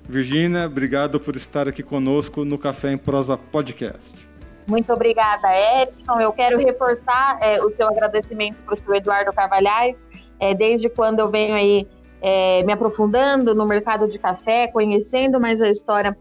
Virginia, 0.08 0.68
obrigado 0.68 1.20
por 1.20 1.36
estar 1.36 1.68
aqui 1.68 1.82
conosco 1.82 2.46
no 2.46 2.60
Café 2.60 2.92
em 2.92 2.98
Prosa 2.98 3.36
Podcast. 3.36 4.14
Muito 4.68 4.92
obrigada, 4.92 5.48
Edson. 5.82 6.20
Eu 6.20 6.32
quero 6.34 6.58
reforçar 6.58 7.38
é, 7.42 7.62
o 7.62 7.70
seu 7.72 7.88
agradecimento 7.88 8.58
para 8.66 8.74
o 8.74 8.78
senhor 8.78 8.96
Eduardo 8.96 9.32
Carvalhais. 9.32 10.06
É, 10.40 10.54
desde 10.54 10.90
quando 10.90 11.20
eu 11.20 11.30
venho 11.30 11.56
aí 11.56 11.88
é, 12.22 12.64
me 12.64 12.74
aprofundando 12.74 13.54
no 13.54 13.66
mercado 13.66 14.08
de 14.08 14.18
café, 14.18 14.68
conhecendo 14.68 15.40
mais 15.40 15.62
a 15.62 15.70
história 15.70 16.18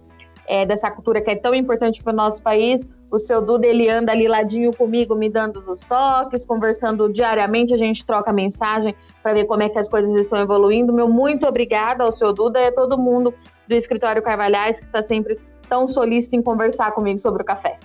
é, 0.46 0.66
dessa 0.66 0.90
cultura 0.90 1.20
que 1.20 1.30
é 1.30 1.36
tão 1.36 1.54
importante 1.54 2.02
para 2.02 2.12
o 2.12 2.16
nosso 2.16 2.42
país. 2.42 2.80
O 3.10 3.18
seu 3.18 3.40
Duda, 3.40 3.66
ele 3.66 3.88
anda 3.88 4.12
ali 4.12 4.26
ladinho 4.26 4.72
comigo, 4.76 5.14
me 5.14 5.30
dando 5.30 5.58
os 5.70 5.80
toques, 5.80 6.44
conversando 6.44 7.10
diariamente, 7.12 7.72
a 7.72 7.76
gente 7.76 8.04
troca 8.04 8.32
mensagem 8.32 8.94
para 9.22 9.32
ver 9.32 9.44
como 9.44 9.62
é 9.62 9.68
que 9.68 9.78
as 9.78 9.88
coisas 9.88 10.12
estão 10.20 10.38
evoluindo. 10.38 10.92
Meu 10.92 11.08
muito 11.08 11.46
obrigada 11.46 12.04
ao 12.04 12.12
seu 12.12 12.32
Duda 12.32 12.60
e 12.60 12.66
a 12.66 12.72
todo 12.72 12.98
mundo 12.98 13.32
do 13.66 13.74
Escritório 13.74 14.20
Carvalhais, 14.20 14.78
que 14.78 14.84
está 14.84 15.02
sempre 15.02 15.38
tão 15.68 15.86
solícito 15.88 16.36
em 16.36 16.42
conversar 16.42 16.92
comigo 16.92 17.18
sobre 17.18 17.42
o 17.42 17.46
café. 17.46 17.78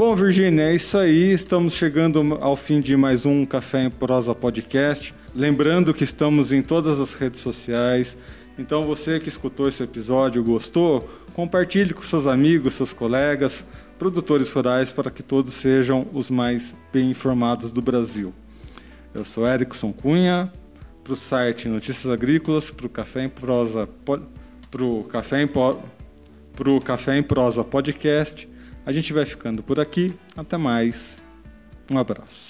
Bom, 0.00 0.16
Virginia, 0.16 0.62
é 0.62 0.74
isso 0.74 0.96
aí. 0.96 1.30
Estamos 1.30 1.74
chegando 1.74 2.38
ao 2.40 2.56
fim 2.56 2.80
de 2.80 2.96
mais 2.96 3.26
um 3.26 3.44
Café 3.44 3.84
em 3.84 3.90
Prosa 3.90 4.34
Podcast. 4.34 5.14
Lembrando 5.36 5.92
que 5.92 6.04
estamos 6.04 6.52
em 6.52 6.62
todas 6.62 6.98
as 6.98 7.12
redes 7.12 7.42
sociais. 7.42 8.16
Então, 8.58 8.86
você 8.86 9.20
que 9.20 9.28
escutou 9.28 9.68
esse 9.68 9.82
episódio, 9.82 10.42
gostou, 10.42 11.06
Compartilhe 11.34 11.92
com 11.92 12.00
seus 12.00 12.26
amigos, 12.26 12.72
seus 12.72 12.94
colegas, 12.94 13.62
produtores 13.98 14.50
rurais, 14.50 14.90
para 14.90 15.10
que 15.10 15.22
todos 15.22 15.52
sejam 15.52 16.08
os 16.14 16.30
mais 16.30 16.74
bem 16.90 17.10
informados 17.10 17.70
do 17.70 17.82
Brasil. 17.82 18.32
Eu 19.12 19.22
sou 19.22 19.46
Erickson 19.46 19.92
Cunha, 19.92 20.50
para 21.04 21.12
o 21.12 21.16
site 21.16 21.68
Notícias 21.68 22.10
Agrícolas, 22.10 22.70
para 22.70 22.86
o 22.86 22.88
Café 22.88 23.24
em 23.24 23.28
Prosa, 23.28 23.86
para 24.70 24.82
o 24.82 25.04
Café 25.04 25.42
em, 25.42 25.50
Café 26.82 27.18
em 27.18 27.22
Prosa 27.22 27.62
Podcast. 27.62 28.49
A 28.84 28.92
gente 28.92 29.12
vai 29.12 29.26
ficando 29.26 29.62
por 29.62 29.78
aqui. 29.78 30.14
Até 30.36 30.56
mais. 30.56 31.20
Um 31.90 31.98
abraço. 31.98 32.49